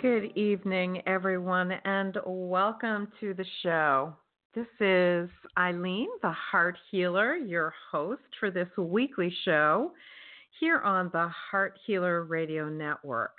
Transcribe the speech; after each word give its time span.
Good 0.00 0.32
evening, 0.34 1.02
everyone, 1.06 1.72
and 1.84 2.16
welcome 2.24 3.08
to 3.20 3.34
the 3.34 3.44
show. 3.62 4.14
This 4.54 4.66
is 4.80 5.28
Ilene, 5.58 6.06
the 6.22 6.32
Heart 6.32 6.78
Healer, 6.90 7.36
your 7.36 7.74
host 7.92 8.22
for 8.38 8.50
this 8.50 8.68
weekly 8.78 9.30
show 9.44 9.92
here 10.58 10.78
on 10.78 11.10
the 11.12 11.28
Heart 11.28 11.78
Healer 11.86 12.24
Radio 12.24 12.70
Network. 12.70 13.36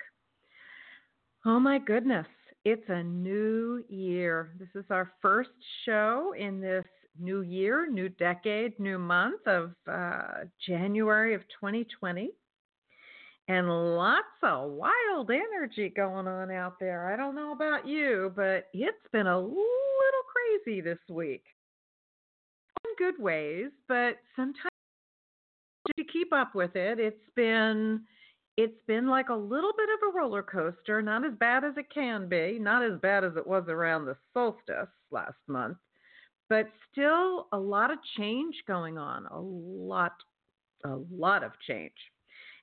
Oh 1.44 1.58
my 1.58 1.80
goodness, 1.80 2.28
it's 2.64 2.88
a 2.88 3.02
new 3.02 3.82
year. 3.88 4.52
This 4.60 4.68
is 4.76 4.84
our 4.88 5.10
first 5.20 5.50
show 5.84 6.32
in 6.38 6.60
this 6.60 6.84
new 7.18 7.40
year, 7.40 7.90
new 7.90 8.08
decade, 8.08 8.78
new 8.78 9.00
month 9.00 9.40
of 9.48 9.72
uh, 9.90 10.44
January 10.64 11.34
of 11.34 11.40
2020 11.60 12.30
and 13.52 13.68
lots 13.68 14.24
of 14.42 14.70
wild 14.70 15.30
energy 15.30 15.92
going 15.94 16.26
on 16.26 16.50
out 16.50 16.80
there. 16.80 17.12
I 17.12 17.16
don't 17.16 17.34
know 17.34 17.52
about 17.52 17.86
you, 17.86 18.32
but 18.34 18.68
it's 18.72 18.96
been 19.12 19.26
a 19.26 19.38
little 19.38 19.58
crazy 20.64 20.80
this 20.80 20.98
week. 21.10 21.44
In 22.84 22.94
good 22.96 23.22
ways, 23.22 23.70
but 23.88 24.16
sometimes 24.34 24.70
to 25.98 26.04
keep 26.04 26.32
up 26.32 26.54
with 26.54 26.76
it, 26.76 26.98
it's 26.98 27.28
been 27.36 28.00
it's 28.56 28.80
been 28.86 29.06
like 29.06 29.28
a 29.28 29.34
little 29.34 29.72
bit 29.76 29.88
of 29.90 30.08
a 30.08 30.18
roller 30.18 30.42
coaster, 30.42 31.02
not 31.02 31.24
as 31.24 31.32
bad 31.38 31.64
as 31.64 31.74
it 31.76 31.92
can 31.92 32.28
be, 32.28 32.58
not 32.58 32.82
as 32.82 32.98
bad 33.00 33.22
as 33.22 33.32
it 33.36 33.46
was 33.46 33.64
around 33.68 34.06
the 34.06 34.16
solstice 34.32 34.88
last 35.10 35.38
month, 35.46 35.76
but 36.48 36.68
still 36.90 37.48
a 37.52 37.58
lot 37.58 37.90
of 37.90 37.98
change 38.16 38.54
going 38.66 38.96
on, 38.96 39.26
a 39.26 39.38
lot 39.38 40.12
a 40.84 40.98
lot 41.14 41.44
of 41.44 41.52
change. 41.66 41.92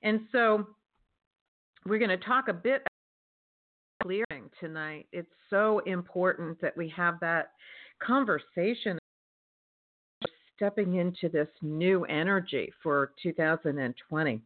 And 0.02 0.20
so 0.32 0.66
we're 1.86 1.98
going 1.98 2.10
to 2.10 2.24
talk 2.24 2.48
a 2.48 2.52
bit 2.52 2.86
clearing 4.02 4.50
tonight. 4.58 5.06
It's 5.12 5.32
so 5.48 5.80
important 5.80 6.60
that 6.60 6.76
we 6.76 6.88
have 6.96 7.20
that 7.20 7.52
conversation 8.02 8.98
stepping 10.56 10.96
into 10.96 11.28
this 11.28 11.48
new 11.62 12.04
energy 12.04 12.72
for 12.82 13.12
2020. 13.22 14.40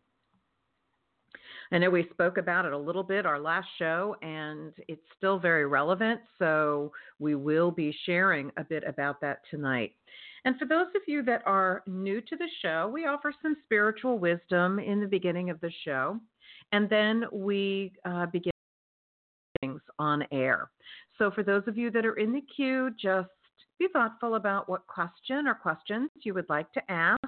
I 1.72 1.78
know 1.78 1.91
we 1.91 2.06
spoke 2.12 2.39
about 2.39 2.67
it 2.67 2.72
a 2.72 2.78
little 2.78 3.03
bit 3.03 3.27
our 3.27 3.41
last 3.41 3.66
show, 3.78 4.15
and 4.22 4.72
it's 4.87 5.03
still 5.16 5.39
very 5.39 5.66
relevant. 5.66 6.21
So 6.39 6.93
we 7.19 7.34
will 7.34 7.71
be 7.72 7.97
sharing 8.06 8.53
a 8.56 8.65
bit 8.65 8.84
about 8.87 9.21
that 9.22 9.41
tonight. 9.51 9.93
And 10.45 10.56
for 10.59 10.66
those 10.66 10.89
of 10.95 11.03
you 11.09 11.22
that 11.25 11.43
are 11.47 11.83
new 11.87 12.21
to 12.21 12.37
the 12.37 12.49
show, 12.62 12.91
we 12.93 13.06
offer 13.06 13.33
some 13.43 13.56
spiritual 13.65 14.19
wisdom 14.19 14.78
in 14.78 15.01
the 15.01 15.06
beginning 15.06 15.51
of 15.51 15.61
the 15.61 15.72
show, 15.84 16.21
and 16.72 16.88
then 16.88 17.25
we 17.32 17.92
uh, 18.04 18.26
begin 18.26 18.52
things 19.60 19.80
on 19.98 20.25
air. 20.32 20.70
So 21.19 21.30
for 21.30 21.42
those 21.42 21.62
of 21.66 21.76
you 21.76 21.91
that 21.92 22.04
are 22.04 22.16
in 22.16 22.32
the 22.32 22.42
queue, 22.54 22.91
just 23.00 23.28
be 23.78 23.88
thoughtful 23.92 24.34
about 24.34 24.69
what 24.69 24.86
question 24.86 25.47
or 25.47 25.54
questions 25.54 26.10
you 26.22 26.34
would 26.34 26.48
like 26.48 26.70
to 26.72 26.91
ask. 26.91 27.19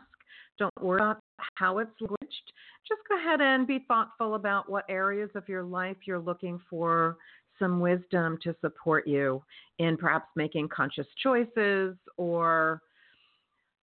Don't 0.58 0.72
worry 0.80 1.00
about 1.00 1.20
how 1.54 1.78
it's 1.78 1.91
languaged. 2.00 2.52
Just 2.88 3.00
go 3.08 3.19
ahead 3.19 3.41
and 3.41 3.66
be 3.66 3.84
thoughtful 3.86 4.34
about 4.34 4.70
what 4.70 4.84
areas 4.88 5.30
of 5.34 5.48
your 5.48 5.62
life 5.62 5.96
you're 6.04 6.20
looking 6.20 6.60
for 6.70 7.16
some 7.58 7.80
wisdom 7.80 8.38
to 8.42 8.54
support 8.60 9.06
you 9.06 9.42
in 9.78 9.96
perhaps 9.96 10.28
making 10.36 10.69
conscious 10.69 11.06
choices 11.22 11.96
or 12.16 12.82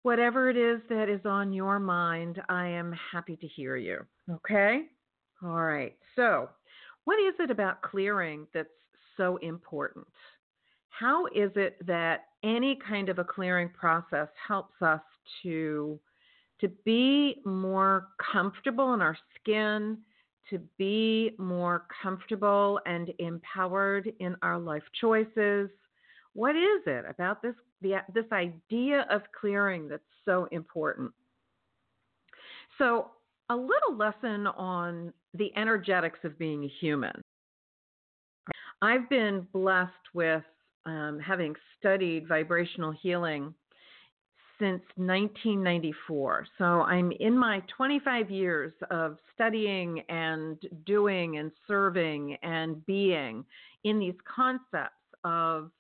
whatever 0.03 0.51
it 0.51 0.57
is 0.57 0.81
that 0.89 1.09
is 1.09 1.25
on 1.25 1.53
your 1.53 1.79
mind, 1.79 2.41
I 2.49 2.67
am 2.69 2.95
happy 3.13 3.37
to 3.37 3.47
hear 3.47 3.77
you. 3.77 4.01
Okay? 4.31 4.83
All 5.45 5.63
right. 5.63 5.95
So, 6.17 6.49
what 7.05 7.21
is 7.21 7.35
it 7.39 7.51
about 7.51 7.83
clearing 7.83 8.47
that's 8.55 8.69
so 9.17 9.37
important? 9.39 10.07
How 10.89 11.27
is 11.27 11.51
it 11.57 11.77
that 11.87 12.27
any 12.43 12.79
kind 12.87 13.09
of 13.09 13.19
a 13.19 13.25
clearing 13.25 13.69
process 13.69 14.29
helps 14.49 14.81
us 14.81 15.03
to 15.43 15.99
to 16.61 16.69
be 16.85 17.43
more 17.45 18.09
comfortable 18.33 18.95
in 18.95 19.03
our 19.03 19.19
skin, 19.39 19.99
to 20.49 20.59
be 20.79 21.33
more 21.37 21.87
comfortable 22.03 22.81
and 22.87 23.13
empowered 23.19 24.11
in 24.21 24.37
our 24.41 24.59
life 24.59 24.85
choices? 25.01 25.69
What 26.33 26.57
is 26.57 26.83
it 26.87 27.05
about 27.09 27.43
this 27.43 27.55
the, 27.85 27.97
this 28.13 28.25
idea 28.33 29.07
of 29.11 29.23
clearing 29.39 29.89
that's 29.89 30.03
so 30.25 30.49
important. 30.51 31.13
So, 32.79 33.11
a 33.51 33.55
little 33.55 33.95
lesson 33.97 34.47
on 34.47 35.13
the 35.35 35.51
energetics 35.57 36.19
of 36.25 36.39
being 36.39 36.65
a 36.65 36.73
human. 36.81 37.21
I've 38.83 39.09
been 39.09 39.47
blessed 39.53 39.93
with 40.13 40.43
um, 40.87 41.19
having 41.25 41.55
studied 41.79 42.29
vibrational 42.29 42.93
healing 42.93 43.55
since 44.59 44.83
1994. 44.97 46.47
So 46.59 46.65
I'm 46.65 47.13
in 47.19 47.37
my 47.37 47.63
25 47.77 48.31
years 48.31 48.73
of 48.91 49.19
studying 49.35 50.01
and 50.09 50.59
doing 50.87 51.39
and 51.39 51.51
serving 51.67 52.37
and 52.43 52.85
being 52.87 53.45
in 53.85 53.99
these 53.99 54.15
concepts 54.35 54.95
of 55.25 55.71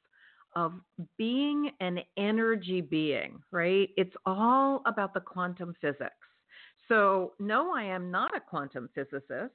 of 0.57 0.73
being 1.19 1.73
an 1.81 1.99
energy 2.17 2.81
being, 2.81 3.43
right? 3.51 3.89
It's 3.97 4.15
all 4.25 4.83
about 4.87 5.13
the 5.13 5.19
quantum 5.19 5.75
physics. 5.81 6.15
So, 6.89 7.33
no, 7.39 7.75
I 7.75 7.85
am 7.85 8.11
not 8.11 8.37
a 8.37 8.41
quantum 8.41 8.89
physicist, 8.95 9.55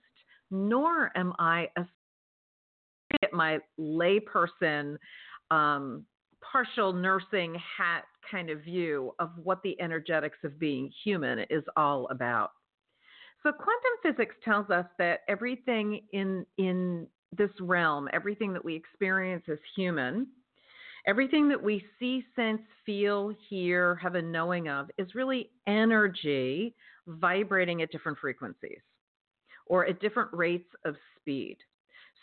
nor 0.52 1.12
am 1.16 1.34
I 1.40 1.68
a 1.78 1.86
my 3.34 3.60
layperson 3.80 4.98
um, 5.52 6.06
partial 6.42 6.94
nursing 6.94 7.56
hat 7.56 8.04
kind 8.30 8.50
of 8.50 8.62
view 8.62 9.14
of 9.20 9.32
what 9.44 9.62
the 9.64 9.80
energetics 9.82 10.38
of 10.44 10.60
being 10.60 10.92
human 11.04 11.40
is 11.50 11.64
all 11.76 12.08
about. 12.10 12.52
So 13.42 13.52
quantum 13.52 13.92
physics 14.04 14.36
tells 14.44 14.70
us 14.70 14.86
that 14.98 15.22
everything 15.28 16.02
in 16.12 16.46
in 16.58 17.08
this 17.38 17.52
realm, 17.62 18.10
everything 18.12 18.54
that 18.54 18.66
we 18.66 18.76
experience 18.76 19.46
as 19.50 19.60
human, 19.76 20.28
everything 21.06 21.48
that 21.50 21.62
we 21.62 21.86
see, 22.00 22.26
sense, 22.36 22.62
feel, 22.86 23.34
hear, 23.50 23.96
have 23.96 24.16
a 24.16 24.22
knowing 24.22 24.68
of 24.68 24.90
is 24.98 25.16
really 25.16 25.52
energy 25.68 26.76
vibrating 27.10 27.82
at 27.82 27.92
different 27.92 28.18
frequencies 28.20 28.80
or 29.66 29.86
at 29.86 30.00
different 30.00 30.30
rates 30.34 30.70
of 30.86 30.96
speed. 31.20 31.58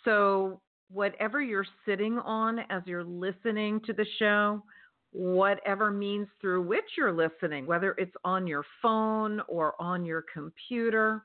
So 0.04 0.60
whatever 0.90 1.42
you're 1.42 1.66
sitting 1.84 2.18
on 2.18 2.60
as 2.70 2.82
you're 2.86 3.04
listening 3.04 3.80
to 3.86 3.92
the 3.92 4.06
show, 4.18 4.62
whatever 5.12 5.90
means 5.90 6.28
through 6.40 6.62
which 6.62 6.84
you're 6.96 7.12
listening, 7.12 7.66
whether 7.66 7.94
it's 7.98 8.14
on 8.24 8.46
your 8.46 8.64
phone 8.82 9.40
or 9.48 9.80
on 9.80 10.04
your 10.04 10.24
computer, 10.32 11.22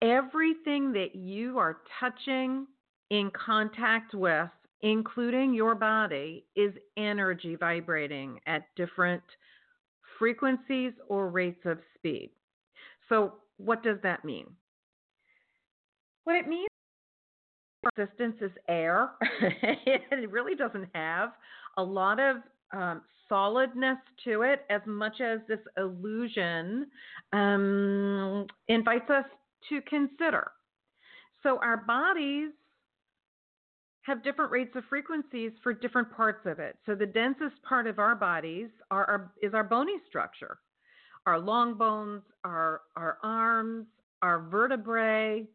everything 0.00 0.92
that 0.92 1.14
you 1.14 1.58
are 1.58 1.78
touching 2.00 2.66
in 3.10 3.30
contact 3.32 4.14
with, 4.14 4.48
including 4.82 5.54
your 5.54 5.74
body, 5.74 6.44
is 6.56 6.72
energy 6.96 7.56
vibrating 7.56 8.38
at 8.46 8.66
different 8.76 9.22
frequencies 10.22 10.92
or 11.08 11.28
rates 11.28 11.58
of 11.64 11.78
speed. 11.96 12.30
So, 13.08 13.32
what 13.56 13.82
does 13.82 13.96
that 14.04 14.24
mean? 14.24 14.46
What 16.22 16.36
it 16.36 16.46
means 16.46 16.68
resistance 17.96 18.36
is 18.40 18.52
air. 18.68 19.10
it 19.40 20.30
really 20.30 20.54
doesn't 20.54 20.86
have 20.94 21.30
a 21.76 21.82
lot 21.82 22.20
of 22.20 22.36
um, 22.72 23.02
solidness 23.28 23.98
to 24.22 24.42
it 24.42 24.64
as 24.70 24.80
much 24.86 25.20
as 25.20 25.40
this 25.48 25.58
illusion 25.76 26.86
um, 27.32 28.46
invites 28.68 29.10
us 29.10 29.24
to 29.70 29.80
consider. 29.90 30.52
So, 31.42 31.58
our 31.60 31.78
bodies 31.78 32.50
have 34.02 34.24
different 34.24 34.50
rates 34.50 34.72
of 34.74 34.84
frequencies 34.88 35.52
for 35.62 35.72
different 35.72 36.10
parts 36.14 36.44
of 36.46 36.58
it. 36.58 36.76
So, 36.86 36.94
the 36.94 37.06
densest 37.06 37.62
part 37.62 37.86
of 37.86 37.98
our 37.98 38.14
bodies 38.14 38.68
are 38.90 39.04
our, 39.04 39.32
is 39.42 39.54
our 39.54 39.64
bony 39.64 39.94
structure, 40.08 40.58
our 41.26 41.38
long 41.38 41.74
bones, 41.74 42.22
our, 42.44 42.80
our 42.96 43.18
arms, 43.22 43.86
our 44.22 44.40
vertebrae, 44.40 45.46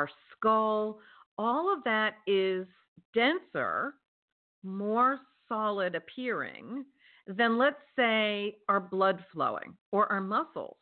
our 0.00 0.08
skull, 0.32 0.98
all 1.38 1.72
of 1.72 1.84
that 1.84 2.14
is 2.26 2.66
denser, 3.14 3.94
more 4.62 5.20
solid 5.48 5.94
appearing 5.94 6.84
than, 7.26 7.58
let's 7.58 7.82
say, 7.96 8.56
our 8.68 8.80
blood 8.80 9.22
flowing 9.32 9.76
or 9.92 10.10
our 10.10 10.20
muscles. 10.20 10.76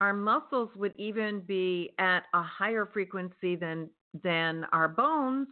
Our 0.00 0.12
muscles 0.12 0.70
would 0.76 0.92
even 0.96 1.40
be 1.40 1.90
at 1.98 2.24
a 2.34 2.42
higher 2.42 2.88
frequency 2.92 3.56
than, 3.56 3.88
than 4.22 4.64
our 4.72 4.88
bones, 4.88 5.48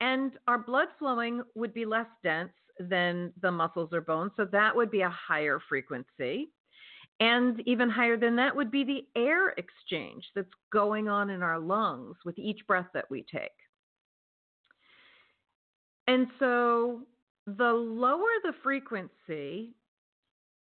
and 0.00 0.32
our 0.48 0.58
blood 0.58 0.88
flowing 0.98 1.42
would 1.54 1.72
be 1.72 1.84
less 1.84 2.06
dense 2.22 2.52
than 2.78 3.32
the 3.40 3.50
muscles 3.50 3.90
or 3.92 4.00
bones. 4.00 4.32
So 4.36 4.44
that 4.46 4.74
would 4.74 4.90
be 4.90 5.02
a 5.02 5.10
higher 5.10 5.60
frequency. 5.68 6.50
And 7.20 7.62
even 7.66 7.88
higher 7.88 8.16
than 8.16 8.34
that 8.36 8.56
would 8.56 8.72
be 8.72 8.82
the 8.82 9.06
air 9.16 9.50
exchange 9.50 10.24
that's 10.34 10.48
going 10.72 11.08
on 11.08 11.30
in 11.30 11.42
our 11.42 11.60
lungs 11.60 12.16
with 12.24 12.38
each 12.38 12.66
breath 12.66 12.88
that 12.92 13.08
we 13.08 13.24
take. 13.32 13.52
And 16.08 16.26
so 16.38 17.02
the 17.46 17.72
lower 17.72 18.28
the 18.42 18.52
frequency, 18.62 19.74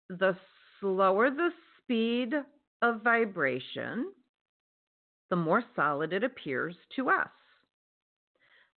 the 0.10 0.38
slower 0.80 1.30
the 1.30 1.50
speed 1.84 2.34
of 2.82 3.04
vibration, 3.04 4.12
the 5.30 5.36
more 5.36 5.64
solid 5.76 6.14
it 6.14 6.24
appears 6.24 6.76
to 6.96 7.10
us. 7.10 7.28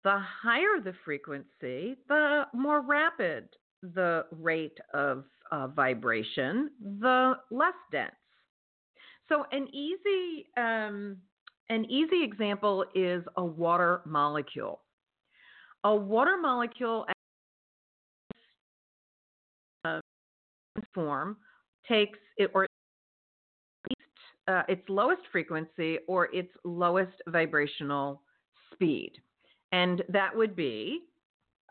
The 0.04 0.20
higher 0.42 0.80
the 0.84 0.94
frequency, 1.04 1.98
the 2.08 2.44
more 2.54 2.82
rapid 2.82 3.50
the 3.82 4.26
rate 4.32 4.78
of 4.94 5.26
uh, 5.52 5.68
vibration, 5.68 6.72
the 7.00 7.34
less 7.52 7.74
dense. 7.92 8.12
So 9.28 9.46
an 9.52 9.68
easy 9.74 10.48
um, 10.58 11.18
an 11.70 11.86
easy 11.86 12.24
example 12.24 12.86
is 12.96 13.24
a 13.38 13.44
water 13.46 14.02
molecule. 14.06 14.82
A 15.84 15.96
water 15.96 16.38
molecule 16.42 17.06
form 20.94 21.38
takes 21.88 22.20
it 22.38 22.52
or 22.54 22.68
uh, 24.50 24.64
its 24.68 24.82
lowest 24.90 25.22
frequency 25.32 26.00
or 26.08 26.34
its 26.34 26.50
lowest 26.64 27.14
vibrational 27.28 28.22
speed, 28.74 29.14
and 29.72 30.02
that 30.10 30.36
would 30.36 30.56
be 30.56 31.02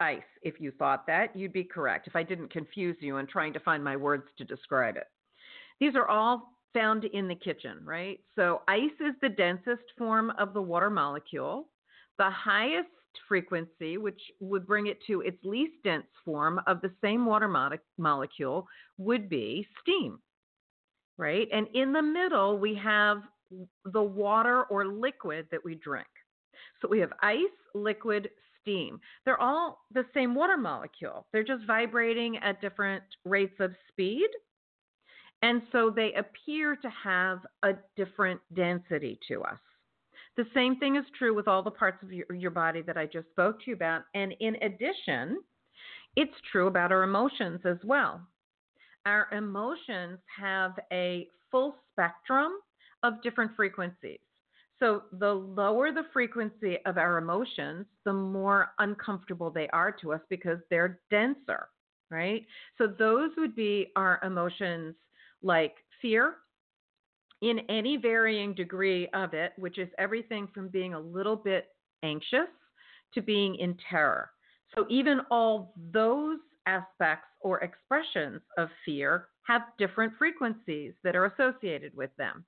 ice. 0.00 0.22
If 0.42 0.60
you 0.60 0.70
thought 0.70 1.06
that, 1.08 1.34
you'd 1.34 1.52
be 1.52 1.64
correct. 1.64 2.06
If 2.06 2.14
I 2.14 2.22
didn't 2.22 2.52
confuse 2.52 2.96
you 3.00 3.16
in 3.16 3.26
trying 3.26 3.52
to 3.54 3.60
find 3.60 3.82
my 3.82 3.96
words 3.96 4.24
to 4.38 4.44
describe 4.44 4.96
it. 4.96 5.08
These 5.80 5.96
are 5.96 6.08
all 6.08 6.52
found 6.72 7.04
in 7.04 7.26
the 7.26 7.34
kitchen, 7.34 7.78
right? 7.84 8.20
So 8.36 8.62
ice 8.68 8.98
is 9.00 9.14
the 9.20 9.28
densest 9.28 9.82
form 9.96 10.32
of 10.38 10.54
the 10.54 10.62
water 10.62 10.90
molecule. 10.90 11.68
The 12.18 12.30
highest 12.30 12.88
frequency, 13.28 13.96
which 13.96 14.20
would 14.38 14.66
bring 14.66 14.86
it 14.86 14.98
to 15.06 15.22
its 15.22 15.38
least 15.42 15.74
dense 15.82 16.06
form 16.24 16.60
of 16.66 16.80
the 16.80 16.92
same 17.02 17.26
water 17.26 17.48
mo- 17.48 17.70
molecule, 17.96 18.68
would 18.98 19.28
be 19.28 19.66
steam, 19.80 20.20
right? 21.18 21.48
And 21.52 21.66
in 21.74 21.92
the 21.92 22.02
middle, 22.02 22.58
we 22.58 22.74
have 22.82 23.18
the 23.84 24.02
water 24.02 24.64
or 24.64 24.86
liquid 24.86 25.46
that 25.50 25.64
we 25.64 25.74
drink. 25.74 26.06
So 26.80 26.88
we 26.88 27.00
have 27.00 27.12
ice, 27.22 27.38
liquid, 27.74 28.28
steam. 28.60 29.00
They're 29.24 29.40
all 29.40 29.84
the 29.92 30.04
same 30.14 30.34
water 30.34 30.56
molecule. 30.56 31.26
They're 31.32 31.44
just 31.44 31.66
vibrating 31.66 32.38
at 32.38 32.60
different 32.60 33.02
rates 33.24 33.56
of 33.60 33.72
speed. 33.88 34.28
And 35.42 35.62
so 35.72 35.90
they 35.94 36.12
appear 36.14 36.76
to 36.76 36.90
have 36.90 37.40
a 37.62 37.74
different 37.96 38.40
density 38.54 39.18
to 39.28 39.42
us. 39.42 39.58
The 40.36 40.46
same 40.54 40.76
thing 40.76 40.96
is 40.96 41.04
true 41.16 41.34
with 41.34 41.48
all 41.48 41.62
the 41.62 41.70
parts 41.70 42.02
of 42.02 42.12
your, 42.12 42.26
your 42.34 42.50
body 42.50 42.82
that 42.82 42.96
I 42.96 43.06
just 43.06 43.28
spoke 43.30 43.58
to 43.60 43.70
you 43.70 43.74
about. 43.74 44.02
And 44.14 44.34
in 44.40 44.56
addition, 44.62 45.38
it's 46.16 46.34
true 46.50 46.66
about 46.66 46.92
our 46.92 47.02
emotions 47.02 47.60
as 47.64 47.78
well. 47.84 48.20
Our 49.06 49.28
emotions 49.32 50.18
have 50.38 50.72
a 50.92 51.28
full 51.50 51.76
spectrum 51.92 52.52
of 53.02 53.22
different 53.22 53.54
frequencies. 53.56 54.20
So, 54.78 55.02
the 55.12 55.32
lower 55.32 55.90
the 55.90 56.04
frequency 56.12 56.78
of 56.86 56.98
our 56.98 57.18
emotions, 57.18 57.86
the 58.04 58.12
more 58.12 58.74
uncomfortable 58.78 59.50
they 59.50 59.68
are 59.70 59.90
to 60.00 60.12
us 60.12 60.20
because 60.30 60.58
they're 60.70 61.00
denser, 61.10 61.68
right? 62.10 62.46
So, 62.76 62.86
those 62.86 63.30
would 63.36 63.56
be 63.56 63.90
our 63.96 64.20
emotions 64.22 64.94
like 65.42 65.74
fear 66.00 66.36
in 67.42 67.60
any 67.68 67.96
varying 67.96 68.54
degree 68.54 69.08
of 69.14 69.34
it, 69.34 69.52
which 69.56 69.78
is 69.78 69.88
everything 69.98 70.48
from 70.54 70.68
being 70.68 70.94
a 70.94 71.00
little 71.00 71.36
bit 71.36 71.68
anxious 72.04 72.48
to 73.14 73.22
being 73.22 73.56
in 73.56 73.76
terror. 73.90 74.30
So, 74.74 74.86
even 74.88 75.20
all 75.30 75.74
those 75.92 76.38
aspects 76.68 77.28
or 77.40 77.60
expressions 77.60 78.40
of 78.58 78.68
fear 78.84 79.28
have 79.46 79.62
different 79.78 80.12
frequencies 80.18 80.92
that 81.02 81.16
are 81.16 81.26
associated 81.26 81.96
with 81.96 82.10
them. 82.18 82.44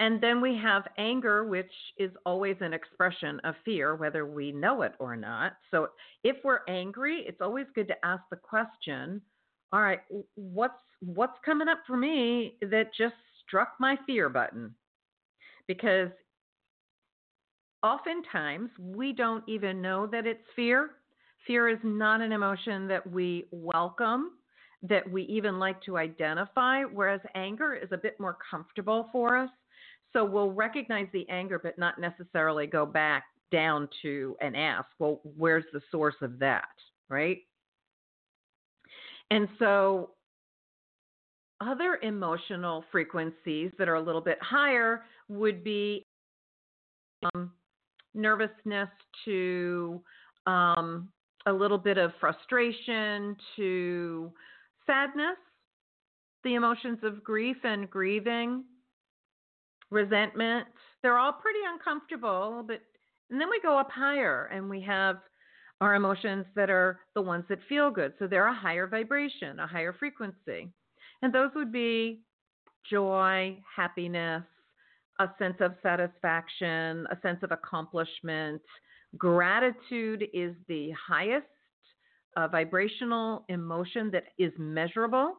And 0.00 0.20
then 0.20 0.40
we 0.40 0.56
have 0.56 0.82
anger, 0.98 1.44
which 1.44 1.72
is 1.96 2.10
always 2.26 2.56
an 2.60 2.72
expression 2.72 3.40
of 3.44 3.54
fear, 3.64 3.94
whether 3.94 4.26
we 4.26 4.50
know 4.50 4.82
it 4.82 4.94
or 4.98 5.16
not. 5.16 5.52
So 5.70 5.88
if 6.24 6.36
we're 6.44 6.66
angry, 6.68 7.24
it's 7.26 7.40
always 7.40 7.66
good 7.74 7.88
to 7.88 8.04
ask 8.04 8.22
the 8.30 8.36
question, 8.36 9.22
all 9.72 9.80
right, 9.80 10.00
what's 10.34 10.82
what's 11.00 11.38
coming 11.44 11.68
up 11.68 11.78
for 11.86 11.96
me 11.96 12.58
that 12.62 12.90
just 12.98 13.14
struck 13.46 13.74
my 13.78 13.96
fear 14.06 14.28
button? 14.28 14.74
Because 15.68 16.10
oftentimes 17.82 18.70
we 18.78 19.12
don't 19.12 19.44
even 19.48 19.80
know 19.80 20.06
that 20.08 20.26
it's 20.26 20.44
fear. 20.56 20.90
Fear 21.46 21.68
is 21.70 21.78
not 21.82 22.20
an 22.20 22.32
emotion 22.32 22.86
that 22.88 23.08
we 23.10 23.46
welcome, 23.50 24.32
that 24.82 25.08
we 25.10 25.22
even 25.24 25.58
like 25.58 25.80
to 25.82 25.96
identify, 25.96 26.84
whereas 26.84 27.20
anger 27.34 27.74
is 27.74 27.88
a 27.92 27.96
bit 27.96 28.18
more 28.20 28.36
comfortable 28.48 29.08
for 29.12 29.36
us. 29.36 29.50
So 30.12 30.24
we'll 30.24 30.52
recognize 30.52 31.06
the 31.12 31.28
anger, 31.28 31.58
but 31.58 31.78
not 31.78 31.98
necessarily 31.98 32.66
go 32.66 32.84
back 32.84 33.24
down 33.50 33.88
to 34.02 34.36
and 34.40 34.56
ask, 34.56 34.86
well, 34.98 35.20
where's 35.36 35.64
the 35.72 35.80
source 35.90 36.14
of 36.22 36.38
that, 36.38 36.68
right? 37.08 37.38
And 39.30 39.48
so, 39.58 40.10
other 41.60 42.00
emotional 42.02 42.84
frequencies 42.90 43.70
that 43.78 43.88
are 43.88 43.94
a 43.94 44.00
little 44.00 44.20
bit 44.20 44.36
higher 44.42 45.04
would 45.28 45.62
be 45.62 46.04
um, 47.34 47.52
nervousness 48.14 48.88
to 49.24 50.02
um, 50.46 51.08
a 51.46 51.52
little 51.52 51.78
bit 51.78 51.98
of 51.98 52.12
frustration 52.20 53.36
to 53.56 54.32
sadness, 54.86 55.36
the 56.44 56.54
emotions 56.54 56.98
of 57.02 57.22
grief 57.22 57.56
and 57.64 57.88
grieving, 57.90 58.64
resentment. 59.90 60.66
They're 61.02 61.18
all 61.18 61.32
pretty 61.32 61.60
uncomfortable, 61.72 62.64
but 62.66 62.80
and 63.30 63.40
then 63.40 63.48
we 63.48 63.60
go 63.62 63.78
up 63.78 63.90
higher 63.90 64.50
and 64.52 64.68
we 64.68 64.82
have 64.82 65.16
our 65.80 65.94
emotions 65.94 66.44
that 66.54 66.70
are 66.70 67.00
the 67.14 67.22
ones 67.22 67.44
that 67.48 67.58
feel 67.68 67.90
good. 67.90 68.12
So 68.18 68.26
they're 68.26 68.46
a 68.46 68.54
higher 68.54 68.86
vibration, 68.86 69.58
a 69.58 69.66
higher 69.66 69.92
frequency. 69.92 70.70
And 71.22 71.32
those 71.32 71.50
would 71.54 71.72
be 71.72 72.20
joy, 72.88 73.58
happiness, 73.74 74.42
a 75.18 75.28
sense 75.38 75.56
of 75.60 75.74
satisfaction, 75.82 77.06
a 77.10 77.18
sense 77.22 77.38
of 77.42 77.52
accomplishment. 77.52 78.62
Gratitude 79.18 80.28
is 80.32 80.54
the 80.68 80.92
highest 80.92 81.46
uh, 82.36 82.48
vibrational 82.48 83.44
emotion 83.48 84.10
that 84.10 84.24
is 84.38 84.52
measurable. 84.58 85.34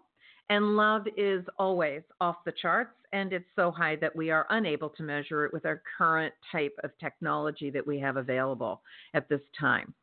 And 0.50 0.75
love 0.75 1.08
is 1.15 1.46
always 1.58 2.01
off 2.20 2.36
the 2.46 2.51
charts, 2.51 2.94
and 3.13 3.32
it's 3.32 3.46
so 3.56 3.72
high 3.72 3.96
that 3.96 4.13
we 4.13 4.30
are 4.30 4.46
unable 4.50 4.89
to 4.89 5.01
measure 5.01 5.46
it 5.46 5.53
with 5.53 5.65
our 5.65 5.82
current 5.98 6.34
type 6.51 6.75
of 6.84 6.92
technology 7.00 7.70
that 7.70 7.88
we 7.88 7.98
have 8.00 8.18
available 8.18 8.82
at 9.13 9.30
this 9.30 9.39
time. 9.58 9.94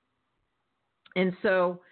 And 1.15 1.35
so 1.43 1.83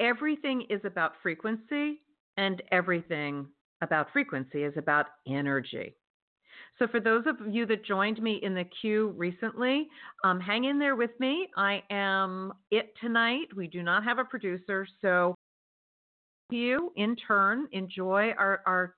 everything 0.00 0.66
is 0.70 0.80
about 0.84 1.12
frequency, 1.22 2.00
and 2.36 2.62
everything 2.72 3.46
about 3.80 4.08
frequency 4.12 4.64
is 4.64 4.74
about 4.76 5.06
energy. 5.28 5.94
So, 6.78 6.88
for 6.88 6.98
those 6.98 7.24
of 7.26 7.36
you 7.48 7.66
that 7.66 7.84
joined 7.84 8.20
me 8.20 8.40
in 8.42 8.54
the 8.54 8.64
queue 8.80 9.14
recently, 9.16 9.88
um, 10.24 10.40
hang 10.40 10.64
in 10.64 10.78
there 10.78 10.96
with 10.96 11.12
me. 11.20 11.48
I 11.56 11.82
am 11.90 12.52
it 12.70 12.92
tonight. 13.00 13.46
We 13.54 13.68
do 13.68 13.82
not 13.82 14.02
have 14.04 14.18
a 14.18 14.24
producer. 14.24 14.86
So, 15.00 15.34
you 16.50 16.92
in 16.96 17.16
turn 17.16 17.68
enjoy 17.72 18.32
our, 18.38 18.62
our 18.66 18.96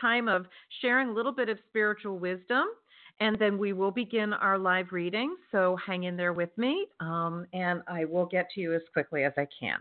time 0.00 0.28
of 0.28 0.46
sharing 0.80 1.08
a 1.08 1.12
little 1.12 1.32
bit 1.32 1.48
of 1.48 1.58
spiritual 1.68 2.18
wisdom. 2.18 2.66
And 3.20 3.36
then 3.38 3.58
we 3.58 3.72
will 3.72 3.90
begin 3.90 4.32
our 4.32 4.58
live 4.58 4.92
reading. 4.92 5.36
So 5.50 5.76
hang 5.84 6.04
in 6.04 6.16
there 6.16 6.32
with 6.32 6.56
me, 6.56 6.86
um, 7.00 7.46
and 7.52 7.82
I 7.88 8.04
will 8.04 8.26
get 8.26 8.48
to 8.54 8.60
you 8.60 8.74
as 8.74 8.82
quickly 8.92 9.24
as 9.24 9.32
I 9.36 9.46
can. 9.58 9.78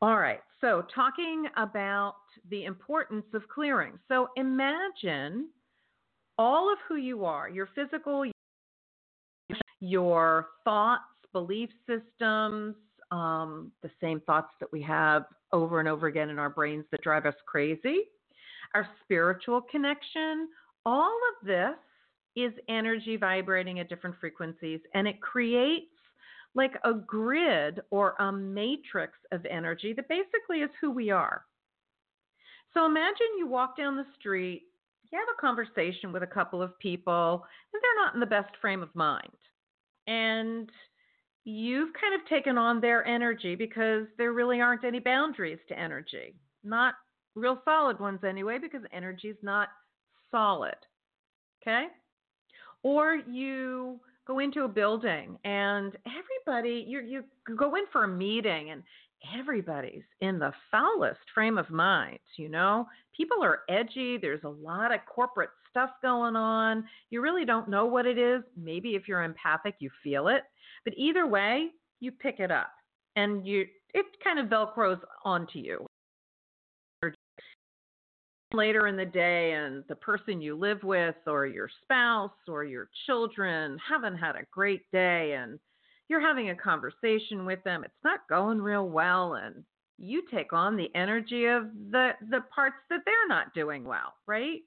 All 0.00 0.16
right. 0.16 0.40
So, 0.60 0.84
talking 0.94 1.46
about 1.56 2.14
the 2.50 2.64
importance 2.64 3.26
of 3.34 3.46
clearing. 3.48 3.98
So, 4.08 4.28
imagine 4.36 5.48
all 6.38 6.72
of 6.72 6.78
who 6.88 6.96
you 6.96 7.24
are 7.24 7.48
your 7.48 7.68
physical, 7.74 8.24
your 9.80 10.48
thoughts, 10.64 11.02
belief 11.32 11.70
systems, 11.86 12.74
um, 13.10 13.72
the 13.82 13.90
same 14.00 14.20
thoughts 14.20 14.50
that 14.60 14.70
we 14.72 14.82
have 14.82 15.24
over 15.52 15.80
and 15.80 15.88
over 15.88 16.06
again 16.06 16.30
in 16.30 16.38
our 16.38 16.50
brains 16.50 16.84
that 16.90 17.02
drive 17.02 17.26
us 17.26 17.34
crazy, 17.46 18.02
our 18.74 18.86
spiritual 19.02 19.62
connection, 19.62 20.48
all 20.84 21.18
of 21.30 21.46
this 21.46 21.74
is 22.36 22.52
energy 22.68 23.16
vibrating 23.16 23.80
at 23.80 23.88
different 23.88 24.16
frequencies 24.20 24.80
and 24.94 25.08
it 25.08 25.20
creates 25.20 25.86
like 26.54 26.74
a 26.84 26.92
grid 26.92 27.80
or 27.90 28.14
a 28.20 28.32
matrix 28.32 29.14
of 29.32 29.44
energy 29.46 29.92
that 29.92 30.08
basically 30.08 30.58
is 30.58 30.70
who 30.80 30.90
we 30.90 31.10
are. 31.10 31.44
So 32.74 32.86
imagine 32.86 33.26
you 33.38 33.46
walk 33.46 33.76
down 33.76 33.96
the 33.96 34.06
street, 34.18 34.64
you 35.10 35.18
have 35.18 35.28
a 35.36 35.40
conversation 35.40 36.12
with 36.12 36.22
a 36.22 36.26
couple 36.26 36.62
of 36.62 36.78
people, 36.78 37.44
and 37.72 37.82
they're 37.82 38.04
not 38.04 38.14
in 38.14 38.20
the 38.20 38.26
best 38.26 38.54
frame 38.60 38.82
of 38.82 38.94
mind. 38.94 39.30
And 40.06 40.70
you've 41.44 41.90
kind 41.98 42.14
of 42.14 42.28
taken 42.28 42.58
on 42.58 42.80
their 42.80 43.06
energy 43.06 43.54
because 43.54 44.06
there 44.18 44.32
really 44.32 44.60
aren't 44.60 44.84
any 44.84 44.98
boundaries 44.98 45.58
to 45.68 45.78
energy. 45.78 46.34
Not 46.62 46.94
real 47.34 47.60
solid 47.64 47.98
ones 48.00 48.20
anyway, 48.26 48.58
because 48.60 48.82
energy 48.92 49.28
is 49.28 49.36
not 49.42 49.68
solid. 50.30 50.76
Okay? 51.62 51.86
Or 52.82 53.14
you 53.14 54.00
go 54.26 54.38
into 54.40 54.64
a 54.64 54.68
building 54.68 55.38
and 55.44 55.96
everybody 56.06 56.84
you 56.86 57.00
you 57.00 57.24
go 57.56 57.74
in 57.74 57.84
for 57.90 58.04
a 58.04 58.08
meeting 58.08 58.70
and 58.70 58.82
everybody's 59.38 60.04
in 60.20 60.38
the 60.38 60.52
foulest 60.70 61.20
frame 61.34 61.58
of 61.58 61.70
mind, 61.70 62.18
you 62.36 62.48
know? 62.48 62.86
People 63.16 63.42
are 63.42 63.60
edgy, 63.68 64.18
there's 64.18 64.44
a 64.44 64.48
lot 64.48 64.92
of 64.92 65.00
corporate 65.06 65.50
stuff 65.70 65.90
going 66.02 66.36
on. 66.36 66.84
You 67.10 67.20
really 67.20 67.44
don't 67.44 67.68
know 67.68 67.86
what 67.86 68.06
it 68.06 68.18
is. 68.18 68.42
Maybe 68.56 68.90
if 68.90 69.08
you're 69.08 69.22
empathic, 69.22 69.76
you 69.80 69.90
feel 70.02 70.28
it. 70.28 70.42
But 70.84 70.94
either 70.96 71.26
way, 71.26 71.68
you 72.00 72.12
pick 72.12 72.40
it 72.40 72.50
up 72.50 72.70
and 73.16 73.46
you 73.46 73.66
it 73.94 74.06
kind 74.22 74.38
of 74.38 74.46
velcros 74.46 75.00
onto 75.24 75.58
you. 75.58 75.86
Later 78.54 78.86
in 78.86 78.96
the 78.96 79.04
day, 79.04 79.52
and 79.52 79.84
the 79.88 79.94
person 79.96 80.40
you 80.40 80.56
live 80.56 80.82
with, 80.82 81.16
or 81.26 81.46
your 81.46 81.68
spouse, 81.82 82.30
or 82.46 82.64
your 82.64 82.88
children 83.06 83.78
haven't 83.86 84.16
had 84.16 84.36
a 84.36 84.46
great 84.50 84.90
day, 84.90 85.34
and 85.38 85.58
you're 86.08 86.20
having 86.20 86.50
a 86.50 86.56
conversation 86.56 87.44
with 87.44 87.62
them. 87.64 87.84
It's 87.84 88.04
not 88.04 88.28
going 88.28 88.60
real 88.60 88.88
well, 88.88 89.34
and 89.34 89.64
you 89.98 90.22
take 90.30 90.52
on 90.52 90.76
the 90.76 90.90
energy 90.94 91.46
of 91.46 91.64
the 91.90 92.12
the 92.30 92.40
parts 92.54 92.76
that 92.90 93.00
they're 93.04 93.28
not 93.28 93.54
doing 93.54 93.84
well, 93.84 94.14
right? 94.26 94.60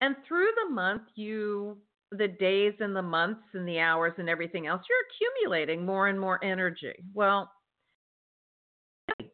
And 0.00 0.16
through 0.26 0.48
the 0.64 0.74
month, 0.74 1.02
you 1.14 1.78
the 2.10 2.28
days 2.28 2.74
and 2.80 2.96
the 2.96 3.02
months 3.02 3.42
and 3.52 3.68
the 3.68 3.78
hours 3.80 4.14
and 4.18 4.28
everything 4.28 4.66
else, 4.66 4.82
you're 4.88 4.98
accumulating 5.42 5.84
more 5.84 6.08
and 6.08 6.18
more 6.18 6.42
energy. 6.42 6.94
Well, 7.12 7.50
and 9.18 9.28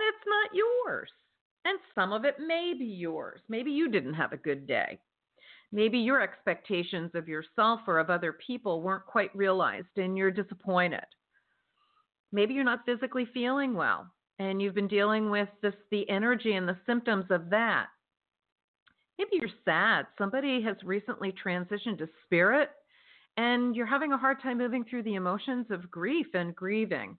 it's 0.00 0.26
not 0.26 0.50
yours. 0.54 1.10
And 1.64 1.78
some 1.94 2.12
of 2.12 2.24
it 2.24 2.36
may 2.38 2.74
be 2.78 2.84
yours. 2.84 3.40
Maybe 3.48 3.70
you 3.70 3.88
didn't 3.90 4.14
have 4.14 4.32
a 4.32 4.36
good 4.36 4.66
day. 4.66 4.98
Maybe 5.72 5.98
your 5.98 6.20
expectations 6.20 7.12
of 7.14 7.28
yourself 7.28 7.80
or 7.86 7.98
of 7.98 8.10
other 8.10 8.34
people 8.34 8.82
weren't 8.82 9.06
quite 9.06 9.34
realized 9.34 9.96
and 9.96 10.16
you're 10.16 10.30
disappointed. 10.30 11.04
Maybe 12.30 12.52
you're 12.52 12.64
not 12.64 12.84
physically 12.84 13.26
feeling 13.32 13.74
well 13.74 14.06
and 14.38 14.60
you've 14.60 14.74
been 14.74 14.88
dealing 14.88 15.30
with 15.30 15.48
this 15.62 15.74
the 15.90 16.08
energy 16.10 16.54
and 16.54 16.68
the 16.68 16.78
symptoms 16.86 17.26
of 17.30 17.48
that. 17.50 17.86
Maybe 19.18 19.30
you're 19.32 19.48
sad. 19.64 20.06
Somebody 20.18 20.62
has 20.62 20.76
recently 20.84 21.32
transitioned 21.44 21.98
to 21.98 22.08
spirit 22.24 22.70
and 23.38 23.74
you're 23.74 23.86
having 23.86 24.12
a 24.12 24.18
hard 24.18 24.42
time 24.42 24.58
moving 24.58 24.84
through 24.84 25.04
the 25.04 25.14
emotions 25.14 25.66
of 25.70 25.90
grief 25.90 26.26
and 26.34 26.54
grieving. 26.54 27.16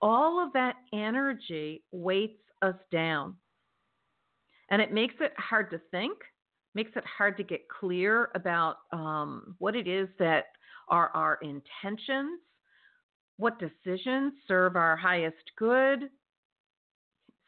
All 0.00 0.44
of 0.44 0.52
that 0.54 0.74
energy 0.92 1.84
weights 1.92 2.42
us 2.60 2.74
down. 2.90 3.36
And 4.70 4.82
it 4.82 4.92
makes 4.92 5.14
it 5.20 5.32
hard 5.36 5.70
to 5.70 5.80
think, 5.90 6.18
makes 6.74 6.90
it 6.96 7.04
hard 7.04 7.36
to 7.36 7.42
get 7.42 7.68
clear 7.68 8.30
about 8.34 8.78
um, 8.92 9.54
what 9.58 9.76
it 9.76 9.86
is 9.86 10.08
that 10.18 10.46
are 10.88 11.10
our 11.14 11.38
intentions, 11.42 12.40
what 13.36 13.58
decisions 13.58 14.32
serve 14.46 14.76
our 14.76 14.96
highest 14.96 15.36
good, 15.56 16.10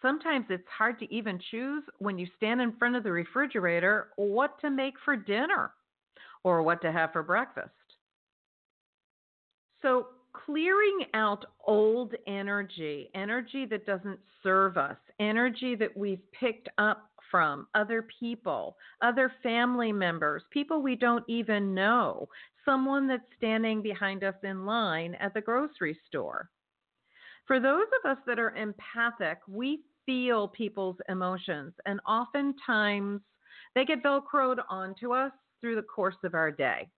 sometimes 0.02 0.46
it's 0.50 0.66
hard 0.68 0.98
to 1.00 1.12
even 1.14 1.40
choose 1.50 1.82
when 1.98 2.18
you 2.18 2.26
stand 2.36 2.60
in 2.60 2.72
front 2.76 2.96
of 2.96 3.02
the 3.02 3.10
refrigerator 3.10 4.08
what 4.16 4.58
to 4.60 4.70
make 4.70 4.94
for 5.04 5.16
dinner 5.16 5.72
or 6.44 6.62
what 6.62 6.80
to 6.82 6.92
have 6.92 7.12
for 7.12 7.22
breakfast. 7.22 7.70
So, 9.82 10.08
clearing 10.32 11.06
out 11.14 11.46
old 11.66 12.14
energy, 12.26 13.10
energy 13.14 13.64
that 13.66 13.86
doesn't 13.86 14.18
serve 14.42 14.76
us, 14.76 14.96
energy 15.18 15.74
that 15.74 15.96
we've 15.96 16.20
picked 16.38 16.68
up 16.78 17.10
from 17.30 17.66
other 17.74 18.06
people, 18.20 18.76
other 19.02 19.32
family 19.42 19.92
members, 19.92 20.42
people 20.50 20.82
we 20.82 20.96
don't 20.96 21.24
even 21.28 21.74
know, 21.74 22.28
someone 22.64 23.06
that's 23.06 23.22
standing 23.36 23.82
behind 23.82 24.24
us 24.24 24.34
in 24.42 24.66
line 24.66 25.14
at 25.20 25.34
the 25.34 25.40
grocery 25.40 25.98
store. 26.06 26.50
For 27.46 27.60
those 27.60 27.86
of 28.04 28.10
us 28.10 28.18
that 28.26 28.38
are 28.38 28.56
empathic, 28.56 29.38
we 29.48 29.80
feel 30.04 30.48
people's 30.48 30.96
emotions, 31.08 31.72
and 31.86 32.00
oftentimes 32.06 33.20
they 33.74 33.84
get 33.84 34.02
velcroed 34.02 34.58
onto 34.68 35.12
us 35.12 35.32
through 35.60 35.76
the 35.76 35.82
course 35.82 36.16
of 36.24 36.34
our 36.34 36.50
day. 36.50 36.88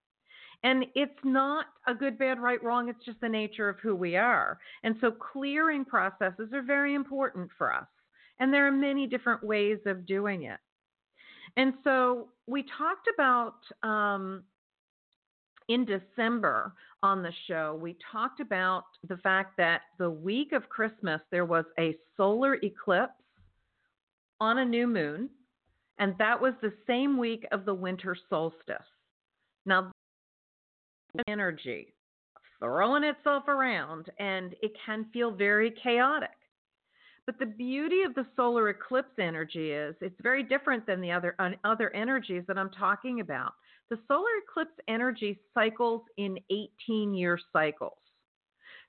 And 0.64 0.86
it's 0.94 1.12
not 1.22 1.66
a 1.86 1.94
good, 1.94 2.18
bad, 2.18 2.40
right, 2.40 2.62
wrong. 2.62 2.88
It's 2.88 3.04
just 3.04 3.20
the 3.20 3.28
nature 3.28 3.68
of 3.68 3.78
who 3.80 3.94
we 3.94 4.16
are. 4.16 4.58
And 4.82 4.96
so 5.00 5.10
clearing 5.10 5.84
processes 5.84 6.52
are 6.52 6.62
very 6.62 6.94
important 6.94 7.50
for 7.56 7.72
us. 7.72 7.86
And 8.40 8.52
there 8.52 8.66
are 8.66 8.72
many 8.72 9.06
different 9.06 9.42
ways 9.42 9.78
of 9.86 10.06
doing 10.06 10.44
it. 10.44 10.58
And 11.56 11.74
so 11.82 12.28
we 12.46 12.64
talked 12.76 13.08
about 13.12 13.54
um, 13.82 14.44
in 15.68 15.84
December 15.84 16.72
on 17.02 17.22
the 17.22 17.32
show, 17.46 17.78
we 17.80 17.96
talked 18.12 18.40
about 18.40 18.84
the 19.08 19.16
fact 19.18 19.56
that 19.56 19.82
the 19.98 20.10
week 20.10 20.52
of 20.52 20.68
Christmas 20.68 21.20
there 21.30 21.44
was 21.44 21.64
a 21.78 21.96
solar 22.16 22.54
eclipse 22.62 23.12
on 24.40 24.58
a 24.58 24.64
new 24.64 24.86
moon, 24.86 25.28
and 25.98 26.14
that 26.18 26.40
was 26.40 26.54
the 26.62 26.72
same 26.86 27.18
week 27.18 27.44
of 27.52 27.64
the 27.64 27.74
winter 27.74 28.16
solstice. 28.28 28.76
Now, 29.66 29.90
energy 31.26 31.94
throwing 32.58 33.04
itself 33.04 33.46
around, 33.48 34.10
and 34.18 34.54
it 34.62 34.72
can 34.84 35.06
feel 35.12 35.30
very 35.30 35.72
chaotic. 35.82 36.30
But 37.28 37.38
the 37.38 37.44
beauty 37.44 38.04
of 38.04 38.14
the 38.14 38.24
solar 38.36 38.70
eclipse 38.70 39.18
energy 39.18 39.72
is 39.72 39.94
it's 40.00 40.18
very 40.22 40.42
different 40.42 40.86
than 40.86 41.02
the 41.02 41.12
other 41.12 41.36
other 41.62 41.94
energies 41.94 42.42
that 42.48 42.56
I'm 42.56 42.70
talking 42.70 43.20
about. 43.20 43.52
The 43.90 43.98
solar 44.08 44.30
eclipse 44.42 44.72
energy 44.88 45.38
cycles 45.52 46.00
in 46.16 46.38
18 46.88 47.12
year 47.12 47.38
cycles. 47.52 47.98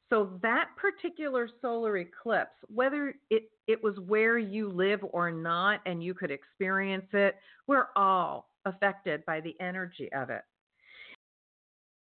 So 0.09 0.39
that 0.41 0.69
particular 0.77 1.49
solar 1.61 1.97
eclipse, 1.97 2.55
whether 2.73 3.13
it, 3.29 3.51
it 3.67 3.83
was 3.83 3.99
where 4.07 4.37
you 4.37 4.69
live 4.69 5.01
or 5.11 5.31
not 5.31 5.81
and 5.85 6.01
you 6.01 6.13
could 6.13 6.31
experience 6.31 7.07
it, 7.11 7.35
we're 7.67 7.87
all 7.97 8.47
affected 8.63 9.21
by 9.25 9.41
the 9.41 9.53
energy 9.59 10.09
of 10.13 10.29
it. 10.29 10.43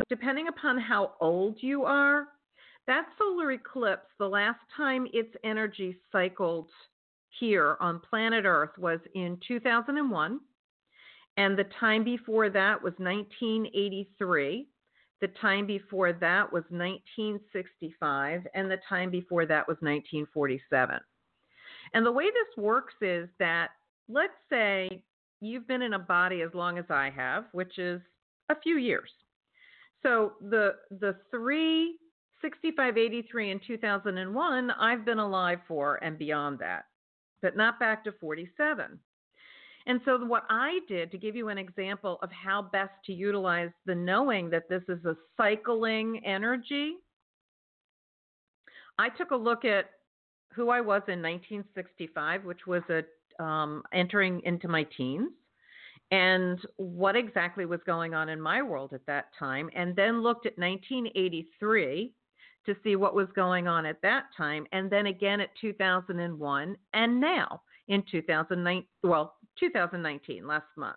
Depending 0.07 0.49
upon 0.49 0.77
how 0.77 1.13
old 1.19 1.57
you 1.61 1.83
are, 1.83 2.27
that 2.87 3.05
solar 3.17 3.51
eclipse, 3.51 4.07
the 4.19 4.27
last 4.27 4.59
time 4.75 5.07
its 5.13 5.33
energy 5.43 5.97
cycled 6.11 6.69
here 7.39 7.77
on 7.79 7.99
planet 7.99 8.45
Earth 8.45 8.77
was 8.77 8.99
in 9.13 9.37
2001, 9.47 10.39
and 11.37 11.57
the 11.57 11.65
time 11.79 12.03
before 12.03 12.49
that 12.49 12.81
was 12.81 12.93
1983. 12.97 14.67
The 15.21 15.27
time 15.39 15.67
before 15.67 16.13
that 16.13 16.51
was 16.51 16.63
1965, 16.69 18.47
and 18.55 18.71
the 18.71 18.79
time 18.89 19.11
before 19.11 19.45
that 19.45 19.67
was 19.67 19.77
1947. 19.81 20.99
And 21.93 22.05
the 22.05 22.11
way 22.11 22.25
this 22.25 22.63
works 22.63 22.95
is 23.01 23.29
that, 23.37 23.69
let's 24.09 24.33
say 24.49 25.03
you've 25.39 25.67
been 25.67 25.83
in 25.83 25.93
a 25.93 25.99
body 25.99 26.41
as 26.41 26.49
long 26.55 26.79
as 26.79 26.85
I 26.89 27.11
have, 27.15 27.45
which 27.51 27.77
is 27.77 28.01
a 28.49 28.55
few 28.61 28.77
years. 28.77 29.11
So 30.03 30.33
the 30.41 30.75
the 30.89 31.15
three 31.29 31.97
65, 32.41 32.97
83, 32.97 33.51
and 33.51 33.61
2001, 33.65 34.71
I've 34.71 35.05
been 35.05 35.19
alive 35.19 35.59
for 35.67 36.03
and 36.03 36.17
beyond 36.17 36.59
that, 36.59 36.85
but 37.41 37.55
not 37.55 37.79
back 37.79 38.03
to 38.05 38.11
47. 38.13 38.99
And 39.87 40.01
so, 40.05 40.23
what 40.25 40.43
I 40.49 40.79
did 40.87 41.11
to 41.11 41.17
give 41.17 41.35
you 41.35 41.49
an 41.49 41.57
example 41.57 42.19
of 42.21 42.29
how 42.31 42.61
best 42.61 42.91
to 43.05 43.13
utilize 43.13 43.71
the 43.85 43.95
knowing 43.95 44.49
that 44.51 44.69
this 44.69 44.83
is 44.87 45.03
a 45.05 45.15
cycling 45.37 46.21
energy, 46.25 46.93
I 48.99 49.09
took 49.09 49.31
a 49.31 49.35
look 49.35 49.65
at 49.65 49.89
who 50.53 50.69
I 50.69 50.81
was 50.81 51.01
in 51.07 51.21
1965, 51.21 52.43
which 52.43 52.67
was 52.67 52.83
a 52.89 53.03
um, 53.43 53.81
entering 53.91 54.41
into 54.43 54.67
my 54.67 54.85
teens, 54.95 55.31
and 56.11 56.59
what 56.75 57.15
exactly 57.15 57.65
was 57.65 57.79
going 57.85 58.13
on 58.13 58.29
in 58.29 58.39
my 58.39 58.61
world 58.61 58.93
at 58.93 59.05
that 59.07 59.29
time, 59.39 59.69
and 59.75 59.95
then 59.95 60.21
looked 60.21 60.45
at 60.45 60.59
1983 60.59 62.13
to 62.65 62.75
see 62.83 62.95
what 62.95 63.15
was 63.15 63.27
going 63.35 63.67
on 63.67 63.85
at 63.85 64.01
that 64.01 64.25
time, 64.37 64.65
and 64.71 64.89
then 64.89 65.07
again 65.07 65.39
at 65.41 65.49
2001, 65.59 66.77
and 66.93 67.21
now 67.21 67.61
in 67.87 68.03
2009, 68.09 68.83
well, 69.03 69.35
2019, 69.59 70.47
last 70.47 70.65
month. 70.77 70.95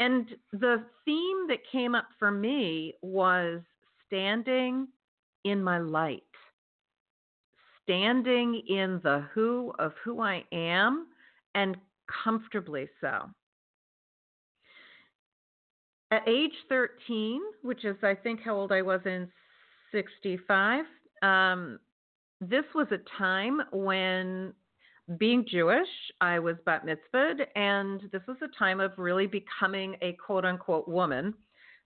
And 0.00 0.26
the 0.52 0.82
theme 1.04 1.46
that 1.48 1.58
came 1.70 1.94
up 1.94 2.06
for 2.18 2.30
me 2.30 2.94
was 3.02 3.60
standing 4.06 4.88
in 5.44 5.62
my 5.62 5.78
light, 5.78 6.22
standing 7.82 8.62
in 8.68 9.00
the 9.02 9.24
who 9.32 9.72
of 9.78 9.92
who 10.04 10.20
I 10.20 10.44
am, 10.52 11.06
and 11.54 11.76
comfortably 12.24 12.88
so. 13.00 13.28
At 16.10 16.28
age 16.28 16.52
13, 16.68 17.40
which 17.62 17.84
is 17.84 17.96
I 18.02 18.14
think 18.14 18.40
how 18.44 18.54
old 18.54 18.70
I 18.70 18.82
was 18.82 19.00
in 19.06 19.30
65. 19.92 20.84
Um, 21.22 21.78
this 22.40 22.64
was 22.74 22.88
a 22.90 22.98
time 23.18 23.60
when 23.72 24.52
being 25.18 25.44
Jewish, 25.48 25.88
I 26.20 26.38
was 26.38 26.56
bat 26.64 26.84
mitzvahed, 26.86 27.46
and 27.54 28.02
this 28.12 28.22
was 28.26 28.36
a 28.42 28.58
time 28.58 28.80
of 28.80 28.92
really 28.96 29.26
becoming 29.26 29.96
a 30.02 30.14
quote 30.14 30.44
unquote 30.44 30.88
woman. 30.88 31.34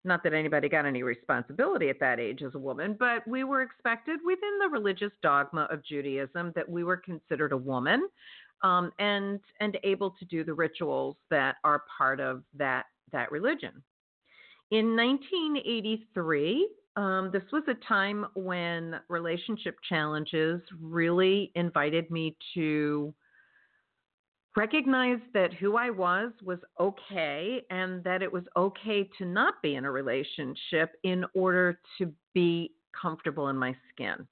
Not 0.04 0.22
that 0.22 0.32
anybody 0.32 0.68
got 0.68 0.86
any 0.86 1.02
responsibility 1.02 1.88
at 1.88 1.98
that 1.98 2.20
age 2.20 2.42
as 2.42 2.54
a 2.54 2.58
woman, 2.58 2.96
but 2.98 3.26
we 3.26 3.42
were 3.42 3.62
expected 3.62 4.20
within 4.24 4.58
the 4.60 4.68
religious 4.68 5.10
dogma 5.20 5.66
of 5.70 5.84
Judaism 5.84 6.52
that 6.54 6.68
we 6.68 6.84
were 6.84 6.96
considered 6.96 7.52
a 7.52 7.56
woman 7.56 8.08
um, 8.62 8.92
and 8.98 9.40
and 9.60 9.78
able 9.82 10.10
to 10.12 10.24
do 10.24 10.44
the 10.44 10.54
rituals 10.54 11.16
that 11.30 11.56
are 11.64 11.82
part 11.98 12.20
of 12.20 12.42
that 12.54 12.86
that 13.12 13.32
religion. 13.32 13.82
In 14.70 14.96
1983, 14.96 16.68
um, 16.96 17.30
this 17.30 17.42
was 17.52 17.62
a 17.68 17.74
time 17.86 18.26
when 18.34 18.98
relationship 19.08 19.76
challenges 19.88 20.60
really 20.80 21.52
invited 21.54 22.10
me 22.10 22.36
to 22.54 23.14
recognize 24.56 25.18
that 25.34 25.52
who 25.52 25.76
I 25.76 25.90
was 25.90 26.32
was 26.42 26.58
okay 26.80 27.60
and 27.70 28.02
that 28.04 28.22
it 28.22 28.32
was 28.32 28.44
okay 28.56 29.08
to 29.18 29.26
not 29.26 29.60
be 29.62 29.74
in 29.74 29.84
a 29.84 29.90
relationship 29.90 30.92
in 31.04 31.26
order 31.34 31.78
to 31.98 32.10
be 32.32 32.72
comfortable 32.98 33.48
in 33.48 33.56
my 33.56 33.76
skin 33.92 34.26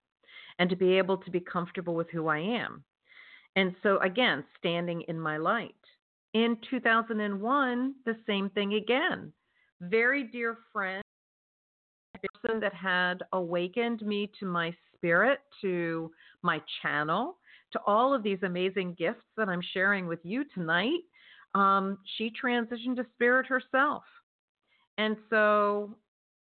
and 0.59 0.70
to 0.70 0.77
be 0.77 0.96
able 0.96 1.18
to 1.18 1.31
be 1.31 1.40
comfortable 1.40 1.94
with 1.94 2.09
who 2.11 2.29
I 2.29 2.38
am. 2.38 2.83
And 3.57 3.74
so, 3.83 3.98
again, 3.98 4.42
standing 4.59 5.03
in 5.03 5.20
my 5.20 5.37
light. 5.37 5.74
In 6.33 6.57
2001, 6.70 7.94
the 8.07 8.16
same 8.27 8.48
thing 8.50 8.74
again. 8.74 9.33
Very 9.81 10.24
dear 10.24 10.59
friend 10.72 11.03
person 12.44 12.61
that 12.61 12.74
had 12.74 13.22
awakened 13.33 14.02
me 14.02 14.30
to 14.40 14.46
my 14.46 14.74
spirit, 14.94 15.40
to 15.61 16.11
my 16.42 16.61
channel, 16.83 17.37
to 17.72 17.80
all 17.87 18.14
of 18.14 18.22
these 18.22 18.38
amazing 18.42 18.94
gifts 18.98 19.24
that 19.37 19.48
I'm 19.48 19.62
sharing 19.72 20.07
with 20.07 20.20
you 20.22 20.44
tonight. 20.54 21.00
Um, 21.54 21.98
she 22.16 22.30
transitioned 22.30 22.96
to 22.96 23.07
spirit 23.14 23.46
herself. 23.46 24.02
And 24.98 25.16
so 25.30 25.96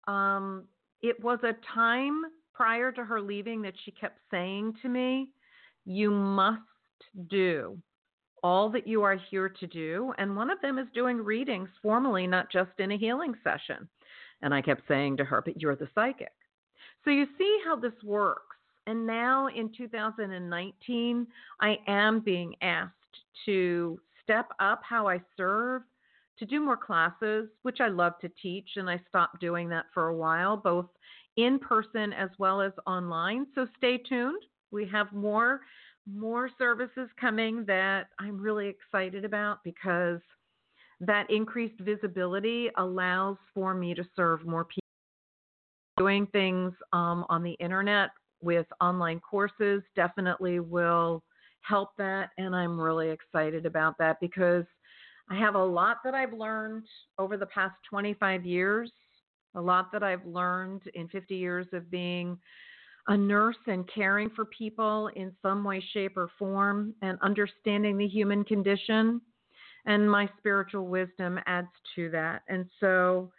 um, 0.07 0.65
it 1.01 1.21
was 1.23 1.39
a 1.43 1.53
time 1.73 2.21
prior 2.53 2.91
to 2.91 3.03
her 3.03 3.21
leaving 3.21 3.61
that 3.63 3.73
she 3.83 3.91
kept 3.91 4.19
saying 4.29 4.73
to 4.81 4.89
me, 4.89 5.29
You 5.85 6.11
must 6.11 6.61
do 7.29 7.77
all 8.43 8.69
that 8.69 8.85
you 8.85 9.01
are 9.03 9.15
here 9.31 9.47
to 9.47 9.67
do. 9.67 10.13
And 10.17 10.35
one 10.35 10.49
of 10.49 10.59
them 10.61 10.77
is 10.77 10.87
doing 10.93 11.17
readings 11.17 11.69
formally, 11.81 12.27
not 12.27 12.51
just 12.51 12.71
in 12.77 12.91
a 12.91 12.97
healing 12.97 13.33
session. 13.43 13.87
And 14.41 14.53
I 14.53 14.61
kept 14.61 14.87
saying 14.87 15.17
to 15.17 15.25
her, 15.25 15.41
But 15.41 15.61
you're 15.61 15.75
the 15.75 15.89
psychic. 15.95 16.31
So 17.03 17.11
you 17.11 17.27
see 17.37 17.59
how 17.65 17.75
this 17.75 17.93
works. 18.03 18.57
And 18.87 19.07
now 19.07 19.47
in 19.47 19.71
2019, 19.77 21.27
I 21.61 21.77
am 21.87 22.19
being 22.19 22.55
asked 22.61 22.91
to 23.45 23.99
step 24.21 24.49
up 24.59 24.81
how 24.83 25.07
I 25.07 25.21
serve, 25.37 25.83
to 26.39 26.45
do 26.45 26.59
more 26.61 26.77
classes, 26.77 27.47
which 27.61 27.79
I 27.79 27.87
love 27.87 28.13
to 28.21 28.29
teach. 28.41 28.71
And 28.75 28.89
I 28.89 28.99
stopped 29.07 29.39
doing 29.39 29.69
that 29.69 29.85
for 29.93 30.07
a 30.07 30.15
while, 30.15 30.57
both 30.57 30.87
in 31.37 31.59
person 31.59 32.13
as 32.13 32.29
well 32.37 32.61
as 32.61 32.73
online. 32.85 33.47
So 33.55 33.67
stay 33.77 33.97
tuned. 33.97 34.43
We 34.71 34.87
have 34.87 35.11
more 35.13 35.61
more 36.11 36.49
services 36.57 37.09
coming 37.19 37.63
that 37.65 38.07
I'm 38.19 38.37
really 38.37 38.67
excited 38.67 39.23
about 39.23 39.63
because 39.63 40.19
that 40.99 41.29
increased 41.29 41.79
visibility 41.79 42.69
allows 42.77 43.37
for 43.53 43.73
me 43.73 43.93
to 43.93 44.03
serve 44.15 44.45
more 44.45 44.65
people. 44.65 44.79
Doing 45.97 46.27
things 46.27 46.73
um, 46.91 47.25
on 47.29 47.43
the 47.43 47.53
internet 47.53 48.09
with 48.41 48.65
online 48.81 49.19
courses 49.19 49.83
definitely 49.95 50.59
will 50.59 51.23
help 51.61 51.89
that, 51.97 52.29
and 52.37 52.55
I'm 52.55 52.79
really 52.79 53.09
excited 53.09 53.65
about 53.65 53.97
that 53.99 54.19
because 54.19 54.65
I 55.29 55.35
have 55.35 55.55
a 55.55 55.63
lot 55.63 55.97
that 56.03 56.13
I've 56.13 56.33
learned 56.33 56.83
over 57.17 57.37
the 57.37 57.45
past 57.45 57.75
25 57.89 58.45
years, 58.45 58.91
a 59.55 59.61
lot 59.61 59.91
that 59.93 60.03
I've 60.03 60.25
learned 60.25 60.81
in 60.93 61.07
50 61.07 61.35
years 61.35 61.67
of 61.73 61.89
being 61.89 62.37
a 63.07 63.17
nurse 63.17 63.57
and 63.67 63.89
caring 63.93 64.29
for 64.29 64.45
people 64.45 65.09
in 65.15 65.31
some 65.41 65.63
way, 65.63 65.83
shape, 65.93 66.17
or 66.17 66.29
form, 66.39 66.93
and 67.01 67.17
understanding 67.21 67.97
the 67.97 68.07
human 68.07 68.43
condition 68.43 69.21
and 69.85 70.09
my 70.09 70.29
spiritual 70.37 70.87
wisdom 70.87 71.39
adds 71.45 71.67
to 71.95 72.09
that. 72.11 72.43
And 72.47 72.65
so, 72.79 73.31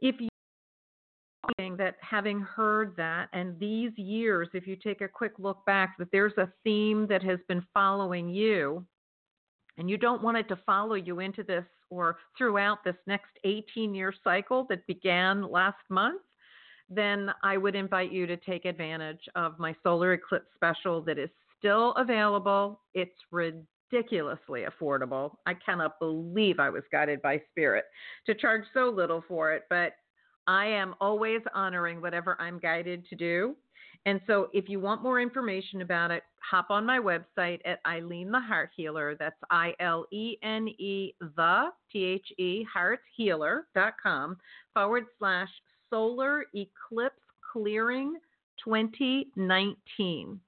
if 0.00 0.20
you 0.20 0.28
that 1.58 1.96
having 2.00 2.40
heard 2.40 2.94
that 2.96 3.28
and 3.32 3.58
these 3.58 3.92
years, 3.96 4.48
if 4.54 4.66
you 4.66 4.76
take 4.76 5.00
a 5.00 5.08
quick 5.08 5.32
look 5.38 5.64
back, 5.66 5.96
that 5.98 6.08
there's 6.12 6.36
a 6.38 6.52
theme 6.64 7.06
that 7.08 7.22
has 7.22 7.38
been 7.48 7.64
following 7.74 8.28
you, 8.28 8.84
and 9.76 9.88
you 9.88 9.96
don't 9.96 10.22
want 10.22 10.36
it 10.36 10.48
to 10.48 10.58
follow 10.66 10.94
you 10.94 11.20
into 11.20 11.42
this 11.42 11.64
or 11.90 12.18
throughout 12.38 12.84
this 12.84 12.96
next 13.06 13.30
18 13.44 13.94
year 13.94 14.14
cycle 14.22 14.66
that 14.68 14.86
began 14.86 15.50
last 15.50 15.82
month, 15.88 16.22
then 16.88 17.30
I 17.42 17.56
would 17.56 17.74
invite 17.74 18.12
you 18.12 18.26
to 18.26 18.36
take 18.36 18.64
advantage 18.64 19.22
of 19.34 19.58
my 19.58 19.74
solar 19.82 20.12
eclipse 20.12 20.46
special 20.54 21.00
that 21.02 21.18
is 21.18 21.30
still 21.58 21.92
available. 21.92 22.80
It's 22.94 23.10
ridiculously 23.90 24.64
affordable. 24.64 25.36
I 25.46 25.54
cannot 25.54 25.98
believe 25.98 26.58
I 26.58 26.70
was 26.70 26.82
guided 26.90 27.22
by 27.22 27.40
spirit 27.50 27.84
to 28.26 28.34
charge 28.34 28.64
so 28.74 28.88
little 28.88 29.22
for 29.26 29.52
it, 29.52 29.64
but 29.70 29.94
I 30.46 30.66
am 30.66 30.94
always 31.00 31.40
honoring 31.54 32.00
whatever 32.00 32.36
I'm 32.40 32.58
guided 32.58 33.06
to 33.08 33.16
do. 33.16 33.56
And 34.06 34.20
so 34.26 34.48
if 34.54 34.68
you 34.68 34.80
want 34.80 35.02
more 35.02 35.20
information 35.20 35.82
about 35.82 36.10
it, 36.10 36.22
hop 36.38 36.70
on 36.70 36.86
my 36.86 36.98
website 36.98 37.60
at 37.66 37.84
Ilene 37.84 38.30
the 38.30 38.40
Heart 38.40 38.70
Healer. 38.74 39.14
That's 39.18 39.36
I 39.50 39.74
L 39.78 40.06
E 40.10 40.36
N 40.42 40.68
E 40.68 41.12
the 41.20 41.66
T 41.92 42.04
H 42.04 42.26
E 42.38 42.64
Heart 42.64 43.00
Healer.com 43.14 44.38
forward 44.72 45.04
slash 45.18 45.50
solar 45.90 46.46
eclipse 46.54 47.20
clearing 47.52 48.16
2019 48.64 50.40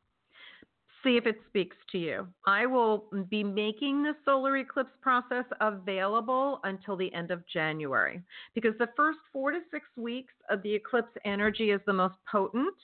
see 1.02 1.16
if 1.16 1.26
it 1.26 1.36
speaks 1.48 1.76
to 1.90 1.98
you. 1.98 2.26
I 2.46 2.66
will 2.66 3.04
be 3.30 3.42
making 3.44 4.02
the 4.02 4.14
solar 4.24 4.56
eclipse 4.56 4.92
process 5.00 5.44
available 5.60 6.60
until 6.64 6.96
the 6.96 7.12
end 7.14 7.30
of 7.30 7.46
January 7.46 8.22
because 8.54 8.74
the 8.78 8.88
first 8.96 9.18
four 9.32 9.50
to 9.50 9.60
six 9.70 9.86
weeks 9.96 10.32
of 10.50 10.62
the 10.62 10.74
eclipse 10.74 11.12
energy 11.24 11.70
is 11.70 11.80
the 11.86 11.92
most 11.92 12.14
potent. 12.30 12.74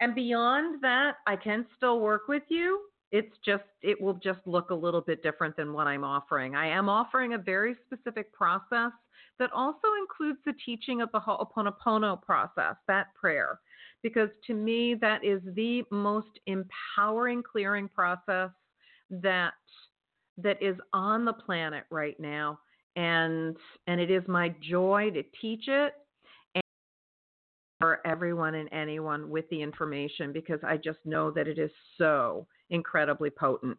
And 0.00 0.14
beyond 0.14 0.82
that, 0.82 1.16
I 1.26 1.36
can 1.36 1.66
still 1.76 2.00
work 2.00 2.22
with 2.28 2.42
you. 2.48 2.80
It's 3.12 3.36
just, 3.44 3.62
it 3.82 4.00
will 4.00 4.14
just 4.14 4.40
look 4.44 4.70
a 4.70 4.74
little 4.74 5.00
bit 5.00 5.22
different 5.22 5.56
than 5.56 5.72
what 5.72 5.86
I'm 5.86 6.02
offering. 6.02 6.56
I 6.56 6.66
am 6.66 6.88
offering 6.88 7.34
a 7.34 7.38
very 7.38 7.76
specific 7.86 8.32
process 8.32 8.90
that 9.38 9.52
also 9.52 9.88
includes 10.00 10.38
the 10.44 10.54
teaching 10.64 11.00
of 11.00 11.10
the 11.12 11.20
Ho'oponopono 11.20 12.20
process, 12.22 12.74
that 12.88 13.14
prayer, 13.14 13.60
because 14.04 14.28
to 14.46 14.54
me, 14.54 14.94
that 15.00 15.24
is 15.24 15.40
the 15.56 15.82
most 15.90 16.28
empowering 16.46 17.42
clearing 17.42 17.88
process 17.88 18.50
that 19.10 19.54
that 20.38 20.62
is 20.62 20.76
on 20.92 21.24
the 21.24 21.32
planet 21.32 21.84
right 21.90 22.18
now 22.20 22.58
and 22.96 23.56
and 23.86 24.00
it 24.00 24.10
is 24.10 24.22
my 24.28 24.54
joy 24.60 25.10
to 25.10 25.22
teach 25.40 25.64
it 25.68 25.94
and 26.54 26.62
for 27.80 28.04
everyone 28.06 28.56
and 28.56 28.68
anyone 28.72 29.30
with 29.30 29.48
the 29.50 29.62
information 29.62 30.32
because 30.32 30.60
I 30.64 30.76
just 30.76 30.98
know 31.04 31.30
that 31.30 31.48
it 31.48 31.58
is 31.58 31.70
so 31.96 32.46
incredibly 32.70 33.30
potent. 33.30 33.78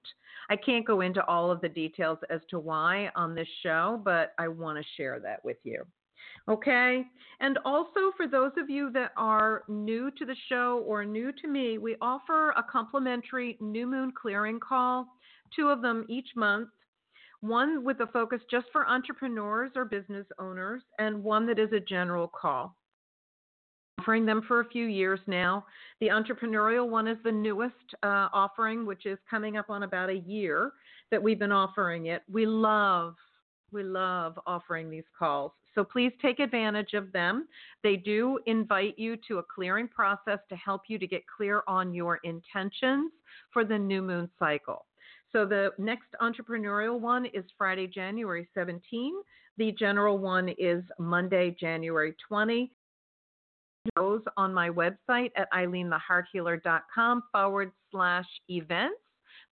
I 0.49 0.55
can't 0.55 0.85
go 0.85 1.01
into 1.01 1.25
all 1.25 1.51
of 1.51 1.61
the 1.61 1.69
details 1.69 2.19
as 2.29 2.41
to 2.49 2.59
why 2.59 3.09
on 3.15 3.35
this 3.35 3.47
show, 3.63 4.01
but 4.03 4.33
I 4.37 4.47
want 4.47 4.77
to 4.77 4.83
share 4.95 5.19
that 5.19 5.43
with 5.43 5.57
you. 5.63 5.83
Okay. 6.49 7.03
And 7.39 7.57
also, 7.65 8.11
for 8.15 8.27
those 8.27 8.51
of 8.57 8.69
you 8.69 8.91
that 8.91 9.11
are 9.17 9.63
new 9.67 10.11
to 10.11 10.25
the 10.25 10.35
show 10.47 10.83
or 10.87 11.03
new 11.03 11.31
to 11.41 11.47
me, 11.47 11.77
we 11.77 11.95
offer 12.01 12.51
a 12.51 12.63
complimentary 12.63 13.57
new 13.59 13.87
moon 13.87 14.13
clearing 14.19 14.59
call, 14.59 15.07
two 15.55 15.67
of 15.67 15.81
them 15.81 16.05
each 16.07 16.29
month. 16.35 16.69
One 17.41 17.83
with 17.83 17.99
a 17.99 18.07
focus 18.07 18.41
just 18.49 18.67
for 18.71 18.87
entrepreneurs 18.87 19.71
or 19.75 19.85
business 19.85 20.25
owners, 20.39 20.81
and 20.97 21.23
one 21.23 21.45
that 21.47 21.59
is 21.59 21.71
a 21.73 21.79
general 21.79 22.27
call 22.27 22.75
offering 24.05 24.25
them 24.25 24.43
for 24.47 24.59
a 24.59 24.69
few 24.69 24.85
years 24.85 25.19
now. 25.25 25.65
The 25.99 26.07
entrepreneurial 26.07 26.87
one 26.87 27.07
is 27.07 27.17
the 27.23 27.31
newest 27.31 27.73
uh, 28.03 28.29
offering, 28.33 28.85
which 28.85 29.05
is 29.05 29.17
coming 29.29 29.57
up 29.57 29.69
on 29.69 29.83
about 29.83 30.09
a 30.09 30.21
year 30.27 30.73
that 31.11 31.21
we've 31.21 31.39
been 31.39 31.51
offering 31.51 32.07
it. 32.07 32.21
We 32.31 32.45
love, 32.45 33.15
we 33.71 33.83
love 33.83 34.37
offering 34.45 34.91
these 34.91 35.05
calls. 35.17 35.53
So 35.75 35.83
please 35.83 36.13
take 36.21 36.39
advantage 36.39 36.93
of 36.93 37.11
them. 37.11 37.47
They 37.83 37.97
do 37.97 38.39
invite 38.45 38.97
you 38.97 39.17
to 39.27 39.39
a 39.39 39.43
clearing 39.43 39.87
process 39.87 40.39
to 40.49 40.55
help 40.55 40.83
you 40.87 40.97
to 40.97 41.05
get 41.05 41.23
clear 41.27 41.61
on 41.67 41.93
your 41.93 42.19
intentions 42.23 43.11
for 43.51 43.65
the 43.65 43.77
new 43.77 44.01
moon 44.01 44.29
cycle. 44.39 44.85
So 45.31 45.45
the 45.45 45.71
next 45.77 46.07
entrepreneurial 46.21 46.99
one 46.99 47.25
is 47.25 47.43
Friday, 47.57 47.87
January 47.87 48.47
17. 48.53 49.13
The 49.57 49.73
general 49.73 50.17
one 50.17 50.49
is 50.57 50.83
Monday, 50.97 51.55
January 51.59 52.15
20 52.27 52.71
those 53.95 54.21
on 54.37 54.53
my 54.53 54.69
website 54.69 55.31
at 55.35 55.51
ilenethehearthealer.com 55.53 57.23
forward 57.31 57.71
slash 57.91 58.25
events. 58.49 58.99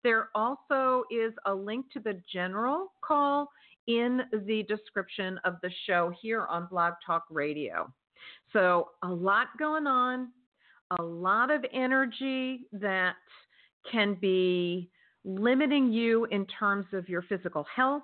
There 0.04 0.30
also 0.36 1.04
is 1.12 1.34
a 1.46 1.54
link 1.54 1.86
to 1.94 2.00
the 2.00 2.20
general 2.32 2.92
call 3.02 3.50
in 3.88 4.22
the 4.46 4.64
description 4.64 5.40
of 5.44 5.56
the 5.62 5.72
show 5.86 6.12
here 6.22 6.46
on 6.48 6.68
Blog 6.68 6.94
Talk 7.06 7.26
Radio. 7.30 7.92
So, 8.52 8.90
a 9.04 9.08
lot 9.08 9.48
going 9.60 9.88
on, 9.88 10.30
a 11.00 11.02
lot 11.02 11.52
of 11.52 11.66
energy 11.74 12.68
that 12.74 13.16
can 13.92 14.16
be 14.16 14.90
limiting 15.26 15.92
you 15.92 16.26
in 16.26 16.46
terms 16.46 16.86
of 16.94 17.10
your 17.10 17.24
physical 17.24 17.66
health, 17.76 18.04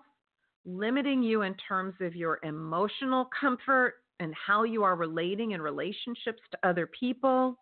limiting 0.65 1.21
you 1.23 1.43
in 1.43 1.55
terms 1.67 1.93
of 2.01 2.15
your 2.15 2.39
emotional 2.43 3.29
comfort, 3.39 3.95
and 4.19 4.33
how 4.35 4.63
you 4.63 4.83
are 4.83 4.95
relating 4.95 5.51
in 5.51 5.61
relationships 5.61 6.41
to 6.51 6.67
other 6.67 6.87
people. 6.87 7.57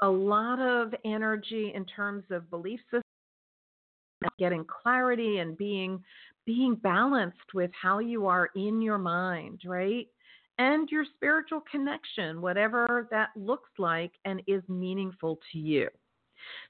A 0.00 0.08
lot 0.08 0.58
of 0.58 0.94
energy 1.04 1.72
in 1.74 1.84
terms 1.84 2.24
of 2.30 2.48
belief 2.50 2.80
systems, 2.86 3.02
getting 4.38 4.64
clarity 4.64 5.38
and 5.38 5.56
being 5.56 6.02
being 6.44 6.74
balanced 6.76 7.54
with 7.54 7.70
how 7.80 7.98
you 7.98 8.26
are 8.26 8.50
in 8.56 8.82
your 8.82 8.98
mind, 8.98 9.62
right? 9.64 10.06
And 10.58 10.88
your 10.90 11.04
spiritual 11.16 11.62
connection, 11.70 12.40
whatever 12.40 13.08
that 13.10 13.30
looks 13.36 13.70
like 13.78 14.12
and 14.24 14.42
is 14.46 14.62
meaningful 14.68 15.38
to 15.52 15.58
you. 15.58 15.88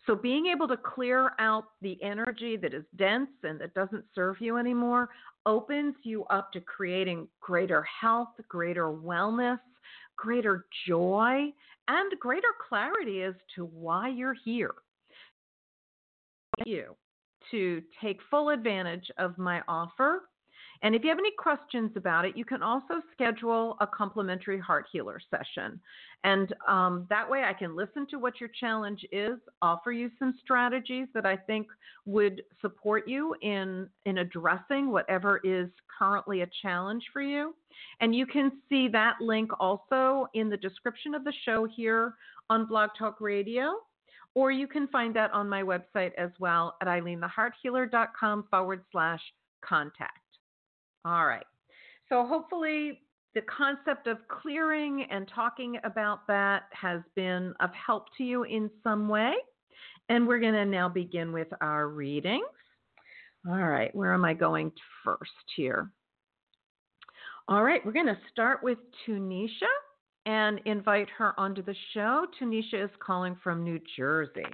So, 0.06 0.14
being 0.14 0.46
able 0.46 0.68
to 0.68 0.76
clear 0.76 1.32
out 1.38 1.64
the 1.80 1.98
energy 2.02 2.56
that 2.58 2.74
is 2.74 2.84
dense 2.96 3.30
and 3.42 3.58
that 3.60 3.74
doesn't 3.74 4.04
serve 4.14 4.36
you 4.40 4.58
anymore 4.58 5.08
opens 5.46 5.94
you 6.02 6.24
up 6.24 6.52
to 6.52 6.60
creating 6.60 7.26
greater 7.40 7.82
health, 7.82 8.28
greater 8.48 8.88
wellness, 8.88 9.58
greater 10.16 10.66
joy, 10.86 11.52
and 11.88 12.12
greater 12.20 12.48
clarity 12.68 13.22
as 13.22 13.34
to 13.56 13.64
why 13.64 14.08
you're 14.08 14.36
here. 14.44 14.74
You 16.66 16.94
to 17.50 17.82
take 18.00 18.18
full 18.30 18.50
advantage 18.50 19.10
of 19.18 19.36
my 19.38 19.62
offer 19.68 20.22
and 20.82 20.96
if 20.96 21.04
you 21.04 21.10
have 21.10 21.18
any 21.18 21.30
questions 21.38 21.92
about 21.96 22.24
it, 22.24 22.36
you 22.36 22.44
can 22.44 22.62
also 22.62 22.94
schedule 23.12 23.76
a 23.80 23.86
complimentary 23.86 24.58
heart 24.58 24.86
healer 24.92 25.20
session. 25.30 25.80
And 26.24 26.52
um, 26.66 27.06
that 27.08 27.28
way 27.28 27.44
I 27.44 27.52
can 27.52 27.76
listen 27.76 28.06
to 28.10 28.18
what 28.18 28.40
your 28.40 28.50
challenge 28.60 29.04
is, 29.12 29.38
offer 29.60 29.92
you 29.92 30.10
some 30.18 30.34
strategies 30.42 31.06
that 31.14 31.24
I 31.24 31.36
think 31.36 31.68
would 32.04 32.42
support 32.60 33.06
you 33.06 33.34
in, 33.42 33.88
in 34.06 34.18
addressing 34.18 34.90
whatever 34.90 35.40
is 35.44 35.68
currently 35.98 36.40
a 36.42 36.50
challenge 36.62 37.04
for 37.12 37.22
you. 37.22 37.54
And 38.00 38.14
you 38.14 38.26
can 38.26 38.50
see 38.68 38.88
that 38.88 39.14
link 39.20 39.50
also 39.60 40.26
in 40.34 40.50
the 40.50 40.56
description 40.56 41.14
of 41.14 41.22
the 41.22 41.32
show 41.44 41.66
here 41.76 42.14
on 42.50 42.66
Blog 42.66 42.90
Talk 42.98 43.20
Radio 43.20 43.74
or 44.34 44.50
you 44.50 44.66
can 44.66 44.88
find 44.88 45.14
that 45.16 45.32
on 45.32 45.48
my 45.48 45.62
website 45.62 46.12
as 46.16 46.30
well 46.38 46.76
at 46.80 46.88
ilenethehearthealer.com 46.88 48.44
forward 48.50 48.82
slash 48.90 49.20
contact. 49.64 50.18
All 51.04 51.26
right. 51.26 51.46
So 52.08 52.26
hopefully 52.26 53.00
the 53.34 53.42
concept 53.42 54.06
of 54.06 54.18
clearing 54.28 55.06
and 55.10 55.30
talking 55.34 55.78
about 55.84 56.26
that 56.28 56.64
has 56.72 57.00
been 57.16 57.54
of 57.60 57.70
help 57.74 58.06
to 58.18 58.24
you 58.24 58.44
in 58.44 58.70
some 58.82 59.08
way. 59.08 59.34
And 60.08 60.26
we're 60.26 60.40
going 60.40 60.54
to 60.54 60.66
now 60.66 60.88
begin 60.88 61.32
with 61.32 61.48
our 61.60 61.88
readings. 61.88 62.44
All 63.48 63.56
right, 63.56 63.92
where 63.94 64.14
am 64.14 64.24
I 64.24 64.34
going 64.34 64.70
first 65.02 65.30
here? 65.56 65.90
All 67.48 67.64
right, 67.64 67.84
we're 67.84 67.92
going 67.92 68.06
to 68.06 68.18
start 68.30 68.62
with 68.62 68.78
Tunisha 69.06 69.72
and 70.26 70.60
invite 70.64 71.08
her 71.18 71.38
onto 71.38 71.62
the 71.62 71.74
show. 71.94 72.26
Tunisha 72.40 72.84
is 72.84 72.90
calling 73.04 73.36
from 73.42 73.64
New 73.64 73.80
Jersey. 73.96 74.44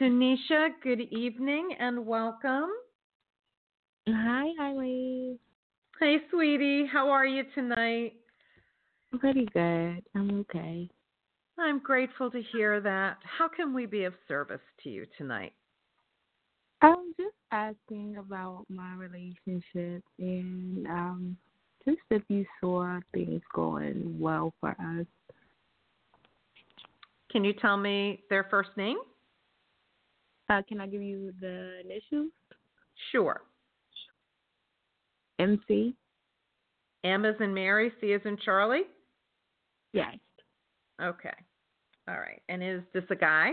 Tunisha, 0.00 0.70
good 0.82 1.00
evening 1.00 1.70
and 1.78 2.04
welcome. 2.04 2.70
Hi, 4.08 4.46
Ilene. 4.60 5.38
Hey, 5.98 6.18
sweetie. 6.30 6.86
How 6.86 7.08
are 7.08 7.26
you 7.26 7.44
tonight? 7.54 8.14
I'm 9.12 9.18
pretty 9.18 9.46
good. 9.52 10.02
I'm 10.14 10.40
okay. 10.40 10.90
I'm 11.58 11.78
grateful 11.78 12.30
to 12.30 12.42
hear 12.52 12.80
that. 12.80 13.16
How 13.24 13.48
can 13.48 13.72
we 13.72 13.86
be 13.86 14.04
of 14.04 14.12
service 14.28 14.60
to 14.82 14.90
you 14.90 15.06
tonight? 15.16 15.54
I'm 16.82 17.14
just 17.18 17.34
asking 17.50 18.18
about 18.18 18.66
my 18.68 18.94
relationship 18.94 20.04
and 20.18 20.86
um, 20.86 21.36
just 21.86 22.00
if 22.10 22.22
you 22.28 22.44
saw 22.60 22.98
things 23.12 23.42
going 23.54 24.16
well 24.18 24.52
for 24.60 24.70
us. 24.70 25.06
Can 27.30 27.44
you 27.44 27.52
tell 27.52 27.76
me 27.76 28.22
their 28.30 28.44
first 28.50 28.70
name? 28.76 28.98
Uh, 30.48 30.62
can 30.68 30.80
I 30.80 30.86
give 30.86 31.02
you 31.02 31.32
the 31.40 31.80
initials? 31.84 32.30
Sure. 33.12 33.42
MC. 35.38 35.94
M 37.04 37.24
as 37.24 37.34
in 37.40 37.52
Mary, 37.52 37.92
C 38.00 38.12
as 38.12 38.20
in 38.24 38.36
Charlie? 38.44 38.84
Yes. 39.92 40.16
Okay. 41.02 41.34
All 42.08 42.18
right. 42.18 42.40
And 42.48 42.62
is 42.62 42.82
this 42.94 43.04
a 43.10 43.16
guy? 43.16 43.50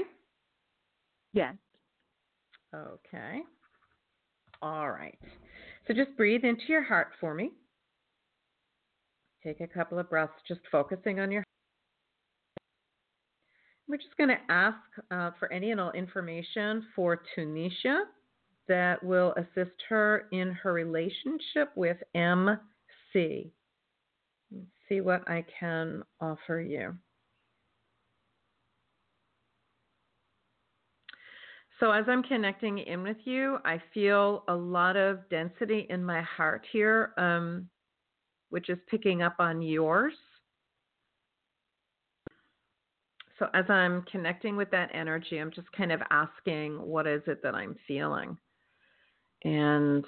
Yes. 1.34 1.56
Okay. 2.74 3.42
All 4.62 4.90
right. 4.90 5.18
So 5.88 5.94
just 5.94 6.16
breathe 6.16 6.44
into 6.44 6.64
your 6.70 6.84
heart 6.84 7.10
for 7.20 7.34
me. 7.34 7.52
Take 9.44 9.60
a 9.60 9.68
couple 9.68 10.00
of 10.00 10.10
breaths, 10.10 10.34
just 10.48 10.62
focusing 10.72 11.20
on 11.20 11.32
your. 11.32 11.44
We're 13.88 13.98
just 13.98 14.16
going 14.18 14.30
to 14.30 14.40
ask 14.50 14.78
uh, 15.12 15.32
for 15.38 15.52
any 15.52 15.72
and 15.72 15.82
all 15.82 15.92
information 15.92 16.86
for 16.96 17.22
Tunisha 17.38 18.04
that 18.70 19.04
will 19.04 19.34
assist 19.34 19.76
her 19.90 20.28
in 20.32 20.52
her 20.54 20.72
relationship 20.72 21.72
with 21.76 21.98
MC. 22.16 23.52
Let's 24.52 24.66
see 24.88 25.02
what 25.02 25.30
I 25.30 25.44
can 25.60 26.04
offer 26.22 26.62
you. 26.62 26.96
So, 31.80 31.92
as 31.92 32.06
I'm 32.08 32.24
connecting 32.24 32.78
in 32.78 33.04
with 33.04 33.18
you, 33.26 33.58
I 33.66 33.82
feel 33.94 34.46
a 34.48 34.56
lot 34.56 34.96
of 34.96 35.28
density 35.30 35.86
in 35.90 36.02
my 36.02 36.22
heart 36.22 36.66
here, 36.72 37.12
um, 37.18 37.68
which 38.54 38.70
is 38.70 38.78
picking 38.88 39.24
up 39.24 39.34
on 39.40 39.64
yours. 39.64 40.14
So, 43.40 43.48
as 43.56 43.66
I'm 43.68 44.04
connecting 44.12 44.56
with 44.56 44.70
that 44.70 44.92
energy, 44.94 45.40
I'm 45.40 45.50
just 45.50 45.72
kind 45.72 45.92
of 45.92 46.02
asking, 46.12 46.76
what 46.76 47.08
is 47.08 47.24
it 47.26 47.42
that 47.42 47.56
I'm 47.56 47.76
feeling? 47.88 48.38
And 49.44 50.06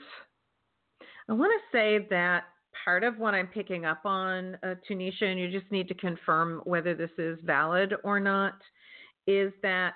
I 1.28 1.34
want 1.34 1.54
to 1.54 1.76
say 1.76 2.06
that 2.12 2.44
part 2.84 3.04
of 3.04 3.18
what 3.18 3.34
I'm 3.34 3.48
picking 3.48 3.84
up 3.84 4.06
on, 4.06 4.60
uh, 4.62 4.76
Tunisha, 4.88 5.24
and 5.24 5.40
you 5.40 5.50
just 5.50 5.72
need 5.72 5.88
to 5.88 5.96
confirm 5.96 6.62
whether 6.66 6.94
this 6.94 7.10
is 7.18 7.40
valid 7.44 7.96
or 8.04 8.20
not, 8.20 8.54
is 9.26 9.54
that 9.64 9.96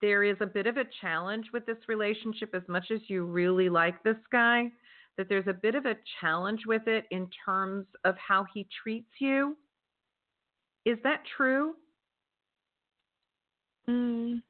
there 0.00 0.22
is 0.22 0.36
a 0.40 0.46
bit 0.46 0.68
of 0.68 0.76
a 0.76 0.84
challenge 1.00 1.46
with 1.52 1.66
this 1.66 1.88
relationship 1.88 2.54
as 2.54 2.62
much 2.68 2.92
as 2.92 3.00
you 3.08 3.24
really 3.24 3.68
like 3.68 4.00
this 4.04 4.16
guy 4.30 4.70
that 5.18 5.28
there's 5.28 5.46
a 5.46 5.52
bit 5.52 5.74
of 5.74 5.84
a 5.84 5.94
challenge 6.20 6.62
with 6.66 6.86
it 6.86 7.04
in 7.10 7.28
terms 7.44 7.86
of 8.04 8.14
how 8.16 8.46
he 8.54 8.66
treats 8.82 9.10
you 9.18 9.56
is 10.86 10.96
that 11.04 11.22
true 11.36 11.74
mm, 13.88 14.40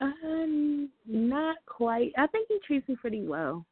um 0.00 0.88
not 1.06 1.56
quite 1.66 2.12
i 2.16 2.26
think 2.28 2.48
he 2.48 2.58
treats 2.66 2.88
me 2.88 2.96
pretty 2.96 3.22
well 3.26 3.66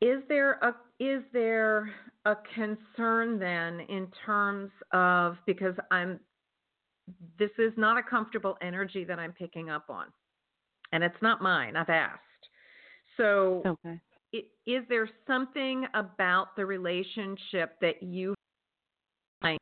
is 0.00 0.22
there 0.28 0.52
a 0.62 0.74
is 0.98 1.22
there 1.32 1.92
a 2.24 2.36
concern 2.54 3.38
then 3.38 3.80
in 3.88 4.06
terms 4.24 4.70
of 4.92 5.36
because 5.44 5.74
i'm 5.90 6.18
this 7.38 7.50
is 7.58 7.72
not 7.76 7.98
a 7.98 8.02
comfortable 8.02 8.56
energy 8.62 9.04
that 9.04 9.18
I'm 9.18 9.32
picking 9.32 9.70
up 9.70 9.86
on. 9.88 10.06
And 10.92 11.02
it's 11.02 11.20
not 11.22 11.42
mine. 11.42 11.76
I've 11.76 11.88
asked. 11.88 12.20
So, 13.16 13.62
okay. 13.66 14.00
it, 14.32 14.46
is 14.66 14.84
there 14.88 15.08
something 15.26 15.86
about 15.94 16.56
the 16.56 16.64
relationship 16.64 17.78
that 17.80 18.02
you 18.02 18.34
find 19.42 19.58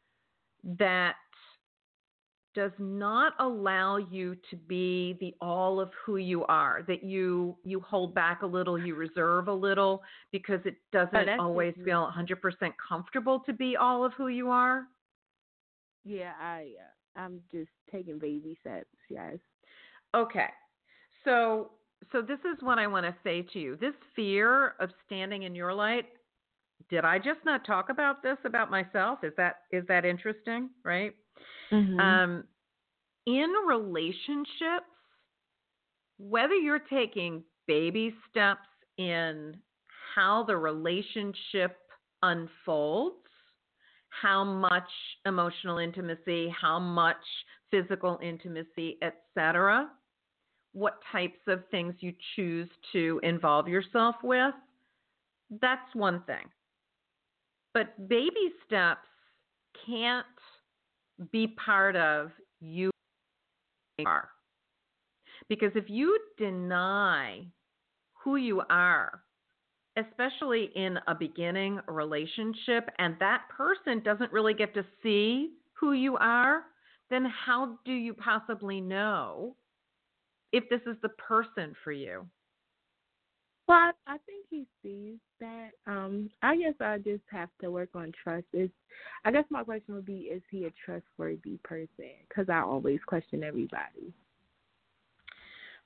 that 0.79 1.15
does 2.55 2.73
not 2.79 3.35
allow 3.39 3.97
you 3.97 4.37
to 4.51 4.57
be 4.57 5.17
the 5.21 5.33
all 5.41 5.81
of 5.81 5.91
who 6.05 6.17
you 6.17 6.45
are 6.47 6.83
that 6.89 7.05
you 7.05 7.57
you 7.63 7.79
hold 7.81 8.13
back 8.13 8.43
a 8.43 8.47
little 8.47 8.77
you 8.77 8.97
reserve 8.97 9.47
a 9.47 9.53
little 9.53 10.03
because 10.33 10.59
it 10.65 10.75
doesn't 10.91 11.29
oh, 11.29 11.45
always 11.45 11.73
feel 11.85 12.11
100% 12.13 12.73
comfortable 12.89 13.39
to 13.47 13.53
be 13.53 13.77
all 13.77 14.05
of 14.05 14.13
who 14.15 14.27
you 14.27 14.51
are 14.51 14.83
yeah 16.05 16.33
i 16.41 16.73
uh, 16.77 16.91
I'm 17.17 17.41
just 17.51 17.71
taking 17.91 18.19
baby 18.19 18.57
steps. 18.61 18.87
Yes. 19.09 19.37
Okay. 20.15 20.49
So 21.25 21.73
so 22.13 22.23
this 22.23 22.39
is 22.41 22.63
what 22.63 22.79
I 22.79 22.87
want 22.87 23.07
to 23.07 23.15
say 23.23 23.43
to 23.53 23.59
you. 23.59 23.77
This 23.77 23.95
fear 24.17 24.75
of 24.81 24.91
standing 25.07 25.45
in 25.45 25.55
your 25.55 25.73
light. 25.73 26.07
Did 26.89 27.05
I 27.05 27.19
just 27.19 27.41
not 27.45 27.67
talk 27.67 27.91
about 27.91 28.23
this 28.23 28.39
about 28.45 28.71
myself? 28.71 29.21
Is 29.23 29.33
that 29.37 29.57
is 29.71 29.85
that 29.89 30.05
interesting, 30.05 30.71
right? 30.85 31.15
Mm-hmm. 31.71 32.01
Um, 32.01 32.45
in 33.27 33.53
relationships, 33.69 34.87
whether 36.19 36.55
you're 36.55 36.79
taking 36.79 37.43
baby 37.69 38.15
steps 38.31 38.67
in 38.99 39.57
how 40.15 40.43
the 40.45 40.57
relationship 40.57 41.77
unfolds 42.23 43.17
how 44.11 44.45
much 44.45 44.89
emotional 45.27 45.79
intimacy, 45.79 46.53
how 46.61 46.79
much 46.79 47.17
physical 47.71 48.19
intimacy, 48.23 48.99
etc. 49.03 49.89
What 50.73 50.99
types 51.11 51.41
of 51.49 51.63
things 51.71 51.95
you 52.01 52.13
choose 52.37 52.69
to 52.93 53.21
involve 53.23 53.69
yourself 53.69 54.17
with, 54.23 54.55
that's 55.61 55.95
one 55.95 56.23
thing. 56.27 56.49
But 57.75 58.09
baby 58.09 58.53
steps 58.67 59.09
can't 59.87 60.27
be 61.33 61.49
part 61.49 61.97
of 61.97 62.31
you 62.61 62.91
are. 64.07 64.29
Because 65.49 65.73
if 65.75 65.85
you 65.89 66.19
deny 66.39 67.45
who 68.25 68.37
you 68.37 68.63
are 68.71 69.23
especially 69.97 70.71
in 70.75 70.99
a 71.09 71.15
beginning 71.15 71.81
relationship, 71.89 72.89
and 72.99 73.17
that 73.19 73.43
person 73.55 74.03
doesn't 74.05 74.33
really 74.33 74.55
get 74.55 74.75
to 74.75 74.85
see 75.03 75.51
who 75.73 75.93
you 75.93 76.17
are, 76.17 76.63
then 77.11 77.25
how 77.25 77.79
do 77.85 77.93
you 77.93 78.15
possibly 78.15 78.81
know 78.81 79.57
if 80.53 80.69
this 80.69 80.81
is 80.87 80.97
the 81.03 81.11
person 81.11 81.75
for 81.83 81.93
you? 81.93 82.27
Well, 83.69 83.79
I, 83.79 83.93
I 84.07 84.17
think 84.27 84.47
he 84.51 84.67
sees 84.83 85.19
that. 85.39 85.71
Um, 85.87 86.29
I 86.43 86.57
guess 86.57 86.75
I 86.81 86.99
just 86.99 87.23
have 87.31 87.51
to 87.61 87.71
work 87.71 87.91
on 87.95 88.13
trust. 88.23 88.47
Is 88.53 88.71
I 89.25 89.31
guess 89.31 89.45
my 89.49 89.63
question 89.63 89.95
would 89.95 90.07
be: 90.07 90.23
Is 90.23 90.43
he 90.51 90.65
a 90.65 90.73
trustworthy 90.85 91.59
person? 91.63 92.11
Because 92.29 92.49
I 92.49 92.61
always 92.61 92.99
question 93.07 93.45
everybody. 93.45 94.13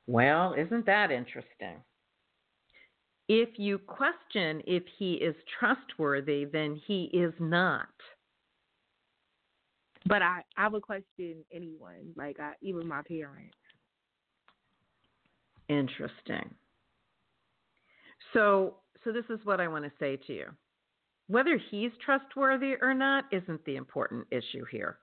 Well, 0.07 0.55
isn't 0.55 0.87
that 0.87 1.11
interesting? 1.11 1.77
If 3.29 3.59
you 3.59 3.79
question 3.79 4.62
if 4.66 4.83
he 4.98 5.14
is 5.14 5.35
trustworthy, 5.59 6.44
then 6.44 6.81
he 6.87 7.05
is 7.12 7.33
not. 7.38 7.88
But 10.07 10.20
I, 10.20 10.42
I 10.59 10.68
would 10.68 10.83
question 10.83 11.37
anyone, 11.50 12.12
like 12.16 12.38
I, 12.38 12.53
even 12.61 12.87
my 12.87 13.00
parents. 13.09 13.57
Interesting. 15.78 16.54
So, 18.32 18.76
so 19.02 19.12
this 19.12 19.24
is 19.30 19.40
what 19.44 19.60
I 19.60 19.68
want 19.68 19.84
to 19.84 19.92
say 19.98 20.16
to 20.26 20.32
you. 20.32 20.46
Whether 21.26 21.58
he's 21.70 21.90
trustworthy 22.04 22.74
or 22.80 22.94
not 22.94 23.24
isn't 23.32 23.64
the 23.64 23.76
important 23.76 24.26
issue 24.30 24.64
here. 24.70 24.98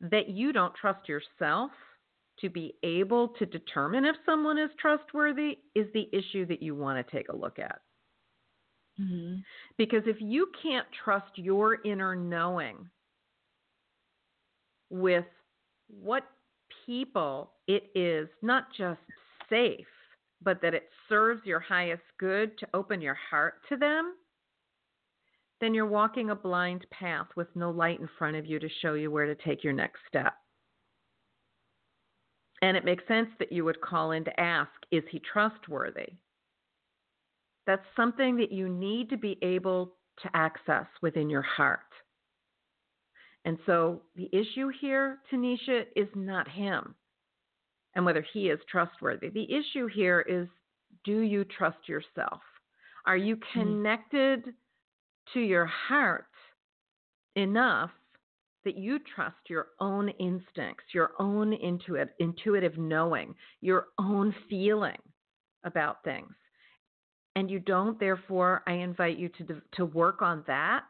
That 0.00 0.28
you 0.28 0.52
don't 0.52 0.74
trust 0.74 1.08
yourself 1.08 1.70
to 2.40 2.50
be 2.50 2.74
able 2.82 3.28
to 3.28 3.46
determine 3.46 4.04
if 4.04 4.16
someone 4.26 4.58
is 4.58 4.70
trustworthy 4.80 5.58
is 5.74 5.86
the 5.94 6.08
issue 6.12 6.46
that 6.46 6.62
you 6.62 6.74
want 6.74 7.06
to 7.06 7.16
take 7.16 7.28
a 7.28 7.36
look 7.36 7.58
at. 7.58 7.80
Mm-hmm. 9.00 9.36
Because 9.76 10.02
if 10.06 10.16
you 10.20 10.48
can't 10.62 10.86
trust 11.04 11.30
your 11.36 11.78
inner 11.84 12.16
knowing 12.16 12.88
with 14.90 15.24
what 15.88 16.24
people 16.84 17.52
it 17.66 17.90
is 17.94 18.28
not 18.42 18.66
just 18.76 19.00
safe, 19.48 19.86
but 20.42 20.60
that 20.62 20.74
it 20.74 20.88
serves 21.08 21.44
your 21.44 21.60
highest 21.60 22.02
good 22.18 22.58
to 22.58 22.68
open 22.74 23.00
your 23.00 23.16
heart 23.30 23.54
to 23.68 23.76
them, 23.76 24.14
then 25.60 25.72
you're 25.72 25.86
walking 25.86 26.30
a 26.30 26.34
blind 26.34 26.86
path 26.90 27.28
with 27.36 27.48
no 27.54 27.70
light 27.70 28.00
in 28.00 28.08
front 28.18 28.36
of 28.36 28.44
you 28.44 28.58
to 28.58 28.68
show 28.82 28.94
you 28.94 29.10
where 29.10 29.26
to 29.26 29.34
take 29.34 29.64
your 29.64 29.72
next 29.72 30.00
step. 30.08 30.34
And 32.60 32.76
it 32.76 32.84
makes 32.84 33.06
sense 33.06 33.28
that 33.38 33.52
you 33.52 33.64
would 33.64 33.80
call 33.80 34.12
in 34.12 34.24
to 34.24 34.40
ask, 34.40 34.70
is 34.90 35.04
he 35.10 35.20
trustworthy? 35.20 36.08
That's 37.66 37.84
something 37.96 38.36
that 38.36 38.52
you 38.52 38.68
need 38.68 39.10
to 39.10 39.16
be 39.16 39.38
able 39.42 39.94
to 40.22 40.30
access 40.34 40.86
within 41.02 41.30
your 41.30 41.42
heart. 41.42 41.80
And 43.44 43.58
so 43.66 44.02
the 44.16 44.28
issue 44.32 44.70
here, 44.80 45.18
Tanisha, 45.30 45.84
is 45.94 46.08
not 46.14 46.48
him 46.48 46.94
and 47.94 48.04
whether 48.04 48.24
he 48.32 48.48
is 48.48 48.58
trustworthy. 48.70 49.28
The 49.28 49.52
issue 49.52 49.86
here 49.86 50.20
is 50.22 50.48
do 51.04 51.20
you 51.20 51.44
trust 51.44 51.88
yourself? 51.88 52.40
Are 53.06 53.16
you 53.16 53.36
mm-hmm. 53.36 53.60
connected 53.60 54.40
mm-hmm. 54.40 54.50
to 55.34 55.40
your 55.40 55.66
heart 55.66 56.26
enough 57.36 57.90
that 58.64 58.76
you 58.76 58.98
trust 59.14 59.36
your 59.48 59.68
own 59.80 60.08
instincts, 60.08 60.84
your 60.92 61.10
own 61.18 61.52
intuit, 61.52 62.08
intuitive 62.18 62.78
knowing, 62.78 63.34
your 63.60 63.86
own 63.98 64.34
feeling 64.48 64.96
about 65.64 66.02
things. 66.04 66.32
And 67.36 67.50
you 67.50 67.58
don't, 67.58 67.98
therefore, 67.98 68.62
I 68.66 68.72
invite 68.72 69.18
you 69.18 69.28
to, 69.30 69.60
to 69.72 69.84
work 69.84 70.22
on 70.22 70.44
that 70.46 70.84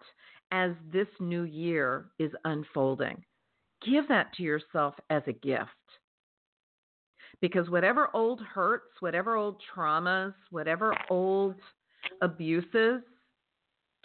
as 0.55 0.71
this 0.93 1.09
new 1.19 1.43
year 1.43 2.07
is 2.21 2.31
unfolding. 2.45 3.21
Give 3.85 4.07
that 4.07 4.33
to 4.35 4.45
yourself 4.45 4.95
as 5.11 5.23
a 5.27 5.33
gift. 5.33 5.69
Because 7.41 7.69
whatever 7.69 8.09
old 8.15 8.41
hurts, 8.41 8.93
whatever 9.01 9.35
old 9.35 9.61
traumas, 9.75 10.33
whatever 10.51 10.97
old 11.11 11.57
abuses 12.23 13.03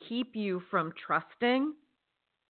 keep 0.09 0.35
you 0.35 0.59
from 0.71 0.91
trusting, 1.05 1.71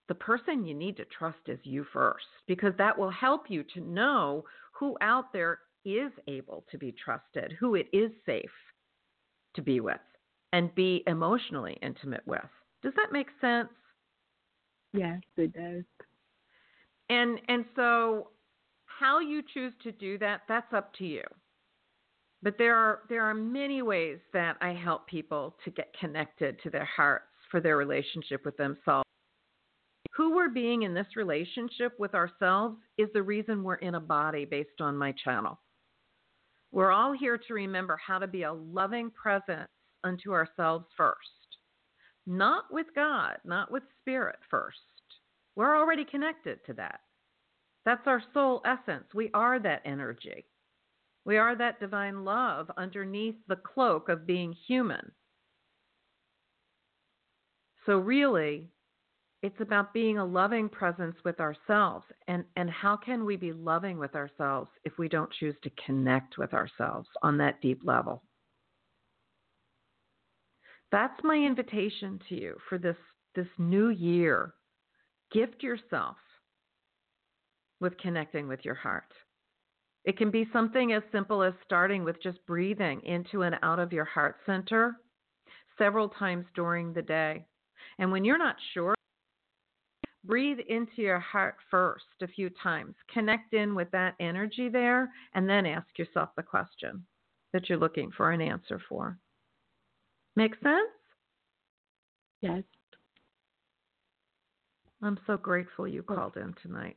the 0.07 0.15
person 0.15 0.65
you 0.65 0.73
need 0.73 0.95
to 0.95 1.05
trust 1.05 1.39
is 1.47 1.59
you 1.63 1.85
first, 1.91 2.25
because 2.47 2.71
that 2.77 2.97
will 2.97 3.11
help 3.11 3.49
you 3.49 3.65
to 3.73 3.81
know 3.81 4.45
who 4.71 4.95
out 5.01 5.33
there 5.33 5.59
is 5.83 6.11
able 6.29 6.63
to 6.71 6.77
be 6.77 6.93
trusted, 7.03 7.53
who 7.59 7.75
it 7.75 7.87
is 7.91 8.11
safe 8.25 8.45
to 9.55 9.61
be 9.61 9.81
with 9.81 9.99
and 10.53 10.73
be 10.73 11.03
emotionally 11.05 11.77
intimate 11.81 12.25
with. 12.25 12.39
Does 12.81 12.93
that 12.95 13.11
make 13.11 13.27
sense? 13.41 13.67
Yes, 14.93 15.21
it 15.37 15.53
does. 15.53 15.83
And 17.09 17.39
and 17.47 17.65
so 17.75 18.29
how 18.85 19.19
you 19.19 19.41
choose 19.53 19.73
to 19.83 19.91
do 19.91 20.17
that, 20.19 20.41
that's 20.47 20.73
up 20.73 20.93
to 20.95 21.05
you. 21.05 21.23
But 22.41 22.57
there 22.57 22.75
are 22.75 23.01
there 23.09 23.23
are 23.23 23.33
many 23.33 23.81
ways 23.81 24.19
that 24.33 24.57
I 24.61 24.73
help 24.73 25.07
people 25.07 25.55
to 25.65 25.71
get 25.71 25.93
connected 25.99 26.61
to 26.63 26.69
their 26.69 26.85
hearts 26.85 27.25
for 27.51 27.59
their 27.59 27.77
relationship 27.77 28.45
with 28.45 28.57
themselves. 28.57 29.05
Who 30.15 30.35
we're 30.35 30.49
being 30.49 30.83
in 30.83 30.93
this 30.93 31.15
relationship 31.15 31.97
with 31.99 32.13
ourselves 32.13 32.77
is 32.97 33.09
the 33.13 33.23
reason 33.23 33.63
we're 33.63 33.75
in 33.75 33.95
a 33.95 33.99
body 33.99 34.45
based 34.45 34.81
on 34.81 34.97
my 34.97 35.13
channel. 35.23 35.59
We're 36.71 36.91
all 36.91 37.13
here 37.13 37.37
to 37.37 37.53
remember 37.53 37.97
how 38.05 38.19
to 38.19 38.27
be 38.27 38.43
a 38.43 38.53
loving 38.53 39.11
presence 39.11 39.69
unto 40.03 40.33
ourselves 40.33 40.85
first, 40.95 41.38
not 42.29 42.65
with 42.71 42.85
God, 42.95 43.37
not 43.43 43.71
with 43.71 43.83
spirit 43.99 44.37
first. 44.51 44.77
We're 45.55 45.75
already 45.75 46.05
connected 46.05 46.59
to 46.67 46.73
that. 46.73 47.01
That's 47.85 48.05
our 48.05 48.21
soul 48.33 48.61
essence. 48.65 49.05
We 49.15 49.31
are 49.33 49.59
that 49.59 49.81
energy. 49.83 50.45
We 51.25 51.37
are 51.37 51.55
that 51.55 51.79
divine 51.79 52.23
love 52.23 52.69
underneath 52.77 53.35
the 53.47 53.55
cloak 53.55 54.09
of 54.09 54.27
being 54.27 54.53
human. 54.67 55.11
So, 57.85 57.97
really, 57.97 58.69
it's 59.41 59.59
about 59.59 59.93
being 59.93 60.19
a 60.19 60.25
loving 60.25 60.69
presence 60.69 61.15
with 61.25 61.39
ourselves. 61.39 62.05
And, 62.27 62.43
and 62.55 62.69
how 62.69 62.95
can 62.95 63.25
we 63.25 63.37
be 63.37 63.53
loving 63.53 63.97
with 63.97 64.15
ourselves 64.15 64.69
if 64.83 64.97
we 64.99 65.09
don't 65.09 65.31
choose 65.39 65.55
to 65.63 65.71
connect 65.85 66.37
with 66.37 66.53
ourselves 66.53 67.07
on 67.23 67.37
that 67.39 67.59
deep 67.61 67.81
level? 67.83 68.21
That's 70.91 71.23
my 71.23 71.35
invitation 71.35 72.19
to 72.29 72.35
you 72.35 72.57
for 72.67 72.77
this, 72.77 72.95
this 73.35 73.47
new 73.57 73.89
year. 73.89 74.53
Gift 75.31 75.61
yourself 75.61 76.17
with 77.79 77.97
connecting 77.97 78.47
with 78.47 78.65
your 78.65 78.75
heart. 78.75 79.13
It 80.05 80.17
can 80.17 80.31
be 80.31 80.47
something 80.51 80.93
as 80.93 81.03
simple 81.11 81.43
as 81.43 81.53
starting 81.63 82.03
with 82.03 82.21
just 82.23 82.43
breathing 82.47 83.01
into 83.01 83.43
and 83.43 83.55
out 83.61 83.79
of 83.79 83.93
your 83.93 84.05
heart 84.05 84.37
center 84.45 84.95
several 85.77 86.09
times 86.09 86.45
during 86.55 86.93
the 86.93 87.01
day. 87.01 87.45
And 87.99 88.11
when 88.11 88.25
you're 88.25 88.37
not 88.37 88.55
sure, 88.73 88.95
breathe 90.23 90.59
into 90.67 91.01
your 91.01 91.19
heart 91.19 91.55
first 91.69 92.05
a 92.21 92.27
few 92.27 92.49
times. 92.61 92.95
Connect 93.13 93.53
in 93.53 93.75
with 93.75 93.91
that 93.91 94.15
energy 94.19 94.69
there, 94.69 95.11
and 95.33 95.47
then 95.47 95.65
ask 95.65 95.87
yourself 95.97 96.29
the 96.35 96.43
question 96.43 97.05
that 97.53 97.69
you're 97.69 97.77
looking 97.77 98.11
for 98.11 98.31
an 98.31 98.41
answer 98.41 98.81
for. 98.89 99.17
Make 100.39 100.53
sense? 100.63 100.89
Yes. 102.39 102.63
I'm 105.03 105.19
so 105.27 105.35
grateful 105.35 105.85
you 105.85 106.01
called 106.01 106.37
in 106.37 106.55
tonight. 106.63 106.95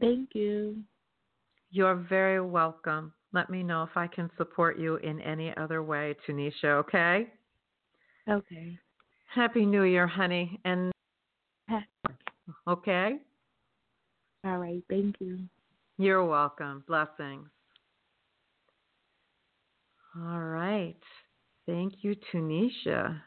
Thank 0.00 0.30
you. 0.32 0.78
You're 1.70 1.96
very 1.96 2.40
welcome. 2.40 3.12
Let 3.34 3.50
me 3.50 3.62
know 3.62 3.82
if 3.82 3.94
I 3.94 4.06
can 4.06 4.30
support 4.38 4.78
you 4.78 4.96
in 4.96 5.20
any 5.20 5.54
other 5.58 5.82
way, 5.82 6.16
Tunisha, 6.26 6.78
okay? 6.78 7.26
Okay. 8.26 8.78
Happy 9.26 9.66
New 9.66 9.82
Year, 9.82 10.06
honey. 10.06 10.58
And 10.64 10.92
okay? 12.66 13.18
All 14.46 14.56
right. 14.56 14.82
Thank 14.88 15.16
you. 15.20 15.40
You're 15.98 16.24
welcome. 16.24 16.84
Blessings. 16.88 17.50
All 20.16 20.40
right. 20.40 20.96
Thank 21.66 21.94
you, 22.02 22.14
Tunisha. 22.32 23.20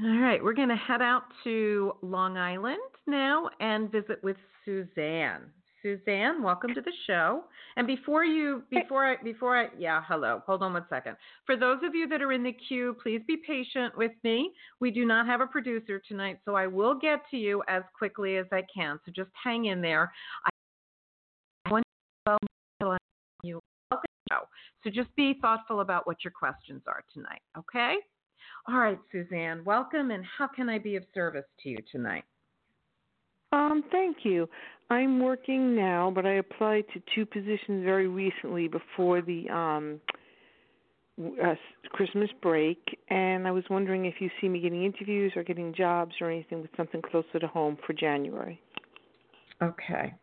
All 0.00 0.18
right, 0.20 0.42
we're 0.42 0.54
going 0.54 0.68
to 0.68 0.76
head 0.76 1.02
out 1.02 1.24
to 1.44 1.92
Long 2.02 2.38
Island 2.38 2.78
now 3.06 3.50
and 3.60 3.90
visit 3.90 4.22
with 4.22 4.36
Suzanne. 4.64 5.50
Suzanne, 5.82 6.42
welcome 6.42 6.74
to 6.74 6.80
the 6.80 6.92
show. 7.06 7.44
And 7.76 7.86
before 7.86 8.24
you, 8.24 8.62
before 8.70 9.06
I, 9.06 9.16
before 9.22 9.56
I, 9.56 9.68
yeah, 9.78 10.02
hello. 10.08 10.42
Hold 10.46 10.62
on 10.62 10.72
one 10.72 10.84
second. 10.88 11.16
For 11.46 11.56
those 11.56 11.78
of 11.84 11.94
you 11.94 12.08
that 12.08 12.22
are 12.22 12.32
in 12.32 12.42
the 12.42 12.52
queue, 12.52 12.96
please 13.02 13.22
be 13.26 13.36
patient 13.46 13.96
with 13.96 14.12
me. 14.24 14.52
We 14.80 14.90
do 14.90 15.04
not 15.04 15.26
have 15.26 15.40
a 15.40 15.46
producer 15.46 16.00
tonight, 16.06 16.38
so 16.44 16.54
I 16.54 16.66
will 16.66 16.94
get 16.94 17.20
to 17.30 17.36
you 17.36 17.62
as 17.68 17.82
quickly 17.96 18.36
as 18.36 18.46
I 18.52 18.62
can. 18.72 18.98
So 19.04 19.12
just 19.14 19.30
hang 19.42 19.66
in 19.66 19.80
there. 19.80 20.12
I 21.66 21.70
want 21.70 21.84
you 23.42 23.60
so 24.84 24.90
just 24.90 25.14
be 25.16 25.38
thoughtful 25.40 25.80
about 25.80 26.06
what 26.06 26.24
your 26.24 26.32
questions 26.32 26.82
are 26.86 27.02
tonight, 27.12 27.42
okay? 27.56 27.96
All 28.68 28.78
right, 28.78 28.98
Suzanne, 29.12 29.64
welcome, 29.64 30.10
and 30.10 30.24
how 30.24 30.46
can 30.48 30.68
I 30.68 30.78
be 30.78 30.96
of 30.96 31.04
service 31.14 31.46
to 31.62 31.68
you 31.68 31.78
tonight? 31.90 32.24
Um, 33.52 33.82
thank 33.90 34.18
you. 34.24 34.48
I'm 34.90 35.20
working 35.20 35.74
now, 35.74 36.10
but 36.14 36.26
I 36.26 36.34
applied 36.34 36.84
to 36.94 37.02
two 37.14 37.26
positions 37.26 37.84
very 37.84 38.08
recently 38.08 38.68
before 38.68 39.20
the 39.22 39.48
um, 39.50 40.00
uh, 41.42 41.54
Christmas 41.90 42.30
break, 42.42 42.78
and 43.10 43.46
I 43.46 43.50
was 43.50 43.64
wondering 43.70 44.06
if 44.06 44.14
you 44.20 44.30
see 44.40 44.48
me 44.48 44.60
getting 44.60 44.84
interviews 44.84 45.32
or 45.36 45.42
getting 45.42 45.74
jobs 45.74 46.14
or 46.20 46.30
anything 46.30 46.62
with 46.62 46.70
something 46.76 47.02
closer 47.02 47.38
to 47.38 47.46
home 47.46 47.76
for 47.86 47.92
January. 47.92 48.60
Okay. 49.62 50.14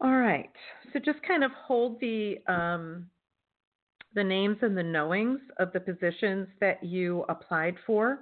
All 0.00 0.12
right. 0.12 0.50
So 0.96 1.00
just 1.00 1.22
kind 1.28 1.44
of 1.44 1.50
hold 1.52 2.00
the 2.00 2.38
um, 2.46 3.06
the 4.14 4.24
names 4.24 4.56
and 4.62 4.74
the 4.74 4.82
knowings 4.82 5.40
of 5.58 5.70
the 5.74 5.80
positions 5.80 6.48
that 6.60 6.82
you 6.82 7.26
applied 7.28 7.74
for. 7.86 8.20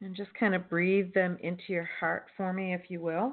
And 0.00 0.14
just 0.14 0.32
kind 0.38 0.54
of 0.54 0.70
breathe 0.70 1.12
them 1.14 1.36
into 1.42 1.64
your 1.70 1.88
heart 1.98 2.26
for 2.36 2.52
me, 2.52 2.74
if 2.74 2.82
you 2.88 3.00
will. 3.00 3.32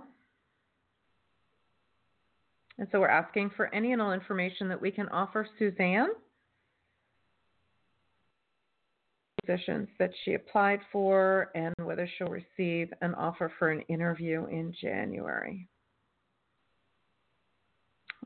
And 2.79 2.87
so 2.91 2.99
we're 2.99 3.07
asking 3.09 3.51
for 3.55 3.71
any 3.75 3.91
and 3.91 4.01
all 4.01 4.11
information 4.11 4.67
that 4.69 4.81
we 4.81 4.89
can 4.89 5.07
offer 5.09 5.47
Suzanne. 5.59 6.09
Positions 9.45 9.89
that 9.99 10.11
she 10.23 10.35
applied 10.35 10.79
for 10.91 11.51
and 11.55 11.73
whether 11.83 12.09
she'll 12.17 12.27
receive 12.27 12.93
an 13.01 13.13
offer 13.15 13.51
for 13.59 13.71
an 13.71 13.81
interview 13.89 14.45
in 14.45 14.73
January 14.81 15.67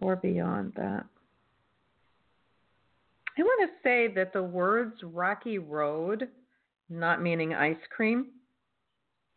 or 0.02 0.16
beyond 0.16 0.74
that. 0.76 1.06
I 3.38 3.42
want 3.42 3.70
to 3.70 3.88
say 3.88 4.08
that 4.16 4.34
the 4.34 4.44
words 4.44 4.96
rocky 5.04 5.60
road, 5.60 6.28
not 6.90 7.22
meaning 7.22 7.54
ice 7.54 7.76
cream, 7.96 8.28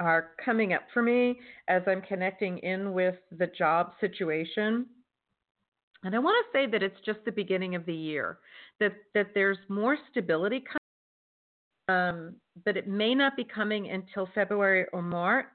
are 0.00 0.30
coming 0.42 0.72
up 0.72 0.82
for 0.94 1.02
me 1.02 1.38
as 1.68 1.82
I'm 1.86 2.00
connecting 2.02 2.58
in 2.58 2.92
with 2.92 3.16
the 3.36 3.46
job 3.46 3.92
situation. 4.00 4.86
And 6.02 6.14
I 6.14 6.18
want 6.18 6.44
to 6.46 6.58
say 6.58 6.66
that 6.70 6.82
it's 6.82 7.00
just 7.04 7.18
the 7.26 7.32
beginning 7.32 7.74
of 7.74 7.84
the 7.84 7.94
year, 7.94 8.38
that, 8.80 8.92
that 9.14 9.32
there's 9.34 9.58
more 9.68 9.98
stability 10.10 10.60
coming, 10.60 10.79
um, 11.90 12.34
but 12.64 12.76
it 12.76 12.88
may 12.88 13.14
not 13.14 13.36
be 13.36 13.44
coming 13.44 13.90
until 13.90 14.28
February 14.34 14.86
or 14.92 15.02
March. 15.02 15.46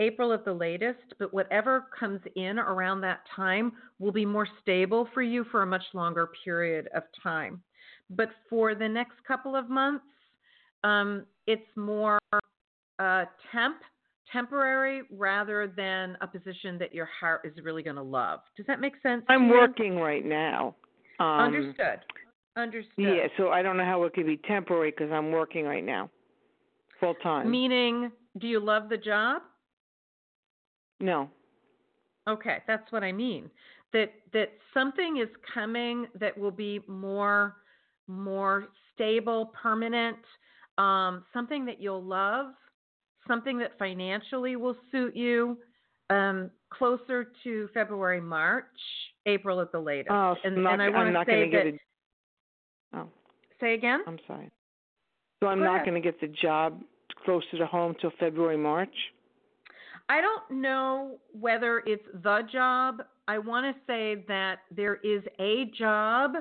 April 0.00 0.32
at 0.32 0.44
the 0.44 0.52
latest, 0.52 1.14
but 1.18 1.34
whatever 1.34 1.86
comes 1.98 2.20
in 2.36 2.58
around 2.58 3.00
that 3.00 3.20
time 3.34 3.72
will 3.98 4.12
be 4.12 4.24
more 4.24 4.46
stable 4.62 5.08
for 5.12 5.22
you 5.22 5.44
for 5.50 5.62
a 5.62 5.66
much 5.66 5.82
longer 5.92 6.30
period 6.44 6.88
of 6.94 7.02
time. 7.20 7.60
But 8.08 8.28
for 8.48 8.76
the 8.76 8.88
next 8.88 9.16
couple 9.26 9.56
of 9.56 9.68
months, 9.68 10.04
um, 10.84 11.26
it's 11.48 11.66
more 11.74 12.20
uh, 13.00 13.24
temp, 13.50 13.78
temporary, 14.32 15.02
rather 15.10 15.72
than 15.76 16.16
a 16.20 16.28
position 16.28 16.78
that 16.78 16.94
your 16.94 17.08
heart 17.20 17.40
is 17.44 17.52
really 17.64 17.82
going 17.82 17.96
to 17.96 18.02
love. 18.02 18.38
Does 18.56 18.66
that 18.66 18.80
make 18.80 18.94
sense? 19.02 19.24
I'm 19.28 19.48
working 19.48 19.96
right 19.96 20.24
now. 20.24 20.76
Um, 21.18 21.40
Understood. 21.40 21.98
Understood. 22.58 22.92
Yeah, 22.96 23.28
so 23.36 23.50
I 23.50 23.62
don't 23.62 23.76
know 23.76 23.84
how 23.84 24.02
it 24.02 24.14
could 24.14 24.26
be 24.26 24.36
temporary 24.36 24.90
because 24.90 25.12
I'm 25.12 25.30
working 25.30 25.64
right 25.64 25.84
now, 25.84 26.10
full 26.98 27.14
time. 27.14 27.48
Meaning, 27.48 28.10
do 28.38 28.48
you 28.48 28.58
love 28.58 28.88
the 28.88 28.96
job? 28.96 29.42
No. 30.98 31.30
Okay, 32.28 32.58
that's 32.66 32.90
what 32.90 33.04
I 33.04 33.12
mean. 33.12 33.48
That 33.92 34.12
that 34.32 34.50
something 34.74 35.18
is 35.18 35.28
coming 35.54 36.08
that 36.18 36.36
will 36.36 36.50
be 36.50 36.80
more 36.88 37.56
more 38.08 38.68
stable, 38.92 39.52
permanent, 39.62 40.18
um, 40.78 41.24
something 41.32 41.64
that 41.66 41.80
you'll 41.80 42.02
love, 42.02 42.54
something 43.28 43.58
that 43.58 43.78
financially 43.78 44.56
will 44.56 44.76
suit 44.90 45.14
you, 45.14 45.58
um, 46.10 46.50
closer 46.70 47.30
to 47.44 47.68
February, 47.72 48.20
March, 48.20 48.64
April 49.26 49.60
at 49.60 49.70
the 49.70 49.78
latest. 49.78 50.10
Oh, 50.10 50.34
so 50.42 50.48
and, 50.48 50.64
not, 50.64 50.74
and 50.74 50.82
I 50.82 50.86
I'm 50.86 50.94
want 50.94 51.06
to 51.06 51.12
not 51.12 51.26
say 51.26 51.32
going 51.32 51.50
to 51.52 51.56
that. 51.56 51.64
get 51.64 51.74
a. 51.74 51.78
Say 53.60 53.74
again. 53.74 54.00
I'm 54.06 54.18
sorry. 54.26 54.50
So 55.42 55.48
I'm 55.48 55.58
Go 55.58 55.64
not 55.64 55.84
going 55.84 55.94
to 55.94 56.00
get 56.00 56.20
the 56.20 56.28
job 56.28 56.80
closer 57.24 57.58
to 57.58 57.66
home 57.66 57.94
till 58.00 58.12
February, 58.18 58.56
March. 58.56 58.94
I 60.08 60.20
don't 60.20 60.62
know 60.62 61.18
whether 61.32 61.82
it's 61.86 62.04
the 62.22 62.40
job. 62.50 63.02
I 63.26 63.38
want 63.38 63.74
to 63.74 63.80
say 63.86 64.24
that 64.26 64.60
there 64.74 64.96
is 64.96 65.22
a 65.38 65.66
job 65.78 66.32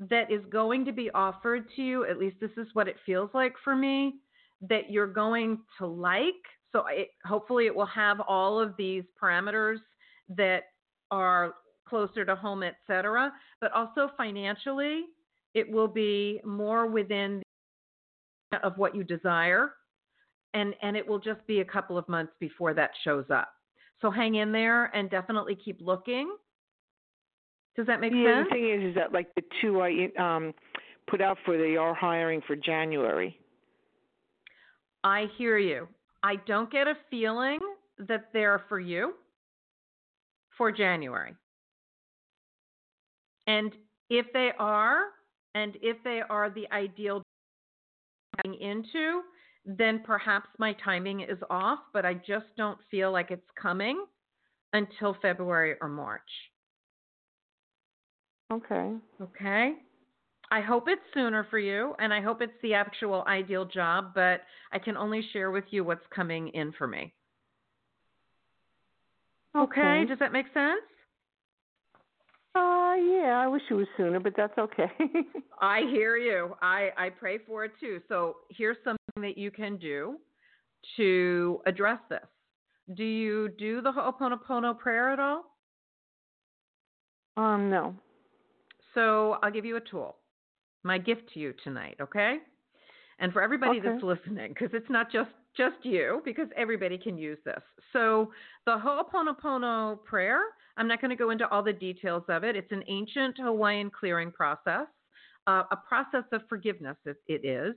that 0.00 0.30
is 0.30 0.40
going 0.50 0.84
to 0.86 0.92
be 0.92 1.10
offered 1.10 1.66
to 1.76 1.82
you. 1.82 2.04
At 2.06 2.18
least 2.18 2.36
this 2.40 2.50
is 2.56 2.66
what 2.72 2.88
it 2.88 2.96
feels 3.04 3.30
like 3.34 3.54
for 3.62 3.76
me 3.76 4.16
that 4.62 4.90
you're 4.90 5.06
going 5.06 5.58
to 5.78 5.86
like. 5.86 6.34
So 6.72 6.84
it, 6.90 7.08
hopefully 7.24 7.66
it 7.66 7.74
will 7.74 7.86
have 7.86 8.20
all 8.20 8.60
of 8.60 8.74
these 8.78 9.04
parameters 9.22 9.78
that 10.30 10.64
are 11.10 11.54
closer 11.88 12.24
to 12.24 12.34
home, 12.34 12.62
etc. 12.62 13.32
But 13.60 13.72
also 13.72 14.10
financially, 14.16 15.04
it 15.56 15.68
will 15.68 15.88
be 15.88 16.40
more 16.44 16.86
within 16.86 17.42
of 18.62 18.76
what 18.76 18.94
you 18.94 19.02
desire 19.02 19.72
and 20.54 20.74
and 20.82 20.96
it 20.96 21.06
will 21.06 21.18
just 21.18 21.44
be 21.46 21.60
a 21.60 21.64
couple 21.64 21.98
of 21.98 22.08
months 22.08 22.32
before 22.38 22.74
that 22.74 22.90
shows 23.02 23.24
up. 23.30 23.48
So 24.00 24.10
hang 24.10 24.36
in 24.36 24.52
there 24.52 24.94
and 24.94 25.10
definitely 25.10 25.56
keep 25.56 25.80
looking. 25.80 26.36
Does 27.74 27.86
that 27.86 28.00
make 28.00 28.12
yeah, 28.14 28.36
sense? 28.36 28.48
the 28.50 28.54
thing 28.54 28.70
is, 28.70 28.90
is 28.90 28.94
that 28.94 29.12
like 29.12 29.34
the 29.34 29.42
two 29.60 29.80
I 29.80 30.08
um 30.18 30.54
put 31.08 31.20
out 31.20 31.38
for, 31.44 31.56
they 31.56 31.76
are 31.76 31.94
hiring 31.94 32.42
for 32.46 32.54
January. 32.54 33.38
I 35.04 35.26
hear 35.38 35.56
you. 35.56 35.88
I 36.22 36.36
don't 36.46 36.70
get 36.70 36.86
a 36.86 36.94
feeling 37.10 37.60
that 37.98 38.28
they're 38.32 38.62
for 38.68 38.80
you 38.80 39.14
for 40.58 40.70
January. 40.72 41.34
And 43.46 43.72
if 44.10 44.26
they 44.32 44.50
are, 44.58 45.04
and 45.56 45.78
if 45.80 45.96
they 46.04 46.20
are 46.28 46.50
the 46.50 46.70
ideal 46.70 47.22
into, 48.44 49.22
then 49.64 50.02
perhaps 50.04 50.48
my 50.58 50.74
timing 50.84 51.20
is 51.22 51.38
off, 51.48 51.78
but 51.94 52.04
I 52.04 52.14
just 52.14 52.44
don't 52.58 52.78
feel 52.90 53.10
like 53.10 53.30
it's 53.30 53.48
coming 53.60 54.04
until 54.74 55.16
February 55.22 55.76
or 55.80 55.88
March. 55.88 56.20
Okay. 58.52 58.92
Okay. 59.20 59.72
I 60.50 60.60
hope 60.60 60.84
it's 60.88 61.00
sooner 61.14 61.46
for 61.50 61.58
you, 61.58 61.94
and 61.98 62.12
I 62.12 62.20
hope 62.20 62.42
it's 62.42 62.52
the 62.62 62.74
actual 62.74 63.24
ideal 63.26 63.64
job, 63.64 64.12
but 64.14 64.42
I 64.72 64.78
can 64.78 64.96
only 64.96 65.26
share 65.32 65.50
with 65.50 65.64
you 65.70 65.84
what's 65.84 66.06
coming 66.14 66.48
in 66.48 66.72
for 66.76 66.86
me. 66.86 67.14
Okay. 69.56 69.80
Okay. 69.80 70.04
Does 70.06 70.18
that 70.18 70.32
make 70.32 70.46
sense? 70.52 70.82
Uh, 72.56 72.94
yeah, 72.94 73.40
I 73.42 73.46
wish 73.48 73.62
it 73.70 73.74
was 73.74 73.86
sooner, 73.98 74.18
but 74.20 74.34
that's 74.36 74.56
okay. 74.58 74.90
I 75.60 75.80
hear 75.90 76.16
you. 76.16 76.56
I, 76.62 76.90
I 76.96 77.10
pray 77.10 77.38
for 77.38 77.64
it 77.64 77.72
too. 77.80 78.00
So 78.08 78.36
here's 78.50 78.76
something 78.84 78.98
that 79.22 79.36
you 79.38 79.50
can 79.50 79.76
do 79.76 80.16
to 80.96 81.60
address 81.66 81.98
this. 82.08 82.20
Do 82.94 83.04
you 83.04 83.48
do 83.58 83.80
the 83.82 83.92
Ho'oponopono 83.92 84.78
prayer 84.78 85.10
at 85.10 85.18
all? 85.20 85.44
um, 87.36 87.68
no. 87.70 87.94
So 88.94 89.38
I'll 89.42 89.50
give 89.50 89.64
you 89.66 89.76
a 89.76 89.80
tool, 89.80 90.16
my 90.82 90.98
gift 90.98 91.22
to 91.34 91.40
you 91.40 91.52
tonight, 91.64 91.96
okay? 92.00 92.38
And 93.18 93.32
for 93.32 93.42
everybody 93.42 93.80
Okay. 93.80 93.88
that's 93.90 94.02
listening, 94.02 94.50
because 94.54 94.70
it's 94.72 94.88
not 94.90 95.10
just 95.12 95.30
just 95.56 95.76
you, 95.82 96.22
because 96.24 96.48
everybody 96.56 96.98
can 96.98 97.16
use 97.16 97.38
this. 97.44 97.62
So 97.92 98.32
the 98.66 98.72
Ho'oponopono 98.78 100.02
prayer, 100.04 100.40
I'm 100.76 100.88
not 100.88 101.00
going 101.00 101.10
to 101.10 101.16
go 101.16 101.30
into 101.30 101.48
all 101.48 101.62
the 101.62 101.72
details 101.72 102.24
of 102.28 102.44
it. 102.44 102.56
It's 102.56 102.72
an 102.72 102.84
ancient 102.88 103.36
Hawaiian 103.38 103.90
clearing 103.90 104.30
process, 104.30 104.86
uh, 105.46 105.62
a 105.70 105.76
process 105.76 106.24
of 106.32 106.42
forgiveness. 106.48 106.96
It, 107.04 107.16
it 107.26 107.46
is, 107.46 107.74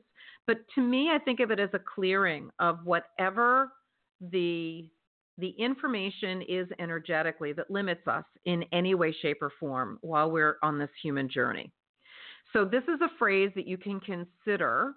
but 0.48 0.58
to 0.76 0.82
me, 0.82 1.10
I 1.14 1.20
think 1.20 1.40
of 1.40 1.52
it 1.52 1.60
as 1.60 1.70
a 1.74 1.80
clearing 1.80 2.50
of 2.60 2.86
whatever 2.86 3.72
the 4.32 4.90
the 5.38 5.56
information 5.58 6.42
is 6.50 6.68
energetically 6.80 7.54
that 7.54 7.72
limits 7.72 8.06
us 8.08 8.26
in 8.44 8.64
any 8.74 8.94
way, 8.94 9.16
shape, 9.22 9.38
or 9.42 9.52
form 9.58 9.98
while 10.02 10.30
we're 10.30 10.58
on 10.62 10.78
this 10.78 10.90
human 11.02 11.30
journey. 11.30 11.72
So, 12.52 12.66
this 12.66 12.84
is 12.84 13.00
a 13.02 13.18
phrase 13.18 13.52
that 13.56 13.68
you 13.68 13.78
can 13.78 14.02
consider 14.02 14.94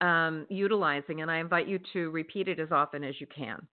um, 0.00 0.46
utilizing, 0.48 1.22
and 1.22 1.30
I 1.30 1.38
invite 1.38 1.66
you 1.68 1.78
to 1.92 2.10
repeat 2.10 2.48
it 2.48 2.58
as 2.60 2.70
often 2.70 3.02
as 3.04 3.20
you 3.20 3.26
can. 3.26 3.66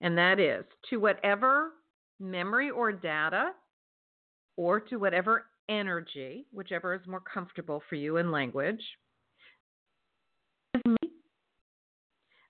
And 0.00 0.16
that 0.18 0.38
is 0.40 0.64
to 0.90 0.98
whatever 0.98 1.72
memory 2.20 2.70
or 2.70 2.92
data 2.92 3.52
or 4.56 4.80
to 4.80 4.96
whatever 4.96 5.46
energy, 5.68 6.46
whichever 6.52 6.94
is 6.94 7.00
more 7.06 7.20
comfortable 7.20 7.82
for 7.88 7.94
you 7.96 8.16
in 8.18 8.30
language, 8.30 8.82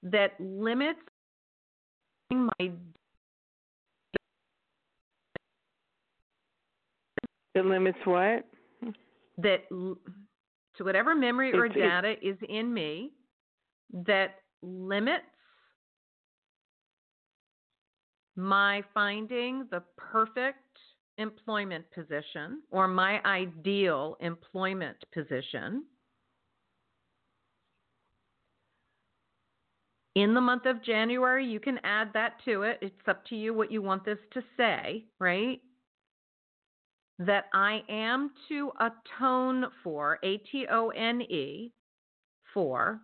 that 0.03 0.33
limits 0.41 0.99
my 2.31 2.73
It 7.55 7.67
limits 7.67 7.99
what? 8.05 8.47
that 9.39 9.65
l- 9.71 9.99
to 10.77 10.85
whatever 10.85 11.15
memory 11.15 11.53
or 11.53 11.67
It's- 11.67 11.77
it's- 11.77 11.91
data 11.91 12.27
is 12.27 12.37
in 12.49 12.73
me 12.73 13.13
that 13.93 14.37
limits 14.63 15.25
my 18.37 18.83
finding 18.95 19.67
the 19.71 19.83
perfect 19.97 20.59
employment 21.19 21.85
position 21.95 22.63
or 22.71 22.89
my 22.89 23.21
ideal 23.25 24.17
employment 24.21 24.97
position 25.13 25.85
in 30.15 30.35
the 30.35 30.41
month 30.41 30.65
of 30.65 30.83
January 30.83 31.45
you 31.45 31.61
can 31.61 31.79
add 31.85 32.09
that 32.15 32.35
to 32.45 32.63
it. 32.63 32.79
It's 32.81 32.95
up 33.07 33.25
to 33.27 33.37
you 33.37 33.53
what 33.53 33.71
you 33.71 33.83
want 33.83 34.05
this 34.05 34.19
to 34.33 34.43
say 34.57 35.05
right? 35.21 35.61
That 37.19 37.45
I 37.53 37.83
am 37.89 38.31
to 38.49 38.73
atone 38.81 39.67
for, 39.85 40.19
A 40.25 40.39
T 40.39 40.67
O 40.71 40.89
N 40.89 41.21
E, 41.23 41.73
for, 42.53 43.01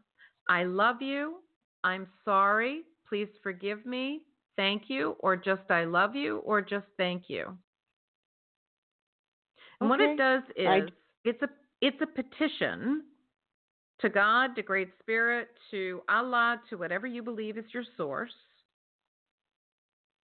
I 0.48 0.64
love 0.64 1.02
you, 1.02 1.36
I'm 1.84 2.06
sorry, 2.24 2.82
please 3.08 3.28
forgive 3.42 3.84
me, 3.86 4.22
thank 4.56 4.84
you, 4.88 5.16
or 5.20 5.36
just 5.36 5.70
I 5.70 5.84
love 5.84 6.16
you, 6.16 6.38
or 6.38 6.60
just 6.60 6.86
thank 6.96 7.24
you. 7.28 7.56
And 9.80 9.88
what 9.88 10.00
it 10.00 10.16
does 10.16 10.42
I- 10.66 10.78
is 10.78 10.90
it's 11.24 11.42
a 11.42 11.48
it's 11.80 12.00
a 12.02 12.06
petition 12.06 13.04
to 14.00 14.08
God, 14.08 14.56
to 14.56 14.62
Great 14.62 14.90
Spirit, 15.00 15.48
to 15.70 16.02
Allah, 16.08 16.60
to 16.70 16.76
whatever 16.76 17.06
you 17.06 17.22
believe 17.22 17.58
is 17.58 17.64
your 17.72 17.84
source, 17.96 18.32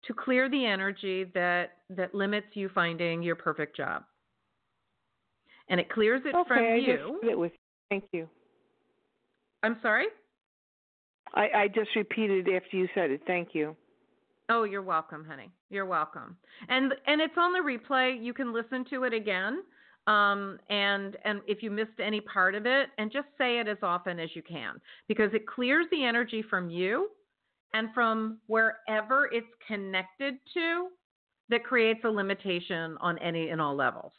to 0.03 0.13
clear 0.13 0.49
the 0.49 0.65
energy 0.65 1.23
that 1.33 1.77
that 1.89 2.13
limits 2.13 2.47
you 2.53 2.69
finding 2.69 3.23
your 3.23 3.35
perfect 3.35 3.75
job. 3.75 4.03
And 5.69 5.79
it 5.79 5.89
clears 5.89 6.21
it 6.25 6.35
okay, 6.35 6.47
from 6.47 6.57
I 6.59 6.75
you. 6.75 7.19
just 7.21 7.31
it 7.31 7.37
with. 7.37 7.51
Thank 7.89 8.05
you. 8.11 8.27
I'm 9.63 9.77
sorry? 9.81 10.05
I, 11.35 11.47
I 11.55 11.67
just 11.67 11.89
repeated 11.95 12.47
after 12.49 12.77
you 12.77 12.87
said 12.95 13.11
it. 13.11 13.21
Thank 13.27 13.49
you. 13.53 13.75
Oh, 14.49 14.63
you're 14.63 14.81
welcome, 14.81 15.23
honey. 15.23 15.51
You're 15.69 15.85
welcome. 15.85 16.35
And 16.69 16.93
and 17.05 17.21
it's 17.21 17.37
on 17.37 17.53
the 17.53 17.59
replay. 17.59 18.23
You 18.23 18.33
can 18.33 18.51
listen 18.51 18.83
to 18.89 19.03
it 19.03 19.13
again. 19.13 19.63
Um, 20.07 20.59
and 20.69 21.17
and 21.23 21.41
if 21.47 21.61
you 21.61 21.69
missed 21.69 21.99
any 22.03 22.21
part 22.21 22.55
of 22.55 22.65
it, 22.65 22.89
and 22.97 23.11
just 23.11 23.27
say 23.37 23.59
it 23.59 23.67
as 23.67 23.77
often 23.83 24.19
as 24.19 24.29
you 24.33 24.41
can 24.41 24.81
because 25.07 25.29
it 25.33 25.45
clears 25.45 25.85
the 25.91 26.03
energy 26.03 26.43
from 26.49 26.69
you 26.69 27.09
and 27.73 27.89
from 27.93 28.39
wherever 28.47 29.29
it's 29.31 29.45
connected 29.67 30.35
to 30.55 30.87
that 31.49 31.63
creates 31.63 31.99
a 32.03 32.09
limitation 32.09 32.97
on 33.01 33.19
any 33.19 33.49
and 33.49 33.61
all 33.61 33.75
levels. 33.75 34.13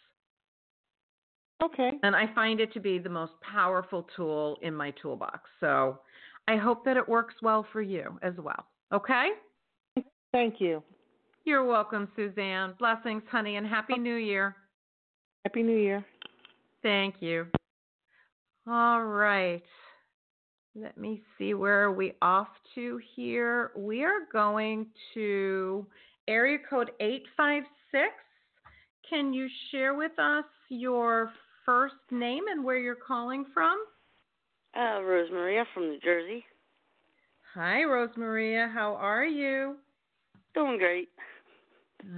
Okay. 1.62 1.92
And 2.02 2.16
I 2.16 2.32
find 2.34 2.60
it 2.60 2.72
to 2.72 2.80
be 2.80 2.98
the 2.98 3.08
most 3.08 3.32
powerful 3.42 4.06
tool 4.16 4.58
in 4.62 4.74
my 4.74 4.92
toolbox. 5.02 5.40
So 5.60 5.98
I 6.48 6.56
hope 6.56 6.84
that 6.84 6.96
it 6.96 7.08
works 7.08 7.34
well 7.42 7.66
for 7.72 7.82
you 7.82 8.18
as 8.22 8.34
well. 8.38 8.66
Okay? 8.92 9.30
Thank 10.32 10.60
you. 10.60 10.82
You're 11.44 11.64
welcome, 11.64 12.08
Suzanne. 12.16 12.74
Blessings, 12.78 13.22
honey, 13.30 13.56
and 13.56 13.66
Happy 13.66 13.98
New 13.98 14.16
Year. 14.16 14.56
Happy 15.44 15.62
New 15.62 15.76
Year. 15.76 16.04
Thank 16.82 17.16
you. 17.20 17.46
All 18.66 19.04
right. 19.04 19.62
Let 20.74 20.96
me 20.96 21.22
see 21.36 21.54
where 21.54 21.84
are 21.84 21.92
we 21.92 22.12
off 22.22 22.48
to 22.74 23.00
here. 23.16 23.72
We 23.76 24.04
are 24.04 24.20
going 24.32 24.86
to 25.14 25.86
area 26.28 26.58
code 26.68 26.90
856. 27.00 28.06
Can 29.08 29.32
you 29.32 29.48
share 29.70 29.94
with 29.94 30.16
us 30.18 30.44
your 30.68 31.32
first 31.70 31.94
name 32.10 32.44
and 32.50 32.64
where 32.64 32.78
you're 32.78 32.96
calling 32.96 33.44
from? 33.54 33.78
Uh, 34.74 35.00
Rosemaria 35.00 35.62
from 35.72 35.84
New 35.84 36.00
Jersey. 36.00 36.44
Hi, 37.54 37.82
Rosemaria. 37.82 38.72
How 38.72 38.94
are 38.94 39.24
you? 39.24 39.76
Doing 40.52 40.78
great. 40.78 41.10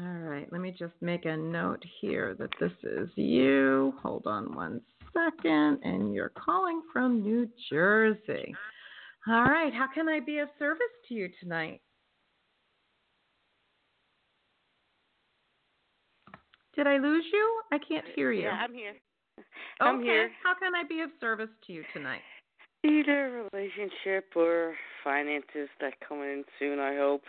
All 0.01 0.19
right. 0.21 0.51
Let 0.51 0.63
me 0.63 0.75
just 0.79 0.95
make 1.03 1.27
a 1.27 1.37
note 1.37 1.83
here 2.01 2.35
that 2.39 2.49
this 2.61 2.73
is 2.83 3.11
you. 3.17 3.93
Hold 4.03 4.27
on 4.27 4.55
one 4.55 4.81
second. 5.13 5.81
And 5.83 6.15
you're 6.15 6.31
calling 6.31 6.81
from 6.91 7.21
New 7.21 7.47
Jersey. 7.71 8.55
All 9.29 9.45
right. 9.45 9.73
How 9.75 9.87
can 9.93 10.09
I 10.09 10.21
be 10.21 10.39
of 10.39 10.49
service 10.59 10.81
to 11.09 11.15
you 11.15 11.29
tonight? 11.43 11.83
Did 16.75 16.87
I 16.87 16.97
lose 16.97 17.25
you? 17.31 17.61
I 17.71 17.77
can't 17.87 18.07
hear 18.17 18.33
you. 18.33 18.45
Yeah, 18.45 18.53
I'm 18.53 18.73
here. 18.73 18.95
okay. 19.81 19.91
I'm 19.91 20.03
here. 20.03 20.31
How 20.43 20.55
can 20.55 20.75
I 20.75 20.87
be 20.87 21.01
of 21.01 21.11
service 21.21 21.51
to 21.67 21.73
you 21.73 21.83
tonight? 21.93 22.23
Either 22.85 23.47
relationship 23.53 24.33
or 24.35 24.75
finances 25.05 25.69
that 25.81 25.95
coming 26.07 26.25
in 26.25 26.45
soon, 26.59 26.79
I 26.79 26.97
hope. 26.97 27.23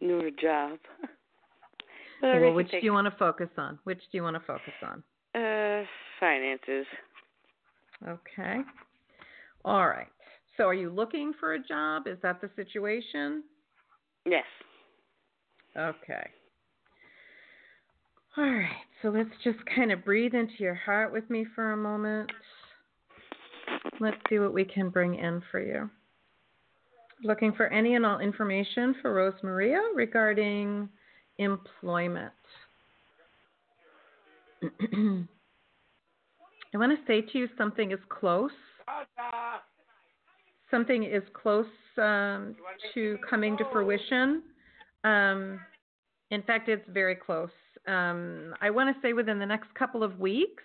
New 0.00 0.30
job. 0.40 0.78
But 2.20 2.26
Well, 2.26 2.36
everything 2.36 2.56
which 2.56 2.70
do 2.72 2.78
you 2.82 2.92
want 2.92 3.04
to 3.04 3.16
focus 3.16 3.48
on? 3.56 3.78
Which 3.84 4.00
do 4.10 4.18
you 4.18 4.24
want 4.24 4.34
to 4.34 4.40
focus 4.40 4.74
on? 4.82 5.04
Uh, 5.40 5.84
finances. 6.18 6.84
Okay. 8.08 8.58
All 9.64 9.86
right. 9.86 10.08
So 10.56 10.64
are 10.64 10.74
you 10.74 10.90
looking 10.90 11.32
for 11.38 11.54
a 11.54 11.62
job? 11.62 12.08
Is 12.08 12.18
that 12.24 12.40
the 12.40 12.50
situation? 12.56 13.44
Yes. 14.26 14.44
Okay. 15.76 16.28
All 18.38 18.44
right. 18.44 18.68
So 19.02 19.08
let's 19.08 19.30
just 19.42 19.58
kind 19.74 19.90
of 19.90 20.04
breathe 20.04 20.32
into 20.32 20.54
your 20.60 20.76
heart 20.76 21.12
with 21.12 21.28
me 21.28 21.44
for 21.56 21.72
a 21.72 21.76
moment. 21.76 22.30
Let's 23.98 24.16
see 24.30 24.38
what 24.38 24.54
we 24.54 24.64
can 24.64 24.90
bring 24.90 25.16
in 25.16 25.42
for 25.50 25.60
you. 25.60 25.90
Looking 27.24 27.52
for 27.52 27.66
any 27.66 27.96
and 27.96 28.06
all 28.06 28.20
information 28.20 28.94
for 29.02 29.12
Rose 29.12 29.34
Maria 29.42 29.80
regarding 29.92 30.88
employment. 31.38 32.32
I 34.62 35.26
want 36.74 36.92
to 36.92 36.98
say 37.08 37.22
to 37.22 37.38
you 37.38 37.48
something 37.58 37.90
is 37.90 37.98
close. 38.08 38.52
Something 40.70 41.02
is 41.02 41.24
close 41.32 41.66
um, 42.00 42.54
to 42.94 43.18
coming 43.28 43.56
to 43.56 43.64
fruition. 43.72 44.44
Um, 45.02 45.58
in 46.30 46.42
fact, 46.42 46.68
it's 46.68 46.88
very 46.88 47.16
close. 47.16 47.50
Um, 47.88 48.54
I 48.60 48.70
want 48.70 48.94
to 48.94 49.00
say 49.02 49.14
within 49.14 49.38
the 49.38 49.46
next 49.46 49.74
couple 49.74 50.02
of 50.02 50.20
weeks, 50.20 50.62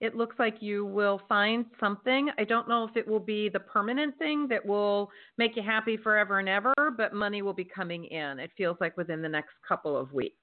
it 0.00 0.14
looks 0.14 0.36
like 0.38 0.56
you 0.60 0.86
will 0.86 1.20
find 1.28 1.66
something. 1.78 2.30
I 2.38 2.44
don't 2.44 2.68
know 2.68 2.84
if 2.84 2.96
it 2.96 3.06
will 3.06 3.20
be 3.20 3.48
the 3.48 3.60
permanent 3.60 4.16
thing 4.18 4.46
that 4.48 4.64
will 4.64 5.10
make 5.36 5.56
you 5.56 5.62
happy 5.62 5.96
forever 5.96 6.38
and 6.38 6.48
ever, 6.48 6.72
but 6.96 7.12
money 7.12 7.42
will 7.42 7.52
be 7.52 7.64
coming 7.64 8.04
in. 8.06 8.38
It 8.38 8.50
feels 8.56 8.76
like 8.80 8.96
within 8.96 9.20
the 9.20 9.28
next 9.28 9.52
couple 9.66 9.96
of 9.96 10.12
weeks. 10.12 10.36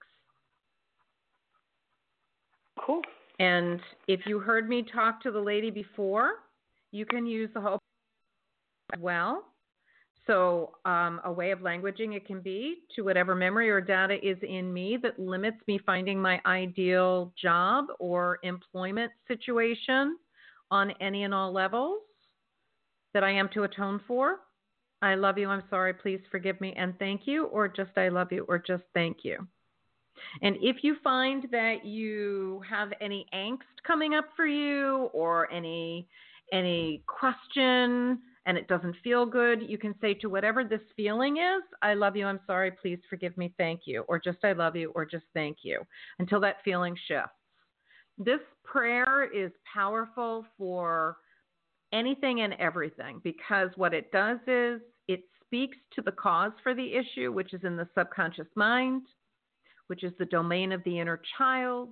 Cool. 2.80 3.01
And 3.39 3.80
if 4.07 4.22
you 4.26 4.39
heard 4.39 4.70
me 4.70 4.84
talk 4.84 5.22
to 5.22 5.32
the 5.32 5.39
lady 5.39 5.72
before, 5.72 6.34
you 6.91 7.05
can 7.05 7.26
use 7.26 7.49
the 7.53 7.61
whole 7.61 7.80
as 8.93 8.99
well. 8.99 9.43
So, 10.28 10.76
um, 10.84 11.22
a 11.24 11.32
way 11.32 11.52
of 11.52 11.60
languaging 11.60 12.16
it 12.16 12.28
can 12.28 12.42
be 12.42 12.80
to 12.96 13.02
whatever 13.04 13.34
memory 13.34 13.70
or 13.70 13.80
data 13.80 14.16
is 14.22 14.38
in 14.44 14.74
me 14.74 14.98
that 15.02 15.18
limits 15.18 15.58
me 15.68 15.80
finding 15.86 16.22
my 16.22 16.42
ideal 16.46 17.34
job 17.42 17.86
or 18.00 18.40
employment 18.44 19.12
situation 19.28 20.18
on 20.70 20.92
any 21.00 21.24
and 21.24 21.34
all 21.34 21.54
levels 21.54 22.02
that 23.14 23.24
I 23.24 23.32
am 23.32 23.50
to 23.54 23.64
atone 23.64 24.02
for. 24.06 24.40
I 25.02 25.16
love 25.16 25.38
you, 25.38 25.48
I'm 25.48 25.64
sorry, 25.70 25.94
please 25.94 26.20
forgive 26.30 26.60
me, 26.60 26.74
and 26.76 26.98
thank 27.00 27.22
you, 27.26 27.46
or 27.46 27.68
just 27.68 27.92
I 27.98 28.10
love 28.10 28.32
you, 28.32 28.46
or 28.50 28.60
just 28.60 28.84
thank 28.94 29.18
you. 29.24 29.48
And 30.42 30.58
if 30.62 30.78
you 30.84 30.98
find 31.04 31.48
that 31.52 31.86
you 31.86 32.62
have 32.70 32.90
any 33.00 33.28
angst 33.34 33.60
coming 33.86 34.14
up 34.16 34.26
for 34.36 34.46
you 34.46 35.10
or 35.14 35.52
any 35.52 36.08
any 36.52 37.04
question 37.08 38.20
and 38.48 38.58
it 38.58 38.70
doesn't 38.70 38.95
feel 39.04 39.26
good, 39.26 39.62
you 39.62 39.78
can 39.78 39.93
say 40.00 40.14
to 40.16 40.30
whatever 40.30 40.64
this 40.64 40.82
feeling 40.95 41.36
is, 41.38 41.62
I 41.82 41.93
love 41.93 42.16
you, 42.16 42.26
I'm 42.26 42.39
sorry, 42.48 42.72
please 42.72 42.98
forgive 43.10 43.38
me, 43.38 43.54
thank 43.58 43.82
you, 43.86 44.06
or 44.08 44.20
just 44.20 44.38
I 44.43 44.54
love 44.54 44.78
you, 44.78 44.91
or 44.95 45.06
just 45.06 45.26
thank 45.34 45.58
you, 45.64 45.82
until 46.20 46.39
that 46.39 46.64
feeling 46.64 46.95
shifts. 47.08 47.34
This 48.18 48.39
prayer 48.64 49.30
is 49.32 49.52
powerful 49.72 50.45
for 50.58 51.18
anything 51.91 52.41
and 52.41 52.54
everything 52.54 53.20
because 53.22 53.70
what 53.76 53.93
it 53.93 54.12
does 54.14 54.39
is 54.48 54.82
it 55.10 55.24
speaks 55.43 55.78
to 55.95 56.02
the 56.02 56.12
cause 56.14 56.54
for 56.64 56.74
the 56.74 56.93
issue, 56.93 57.34
which 57.34 57.54
is 57.54 57.66
in 57.66 57.76
the 57.76 57.88
subconscious 57.98 58.48
mind, 58.56 59.04
which 59.88 60.06
is 60.06 60.14
the 60.20 60.26
domain 60.26 60.72
of 60.72 60.82
the 60.86 61.00
inner 61.00 61.22
child. 61.38 61.89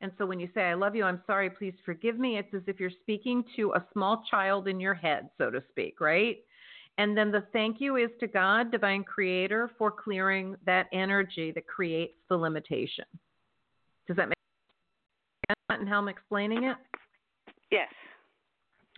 And 0.00 0.12
so 0.16 0.26
when 0.26 0.38
you 0.38 0.48
say, 0.54 0.62
I 0.62 0.74
love 0.74 0.94
you, 0.94 1.04
I'm 1.04 1.22
sorry, 1.26 1.50
please 1.50 1.74
forgive 1.84 2.18
me, 2.18 2.38
it's 2.38 2.52
as 2.54 2.62
if 2.66 2.78
you're 2.78 2.90
speaking 3.02 3.44
to 3.56 3.72
a 3.72 3.84
small 3.92 4.24
child 4.30 4.68
in 4.68 4.78
your 4.78 4.94
head, 4.94 5.28
so 5.38 5.50
to 5.50 5.62
speak, 5.70 6.00
right? 6.00 6.38
And 6.98 7.16
then 7.16 7.30
the 7.30 7.44
thank 7.52 7.80
you 7.80 7.96
is 7.96 8.10
to 8.20 8.26
God, 8.26 8.70
divine 8.70 9.04
creator, 9.04 9.70
for 9.78 9.90
clearing 9.90 10.56
that 10.66 10.86
energy 10.92 11.52
that 11.52 11.66
creates 11.66 12.14
the 12.28 12.36
limitation. 12.36 13.04
Does 14.06 14.16
that 14.16 14.28
make 14.28 14.38
sense 15.48 15.80
and 15.80 15.88
how 15.88 15.98
I'm 15.98 16.08
explaining 16.08 16.64
it? 16.64 16.76
Yes. 17.70 17.88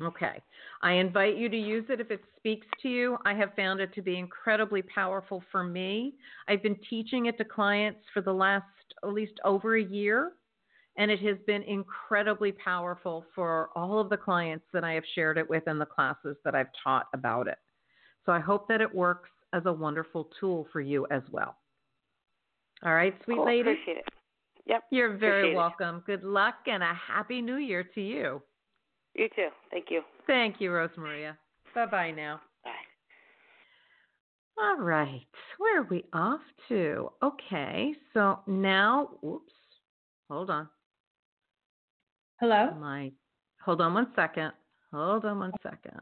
Okay. 0.01 0.40
I 0.82 0.92
invite 0.92 1.36
you 1.36 1.51
to 1.51 1.57
use 1.57 1.84
it 1.90 2.01
if 2.01 2.11
it 2.11 2.22
speaks 2.38 2.66
to 2.82 2.88
you. 2.88 3.18
I 3.26 3.34
have 3.34 3.55
found 3.55 3.80
it 3.80 3.92
to 3.94 4.03
be 4.03 4.18
incredibly 4.18 4.80
powerful 4.82 5.42
for 5.53 5.62
me. 5.62 6.14
I've 6.48 6.62
been 6.62 6.78
teaching 6.88 7.26
it 7.26 7.36
to 7.36 7.44
clients 7.44 8.01
for 8.14 8.22
the 8.22 8.32
last 8.32 8.64
at 9.03 9.12
least 9.12 9.34
over 9.44 9.76
a 9.76 9.82
year, 9.82 10.32
and 11.01 11.11
it 11.11 11.20
has 11.20 11.38
been 11.46 11.62
incredibly 11.62 12.53
powerful 12.53 13.24
for 13.34 13.70
all 13.74 13.98
of 13.98 14.11
the 14.11 14.18
clients 14.18 14.66
that 14.74 14.84
I 14.84 14.92
have 14.92 15.03
shared 15.14 15.38
it 15.38 15.48
with 15.48 15.66
in 15.66 15.78
the 15.78 15.86
classes 15.86 16.36
that 16.44 16.55
I've 16.55 16.68
taught 16.84 17.07
about 17.14 17.48
it. 17.48 17.57
So 18.26 18.32
I 18.32 18.38
hope 18.38 18.68
that 18.68 18.82
it 18.82 18.94
works 18.94 19.30
as 19.55 19.62
a 19.64 19.72
wonderful 19.72 20.28
tool 20.38 20.66
for 20.70 20.82
you 20.82 21.07
as 21.11 21.22
well. 21.32 21.57
All 22.84 22.92
right, 22.92 23.14
sweet 23.24 23.36
cool. 23.36 23.46
lady. 23.46 23.61
Appreciate 23.70 23.96
it. 23.96 24.05
Yep. 24.66 24.82
You're 24.90 25.16
very 25.16 25.40
Appreciate 25.40 25.53
it. 25.53 25.57
welcome. 25.57 26.03
Good 26.07 26.22
luck 26.22 26.57
and 26.66 26.82
a 26.82 26.92
happy 26.92 27.40
new 27.40 27.57
year 27.57 27.82
to 27.94 28.01
you. 28.03 28.42
You 29.14 29.28
too. 29.34 29.48
Thank 29.70 29.86
you. 29.88 30.03
Thank 30.26 30.61
you, 30.61 30.70
Rosemaria. 30.70 31.34
Bye 31.74 31.86
bye 31.86 32.11
now. 32.11 32.42
Bye. 32.62 32.70
All 34.62 34.76
right. 34.76 35.26
Where 35.57 35.80
are 35.80 35.86
we 35.90 36.05
off 36.12 36.42
to? 36.68 37.11
Okay. 37.22 37.94
So 38.12 38.40
now, 38.46 39.12
oops. 39.24 39.53
Hold 40.28 40.51
on. 40.51 40.68
Hello? 42.41 42.70
My 42.80 43.12
hold 43.62 43.82
on 43.82 43.93
one 43.93 44.09
second. 44.16 44.53
Hold 44.93 45.26
on 45.26 45.38
one 45.38 45.53
second. 45.62 46.01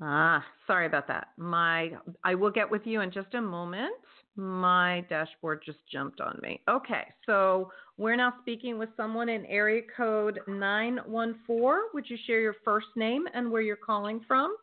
Ah, 0.00 0.44
sorry 0.68 0.86
about 0.86 1.08
that. 1.08 1.28
My 1.36 1.90
I 2.22 2.36
will 2.36 2.52
get 2.52 2.70
with 2.70 2.82
you 2.84 3.00
in 3.00 3.10
just 3.10 3.34
a 3.34 3.40
moment. 3.40 3.94
My 4.36 5.04
dashboard 5.08 5.62
just 5.66 5.80
jumped 5.90 6.20
on 6.20 6.38
me. 6.40 6.60
Okay, 6.70 7.02
so 7.26 7.72
we're 7.96 8.14
now 8.14 8.34
speaking 8.42 8.78
with 8.78 8.90
someone 8.96 9.28
in 9.28 9.44
area 9.46 9.82
code 9.96 10.38
914. 10.46 11.90
Would 11.94 12.08
you 12.08 12.16
share 12.24 12.40
your 12.40 12.54
first 12.64 12.86
name 12.94 13.24
and 13.34 13.50
where 13.50 13.62
you're 13.62 13.74
calling 13.74 14.20
from? 14.28 14.54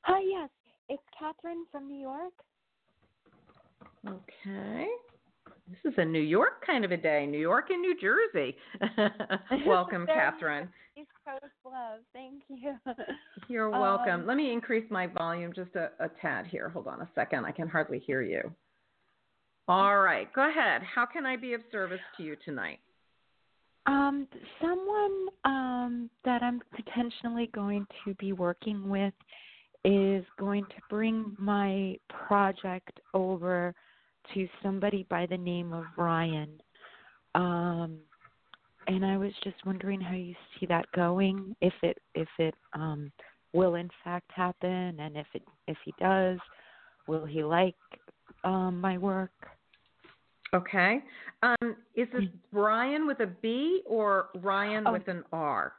Hi, 0.00 0.20
yes. 0.24 0.50
It's 0.88 1.02
Catherine 1.16 1.64
from 1.70 1.86
New 1.86 2.00
York. 2.00 2.32
Okay. 4.08 4.88
This 5.68 5.92
is 5.92 5.98
a 5.98 6.04
New 6.04 6.20
York 6.20 6.64
kind 6.64 6.84
of 6.84 6.92
a 6.92 6.96
day. 6.96 7.26
New 7.26 7.38
York 7.38 7.70
and 7.70 7.80
New 7.80 7.96
Jersey. 8.00 8.56
Welcome, 9.66 10.06
Catherine. 10.14 10.68
East 10.96 11.08
Coast 11.24 11.52
love. 11.64 12.00
Thank 12.12 12.42
you. 12.48 12.74
You're 13.48 13.70
welcome. 13.70 14.20
Um, 14.20 14.26
Let 14.26 14.36
me 14.36 14.52
increase 14.52 14.84
my 14.90 15.06
volume 15.06 15.52
just 15.54 15.74
a, 15.74 15.90
a 15.98 16.08
tad 16.20 16.46
here. 16.46 16.68
Hold 16.68 16.86
on 16.86 17.00
a 17.00 17.08
second. 17.14 17.44
I 17.44 17.50
can 17.50 17.68
hardly 17.68 17.98
hear 17.98 18.22
you. 18.22 18.50
All 19.68 19.98
right. 19.98 20.32
Go 20.32 20.48
ahead. 20.48 20.82
How 20.82 21.04
can 21.04 21.26
I 21.26 21.36
be 21.36 21.54
of 21.54 21.60
service 21.72 22.00
to 22.16 22.22
you 22.22 22.36
tonight? 22.44 22.78
Um, 23.86 24.26
someone 24.60 25.26
um, 25.44 26.10
that 26.24 26.42
I'm 26.42 26.60
potentially 26.74 27.50
going 27.52 27.86
to 28.04 28.14
be 28.14 28.32
working 28.32 28.88
with 28.88 29.14
is 29.84 30.24
going 30.38 30.64
to 30.64 30.76
bring 30.90 31.36
my 31.38 31.96
project 32.08 33.00
over 33.14 33.74
to 34.34 34.48
somebody 34.62 35.06
by 35.08 35.26
the 35.26 35.36
name 35.36 35.72
of 35.72 35.84
Ryan. 35.96 36.60
Um, 37.34 37.98
and 38.88 39.04
I 39.04 39.16
was 39.16 39.32
just 39.42 39.56
wondering 39.66 40.00
how 40.00 40.14
you 40.14 40.34
see 40.58 40.66
that 40.66 40.86
going, 40.94 41.56
if 41.60 41.74
it 41.82 41.98
if 42.14 42.28
it 42.38 42.54
um, 42.72 43.10
will 43.52 43.74
in 43.74 43.90
fact 44.04 44.30
happen, 44.34 44.98
and 45.00 45.16
if 45.16 45.26
it 45.34 45.42
if 45.66 45.76
he 45.84 45.92
does, 45.98 46.38
will 47.06 47.26
he 47.26 47.42
like 47.42 47.74
um, 48.44 48.80
my 48.80 48.96
work? 48.96 49.30
Okay. 50.54 51.00
Um, 51.42 51.76
is 51.94 52.08
this 52.12 52.24
Brian 52.52 53.06
with 53.06 53.20
a 53.20 53.26
B 53.26 53.82
or 53.86 54.28
Ryan 54.36 54.86
Oh. 54.86 54.92
with 54.92 55.08
an 55.08 55.24
R? 55.32 55.72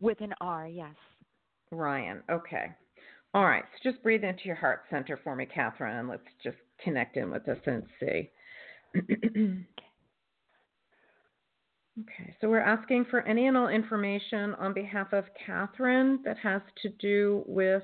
With 0.00 0.20
an 0.20 0.34
R, 0.40 0.66
yes. 0.66 0.94
Ryan. 1.70 2.22
Okay. 2.30 2.66
All 3.32 3.44
right. 3.44 3.64
So 3.82 3.90
just 3.90 4.02
breathe 4.02 4.24
into 4.24 4.44
your 4.44 4.56
heart 4.56 4.82
center 4.90 5.18
for 5.22 5.36
me, 5.36 5.46
Catherine, 5.46 5.96
and 5.96 6.08
let's 6.08 6.22
just 6.42 6.56
connect 6.82 7.16
in 7.16 7.30
with 7.30 7.44
this 7.44 7.58
and 7.66 7.82
see. 8.00 8.30
okay. 8.96 9.56
So 12.40 12.48
we're 12.48 12.60
asking 12.60 13.06
for 13.10 13.20
any 13.22 13.46
and 13.46 13.56
all 13.56 13.68
information 13.68 14.54
on 14.54 14.74
behalf 14.74 15.12
of 15.12 15.24
Catherine 15.44 16.20
that 16.24 16.38
has 16.38 16.62
to 16.82 16.88
do 16.88 17.42
with 17.46 17.82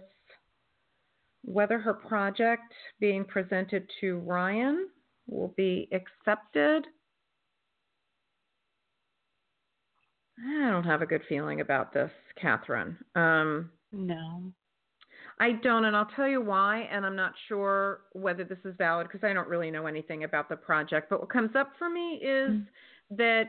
whether 1.44 1.78
her 1.78 1.94
project 1.94 2.72
being 3.00 3.24
presented 3.24 3.90
to 4.00 4.18
Ryan 4.18 4.88
will 5.26 5.52
be 5.56 5.88
accepted. 5.92 6.86
I 10.38 10.70
don't 10.70 10.84
have 10.84 11.02
a 11.02 11.06
good 11.06 11.22
feeling 11.28 11.60
about 11.60 11.92
this, 11.92 12.10
Catherine. 12.40 12.96
Um, 13.14 13.70
no. 13.92 14.52
I 15.40 15.52
don't, 15.52 15.84
and 15.84 15.96
I'll 15.96 16.08
tell 16.16 16.28
you 16.28 16.40
why. 16.40 16.88
And 16.92 17.04
I'm 17.04 17.16
not 17.16 17.32
sure 17.48 18.00
whether 18.12 18.44
this 18.44 18.58
is 18.64 18.74
valid 18.78 19.08
because 19.10 19.26
I 19.26 19.32
don't 19.32 19.48
really 19.48 19.70
know 19.70 19.86
anything 19.86 20.24
about 20.24 20.48
the 20.48 20.56
project. 20.56 21.08
But 21.10 21.20
what 21.20 21.30
comes 21.30 21.56
up 21.56 21.72
for 21.78 21.88
me 21.88 22.20
is 22.22 22.50
mm-hmm. 22.50 23.16
that 23.16 23.44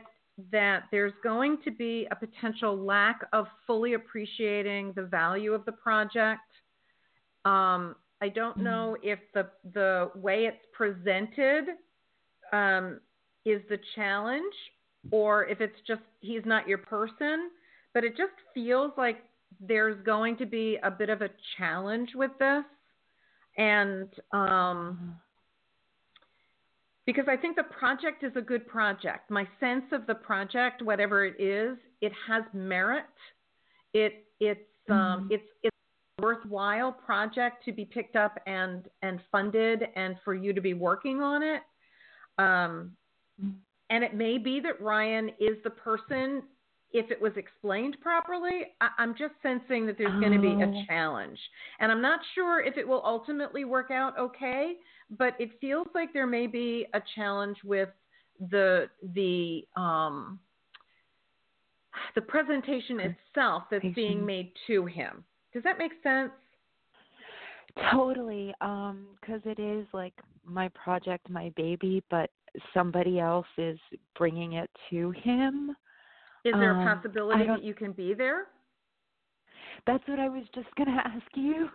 that 0.50 0.84
there's 0.90 1.12
going 1.22 1.58
to 1.64 1.70
be 1.70 2.08
a 2.10 2.16
potential 2.16 2.76
lack 2.76 3.20
of 3.32 3.46
fully 3.66 3.94
appreciating 3.94 4.92
the 4.96 5.04
value 5.04 5.52
of 5.52 5.64
the 5.64 5.72
project. 5.72 6.40
Um, 7.44 7.94
I 8.20 8.28
don't 8.34 8.54
mm-hmm. 8.54 8.64
know 8.64 8.96
if 9.02 9.18
the 9.32 9.48
the 9.72 10.10
way 10.14 10.46
it's 10.46 10.64
presented 10.72 11.64
um, 12.52 13.00
is 13.44 13.60
the 13.68 13.78
challenge 13.94 14.54
or 15.10 15.46
if 15.46 15.60
it's 15.60 15.78
just 15.86 16.02
he's 16.20 16.42
not 16.44 16.66
your 16.66 16.78
person. 16.78 17.50
But 17.92 18.02
it 18.02 18.16
just 18.16 18.32
feels 18.52 18.90
like 18.96 19.18
there's 19.60 20.02
going 20.04 20.36
to 20.38 20.46
be 20.46 20.78
a 20.82 20.90
bit 20.90 21.10
of 21.10 21.22
a 21.22 21.30
challenge 21.56 22.10
with 22.14 22.30
this, 22.38 22.64
and 23.56 24.08
um, 24.32 25.16
because 27.06 27.26
I 27.28 27.36
think 27.36 27.56
the 27.56 27.64
project 27.64 28.24
is 28.24 28.32
a 28.36 28.40
good 28.40 28.66
project. 28.66 29.30
My 29.30 29.46
sense 29.60 29.84
of 29.92 30.06
the 30.06 30.14
project, 30.14 30.82
whatever 30.82 31.24
it 31.24 31.40
is, 31.40 31.76
it 32.00 32.12
has 32.28 32.44
merit. 32.52 33.04
It 33.92 34.24
it's 34.40 34.60
um, 34.90 34.96
mm-hmm. 34.96 35.26
it's 35.30 35.44
it's 35.62 35.76
a 36.18 36.22
worthwhile 36.22 36.92
project 36.92 37.64
to 37.66 37.72
be 37.72 37.84
picked 37.84 38.16
up 38.16 38.38
and 38.46 38.88
and 39.02 39.20
funded, 39.30 39.84
and 39.96 40.16
for 40.24 40.34
you 40.34 40.52
to 40.52 40.60
be 40.60 40.74
working 40.74 41.20
on 41.20 41.42
it. 41.42 41.62
Um, 42.38 42.92
mm-hmm. 43.40 43.50
and 43.90 44.02
it 44.02 44.14
may 44.14 44.38
be 44.38 44.60
that 44.60 44.80
Ryan 44.80 45.28
is 45.38 45.56
the 45.62 45.70
person 45.70 46.42
if 46.94 47.10
it 47.10 47.20
was 47.20 47.32
explained 47.36 47.98
properly, 48.00 48.68
I- 48.80 49.02
am 49.02 49.14
just 49.18 49.34
sensing 49.42 49.84
that 49.86 49.98
there's 49.98 50.12
oh. 50.14 50.20
going 50.20 50.32
to 50.32 50.38
be 50.38 50.62
a 50.62 50.66
oh. 50.66 50.84
challenge. 50.86 51.38
And 51.80 51.92
I'm 51.92 52.00
not 52.00 52.20
sure 52.34 52.60
if 52.62 52.78
it 52.78 52.86
will 52.86 53.02
ultimately 53.04 53.64
work 53.64 53.90
out 53.90 54.16
okay, 54.18 54.74
but 55.10 55.34
it 55.38 55.50
feels 55.60 55.88
like 55.94 56.12
there 56.12 56.26
may 56.26 56.46
be 56.46 56.86
a 56.94 57.02
challenge 57.14 57.58
with 57.64 57.90
the 58.50 58.88
the 59.14 59.62
um 59.76 60.38
the 62.14 62.20
presentation 62.20 63.00
itself 63.00 63.64
that's 63.70 63.84
being 63.94 64.24
made 64.24 64.52
to 64.66 64.86
him. 64.86 65.24
Does 65.52 65.62
that 65.62 65.78
make 65.78 65.92
sense? 66.02 66.30
Totally, 67.92 68.54
um, 68.60 69.06
because 69.20 69.40
it 69.44 69.60
is 69.60 69.86
like 69.92 70.14
my 70.44 70.68
project, 70.68 71.28
my 71.28 71.52
baby, 71.56 72.02
but 72.10 72.30
somebody 72.72 73.18
else 73.18 73.46
is 73.58 73.78
bringing 74.16 74.54
it 74.54 74.70
to 74.90 75.10
him. 75.10 75.74
Is 76.44 76.52
there 76.58 76.72
um, 76.72 76.86
a 76.86 76.94
possibility 76.94 77.46
that 77.46 77.64
you 77.64 77.74
can 77.74 77.92
be 77.92 78.14
there? 78.14 78.48
That's 79.86 80.06
what 80.06 80.18
I 80.18 80.28
was 80.28 80.44
just 80.54 80.68
going 80.76 80.88
to 80.94 81.02
ask 81.06 81.26
you. 81.34 81.68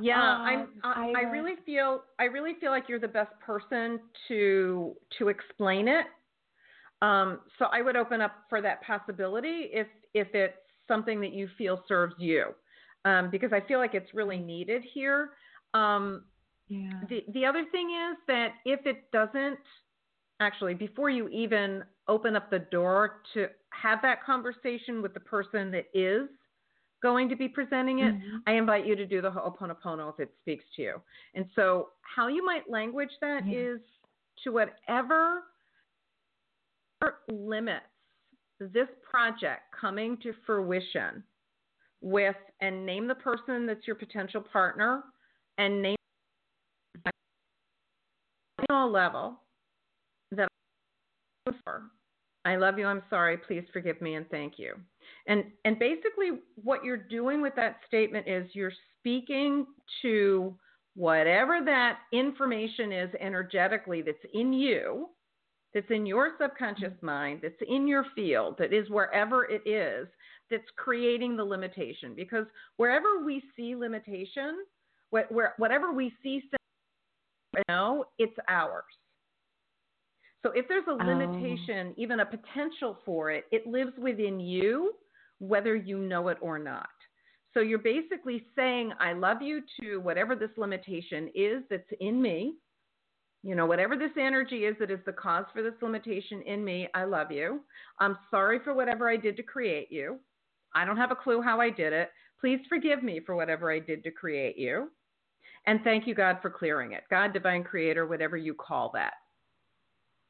yeah, 0.00 0.20
um, 0.20 0.42
I'm. 0.42 0.68
I, 0.82 1.12
I, 1.16 1.20
I 1.20 1.30
really 1.30 1.54
feel. 1.64 2.02
I 2.18 2.24
really 2.24 2.54
feel 2.60 2.70
like 2.70 2.88
you're 2.88 3.00
the 3.00 3.08
best 3.08 3.32
person 3.44 4.00
to 4.28 4.94
to 5.18 5.28
explain 5.28 5.88
it. 5.88 6.06
Um, 7.02 7.40
so 7.58 7.66
I 7.66 7.82
would 7.82 7.96
open 7.96 8.20
up 8.20 8.32
for 8.48 8.60
that 8.62 8.82
possibility 8.82 9.68
if 9.72 9.86
if 10.14 10.28
it's 10.34 10.56
something 10.88 11.20
that 11.20 11.32
you 11.32 11.48
feel 11.58 11.82
serves 11.86 12.14
you, 12.18 12.54
um, 13.04 13.30
because 13.30 13.52
I 13.52 13.60
feel 13.60 13.78
like 13.78 13.94
it's 13.94 14.14
really 14.14 14.38
needed 14.38 14.82
here. 14.92 15.30
Um, 15.74 16.24
yeah. 16.68 17.00
The 17.08 17.24
the 17.32 17.44
other 17.44 17.64
thing 17.70 17.90
is 17.90 18.16
that 18.26 18.54
if 18.64 18.86
it 18.86 19.10
doesn't, 19.12 19.58
actually, 20.40 20.74
before 20.74 21.10
you 21.10 21.28
even 21.28 21.84
open 22.08 22.36
up 22.36 22.50
the 22.50 22.58
door 22.58 23.22
to 23.34 23.46
have 23.70 24.00
that 24.02 24.24
conversation 24.24 25.02
with 25.02 25.14
the 25.14 25.20
person 25.20 25.70
that 25.70 25.86
is 25.94 26.28
going 27.02 27.28
to 27.28 27.36
be 27.36 27.48
presenting 27.48 28.00
it, 28.00 28.14
mm-hmm. 28.14 28.36
I 28.46 28.54
invite 28.54 28.86
you 28.86 28.96
to 28.96 29.06
do 29.06 29.20
the 29.20 29.30
Ho'oponopono 29.30 30.12
if 30.12 30.20
it 30.20 30.32
speaks 30.40 30.64
to 30.76 30.82
you. 30.82 31.00
And 31.34 31.46
so, 31.54 31.88
how 32.02 32.28
you 32.28 32.44
might 32.44 32.68
language 32.68 33.10
that 33.20 33.46
yeah. 33.46 33.74
is 33.74 33.80
to 34.42 34.50
whatever 34.52 35.42
limits 37.28 37.84
this 38.60 38.88
project 39.08 39.62
coming 39.78 40.16
to 40.22 40.32
fruition 40.46 41.22
with, 42.00 42.36
and 42.60 42.84
name 42.84 43.06
the 43.06 43.14
person 43.14 43.66
that's 43.66 43.86
your 43.86 43.96
potential 43.96 44.40
partner, 44.40 45.02
and 45.58 45.82
name 45.82 45.96
a 48.70 48.86
level 48.86 49.40
I 52.44 52.56
love 52.56 52.78
you. 52.78 52.86
I'm 52.86 53.02
sorry. 53.08 53.38
Please 53.38 53.64
forgive 53.72 54.00
me 54.00 54.14
and 54.14 54.28
thank 54.30 54.58
you. 54.58 54.74
And 55.26 55.44
and 55.64 55.78
basically 55.78 56.40
what 56.62 56.84
you're 56.84 56.96
doing 56.96 57.40
with 57.40 57.54
that 57.56 57.78
statement 57.86 58.28
is 58.28 58.48
you're 58.52 58.72
speaking 59.00 59.66
to 60.02 60.54
whatever 60.94 61.60
that 61.64 61.98
information 62.12 62.92
is 62.92 63.10
energetically 63.20 64.02
that's 64.02 64.18
in 64.32 64.52
you, 64.52 65.08
that's 65.72 65.90
in 65.90 66.06
your 66.06 66.32
subconscious 66.40 66.92
mm-hmm. 66.92 67.06
mind, 67.06 67.40
that's 67.42 67.54
in 67.68 67.88
your 67.88 68.06
field, 68.14 68.56
that 68.58 68.72
is 68.72 68.88
wherever 68.90 69.44
it 69.44 69.66
is, 69.66 70.06
that's 70.50 70.62
creating 70.76 71.36
the 71.36 71.44
limitation. 71.44 72.14
Because 72.14 72.46
wherever 72.76 73.24
we 73.24 73.42
see 73.56 73.74
limitation, 73.74 74.64
what 75.10 75.30
where 75.32 75.54
whatever 75.56 75.92
we 75.92 76.12
see, 76.22 76.42
now, 77.68 78.04
it's 78.18 78.36
ours. 78.48 78.84
So 80.44 80.52
if 80.54 80.68
there's 80.68 80.86
a 80.86 80.92
oh. 80.92 81.04
limitation, 81.04 81.88
oh. 81.90 81.94
even 81.96 82.20
a 82.20 82.26
potential 82.26 82.98
for 83.04 83.30
it, 83.30 83.44
it 83.50 83.66
lives 83.66 83.92
within 83.98 84.38
you, 84.38 84.92
whether 85.38 85.74
you 85.74 85.98
know 85.98 86.28
it 86.28 86.38
or 86.40 86.58
not. 86.58 86.88
So 87.54 87.60
you're 87.60 87.78
basically 87.78 88.44
saying, 88.54 88.92
I 89.00 89.12
love 89.12 89.40
you 89.40 89.62
to 89.80 89.98
whatever 89.98 90.34
this 90.34 90.50
limitation 90.56 91.30
is 91.34 91.62
that's 91.70 91.82
in 92.00 92.20
me. 92.20 92.54
You 93.42 93.54
know, 93.54 93.66
whatever 93.66 93.96
this 93.96 94.10
energy 94.18 94.64
is 94.64 94.74
that 94.80 94.90
is 94.90 95.00
the 95.06 95.12
cause 95.12 95.44
for 95.52 95.62
this 95.62 95.74
limitation 95.80 96.42
in 96.42 96.64
me, 96.64 96.88
I 96.94 97.04
love 97.04 97.30
you. 97.30 97.60
I'm 98.00 98.18
sorry 98.30 98.58
for 98.64 98.74
whatever 98.74 99.08
I 99.08 99.16
did 99.16 99.36
to 99.36 99.42
create 99.42 99.88
you. 99.90 100.18
I 100.74 100.84
don't 100.84 100.96
have 100.96 101.12
a 101.12 101.16
clue 101.16 101.40
how 101.40 101.60
I 101.60 101.70
did 101.70 101.92
it. 101.92 102.10
Please 102.40 102.60
forgive 102.68 103.02
me 103.02 103.20
for 103.24 103.36
whatever 103.36 103.70
I 103.70 103.78
did 103.78 104.02
to 104.04 104.10
create 104.10 104.58
you. 104.58 104.90
And 105.66 105.80
thank 105.84 106.06
you, 106.06 106.14
God, 106.14 106.38
for 106.42 106.50
clearing 106.50 106.92
it. 106.92 107.04
God, 107.08 107.32
divine 107.32 107.64
creator, 107.64 108.06
whatever 108.06 108.36
you 108.36 108.54
call 108.54 108.90
that. 108.94 109.14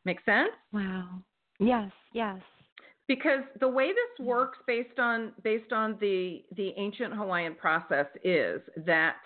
Make 0.05 0.25
sense? 0.25 0.51
Wow. 0.73 1.23
Yes, 1.59 1.91
yes. 2.13 2.41
Because 3.07 3.43
the 3.61 3.69
way 3.69 3.89
this 3.89 4.25
mm. 4.25 4.29
works 4.29 4.59
based 4.67 4.99
on 4.99 5.33
based 5.43 5.73
on 5.73 5.97
the 6.01 6.43
the 6.57 6.73
ancient 6.77 7.15
Hawaiian 7.15 7.55
process 7.55 8.07
is 8.23 8.61
that 8.85 9.17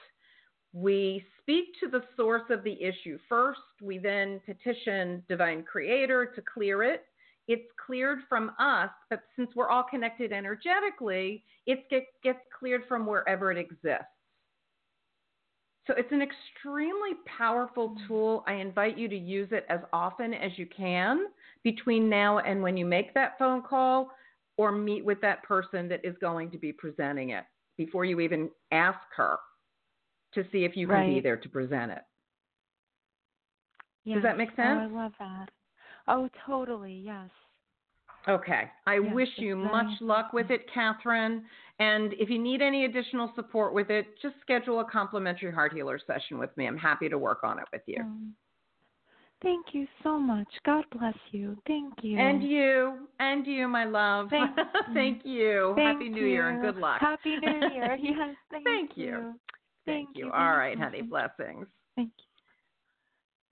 we 0.73 1.25
speak 1.41 1.67
to 1.81 1.89
the 1.89 2.03
source 2.17 2.43
of 2.51 2.63
the 2.63 2.77
issue 2.83 3.19
first, 3.29 3.61
we 3.83 3.99
then 3.99 4.41
petition 4.45 5.23
divine 5.29 5.63
creator 5.63 6.27
to 6.35 6.43
clear 6.43 6.83
it. 6.83 7.05
It's 7.47 7.71
cleared 7.87 8.19
from 8.29 8.53
us, 8.59 8.91
but 9.09 9.23
since 9.35 9.51
we're 9.57 9.71
all 9.71 9.83
connected 9.83 10.33
energetically, 10.33 11.45
it 11.67 11.89
get, 11.89 12.05
gets 12.23 12.41
cleared 12.59 12.83
from 12.87 13.07
wherever 13.07 13.51
it 13.51 13.57
exists. 13.57 14.05
So 15.89 15.95
it's 15.97 16.13
an 16.13 16.21
extremely 16.21 17.13
powerful 17.25 17.91
mm. 17.91 18.07
tool. 18.07 18.45
I 18.47 18.53
invite 18.55 18.99
you 18.99 19.09
to 19.09 19.17
use 19.17 19.49
it 19.53 19.65
as 19.71 19.81
often 19.93 20.35
as 20.35 20.53
you 20.57 20.67
can 20.67 21.29
between 21.65 22.11
now 22.11 22.41
and 22.41 22.63
when 22.63 22.77
you 22.77 22.85
make 22.85 23.15
that 23.15 23.39
phone 23.39 23.63
call 23.63 24.11
or 24.59 24.71
meet 24.71 25.03
with 25.03 25.19
that 25.23 25.43
person 25.43 25.89
that 25.89 26.05
is 26.05 26.15
going 26.21 26.51
to 26.51 26.59
be 26.59 26.73
presenting 26.73 27.31
it 27.31 27.45
before 27.79 28.05
you 28.05 28.21
even 28.21 28.51
ask 28.71 28.99
her 29.17 29.39
to 30.35 30.45
see 30.53 30.65
if 30.65 30.77
you 30.77 30.87
can 30.87 30.97
right. 30.97 31.15
be 31.15 31.21
there 31.21 31.39
to 31.39 31.49
present 31.49 31.91
it. 31.91 32.03
Yes. 34.05 34.17
Does 34.17 34.25
that 34.25 34.37
make 34.37 34.51
sense? 34.51 34.59
Oh, 34.61 34.81
I 34.81 34.87
love 34.87 35.13
that. 35.19 35.49
Oh, 36.07 36.29
totally. 36.47 37.03
Yes. 37.03 37.31
Okay. 38.29 38.65
I 38.87 38.95
yes, 38.97 39.15
wish 39.15 39.29
you 39.37 39.57
much 39.57 40.01
luck 40.03 40.35
with 40.35 40.51
it, 40.51 40.67
Catherine. 40.73 41.45
And 41.79 42.13
if 42.15 42.29
you 42.29 42.39
need 42.39 42.61
any 42.61 42.85
additional 42.85 43.33
support 43.37 43.73
with 43.73 43.91
it, 43.91 44.07
just 44.21 44.35
schedule 44.41 44.81
a 44.81 44.85
complimentary 44.85 45.53
heart 45.53 45.73
healer 45.73 45.99
session 46.05 46.39
with 46.39 46.57
me. 46.57 46.67
I'm 46.67 46.77
happy 46.77 47.09
to 47.09 47.19
work 47.19 47.45
on 47.45 47.59
it 47.59 47.67
with 47.73 47.83
you. 47.87 48.01
Um, 48.01 48.35
Thank 49.41 49.67
you 49.73 49.87
so 50.03 50.19
much. 50.19 50.49
God 50.67 50.85
bless 50.91 51.15
you. 51.31 51.57
Thank 51.67 51.95
you. 52.03 52.19
And 52.19 52.43
you, 52.43 53.07
and 53.21 53.47
you, 53.47 53.69
my 53.69 53.85
love. 53.85 54.31
Thank, 54.31 54.51
thank 54.95 55.25
you. 55.25 55.75
Thank 55.77 55.99
Happy 55.99 56.09
New 56.09 56.23
you. 56.23 56.27
Year 56.27 56.49
and 56.51 56.61
good 56.61 56.77
luck. 56.77 57.01
Happy 57.01 57.37
New 57.37 57.69
Year. 57.73 57.97
Yes. 58.03 58.35
Thank, 58.51 58.65
Thank 58.65 58.91
you. 58.97 59.07
you. 59.07 59.35
Thank 59.87 60.09
you. 60.15 60.27
you. 60.27 60.33
All 60.33 60.57
right, 60.57 60.77
honey. 60.77 61.03
Blessings. 61.03 61.67
Thank 61.95 62.11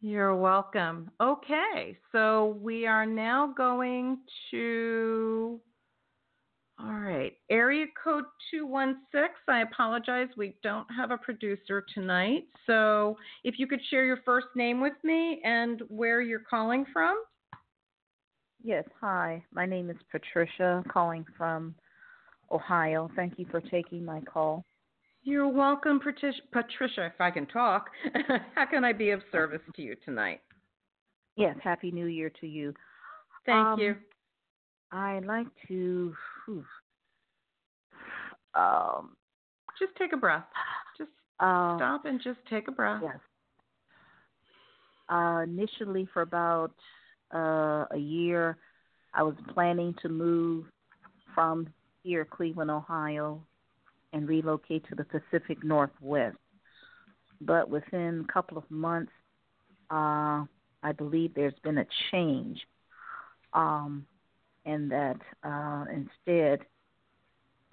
you. 0.03 0.11
You're 0.11 0.35
welcome. 0.35 1.11
Okay, 1.21 1.97
so 2.11 2.59
we 2.61 2.87
are 2.87 3.07
now 3.07 3.53
going 3.57 4.19
to. 4.51 5.61
All 6.79 6.93
right, 6.93 7.33
area 7.49 7.87
code 8.03 8.25
216. 8.51 9.31
I 9.49 9.63
apologize, 9.63 10.29
we 10.37 10.57
don't 10.63 10.87
have 10.95 11.11
a 11.11 11.17
producer 11.17 11.85
tonight. 11.95 12.45
So 12.67 13.17
if 13.45 13.59
you 13.59 13.67
could 13.67 13.81
share 13.89 14.05
your 14.05 14.19
first 14.27 14.49
name 14.55 14.81
with 14.83 14.93
me 15.03 15.41
and 15.43 15.81
where 15.89 16.21
you're 16.21 16.43
calling 16.51 16.85
from. 16.93 17.23
Yes, 18.63 18.85
hi. 19.01 19.43
My 19.53 19.65
name 19.65 19.89
is 19.89 19.97
Patricia, 20.11 20.85
calling 20.93 21.25
from 21.39 21.75
Ohio. 22.51 23.11
Thank 23.17 23.39
you 23.39 23.47
for 23.51 23.61
taking 23.61 24.05
my 24.05 24.21
call. 24.21 24.65
You're 25.23 25.49
welcome, 25.49 25.99
Patricia. 25.99 26.41
Patricia, 26.53 27.07
if 27.07 27.21
I 27.21 27.31
can 27.31 27.47
talk. 27.47 27.87
How 28.55 28.67
can 28.67 28.85
I 28.85 28.93
be 28.93 29.11
of 29.11 29.23
service 29.33 29.61
to 29.77 29.83
you 29.83 29.97
tonight? 30.05 30.41
Yes, 31.37 31.57
Happy 31.63 31.91
New 31.91 32.07
Year 32.07 32.31
to 32.41 32.47
you. 32.47 32.75
Thank 33.45 33.67
Um, 33.67 33.81
you. 33.81 33.97
I'd 34.93 35.25
like 35.27 35.49
to 35.69 36.15
whew, 36.45 36.65
um 38.55 39.17
Just 39.79 39.95
take 39.97 40.13
a 40.13 40.17
breath. 40.17 40.45
Just 40.97 41.11
uh, 41.41 41.77
stop 41.77 42.05
and 42.05 42.21
just 42.23 42.39
take 42.49 42.69
a 42.69 42.73
breath. 42.73 43.03
Yes. 43.03 43.19
Uh, 45.09 45.43
initially, 45.45 46.09
for 46.13 46.23
about 46.23 46.73
uh, 47.35 47.85
a 47.91 47.97
year, 47.99 48.59
I 49.15 49.23
was 49.23 49.35
planning 49.55 49.95
to 50.03 50.09
move 50.09 50.67
from 51.35 51.69
here, 52.03 52.25
Cleveland, 52.25 52.71
Ohio, 52.71 53.43
and 54.13 54.29
relocate 54.29 54.85
to 54.89 54.95
the 54.95 55.05
Pacific 55.05 55.63
Northwest. 55.63 56.37
But 57.41 57.69
within 57.69 58.25
a 58.29 58.33
couple 58.33 58.57
of 58.59 58.69
months, 58.71 59.13
uh, 59.91 60.45
I 60.83 60.93
believe 60.97 61.35
there's 61.35 61.59
been 61.63 61.79
a 61.79 61.87
change, 62.11 62.59
um, 63.53 64.07
and 64.67 64.91
that 64.91 65.17
uh, 65.43 65.85
instead 65.93 66.67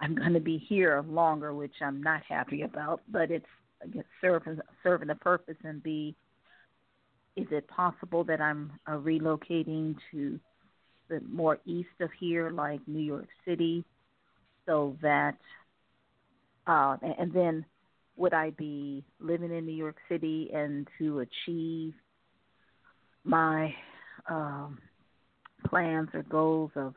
I'm 0.00 0.14
going 0.14 0.32
to 0.32 0.40
be 0.40 0.58
here 0.58 1.04
longer, 1.08 1.54
which 1.54 1.74
I'm 1.80 2.02
not 2.02 2.22
happy 2.28 2.62
about. 2.62 3.00
But 3.10 3.30
it's 3.30 3.46
serving 4.20 4.58
serving 4.82 5.10
a 5.10 5.14
purpose 5.14 5.56
and 5.64 5.82
be. 5.82 6.14
Is 7.36 7.46
it 7.50 7.66
possible 7.66 8.22
that 8.24 8.40
I'm 8.40 8.72
uh, 8.86 8.92
relocating 8.92 9.96
to 10.12 10.38
the 11.08 11.20
more 11.28 11.58
east 11.66 11.88
of 12.00 12.10
here, 12.18 12.50
like 12.50 12.80
New 12.86 13.02
York 13.02 13.26
City, 13.44 13.84
so 14.66 14.96
that, 15.02 15.36
uh, 16.68 16.96
and 17.18 17.32
then 17.32 17.64
would 18.16 18.32
I 18.32 18.50
be 18.50 19.04
living 19.18 19.50
in 19.50 19.66
New 19.66 19.74
York 19.74 19.96
City 20.08 20.50
and 20.54 20.86
to 20.98 21.20
achieve 21.20 21.94
my 23.24 23.74
um, 24.28 24.78
plans 25.66 26.08
or 26.14 26.22
goals 26.22 26.70
of 26.76 26.94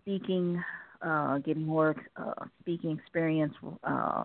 speaking, 0.00 0.62
uh, 1.00 1.38
getting 1.38 1.64
more 1.64 1.94
uh, 2.16 2.44
speaking 2.60 2.98
experience, 2.98 3.54
uh, 3.84 4.24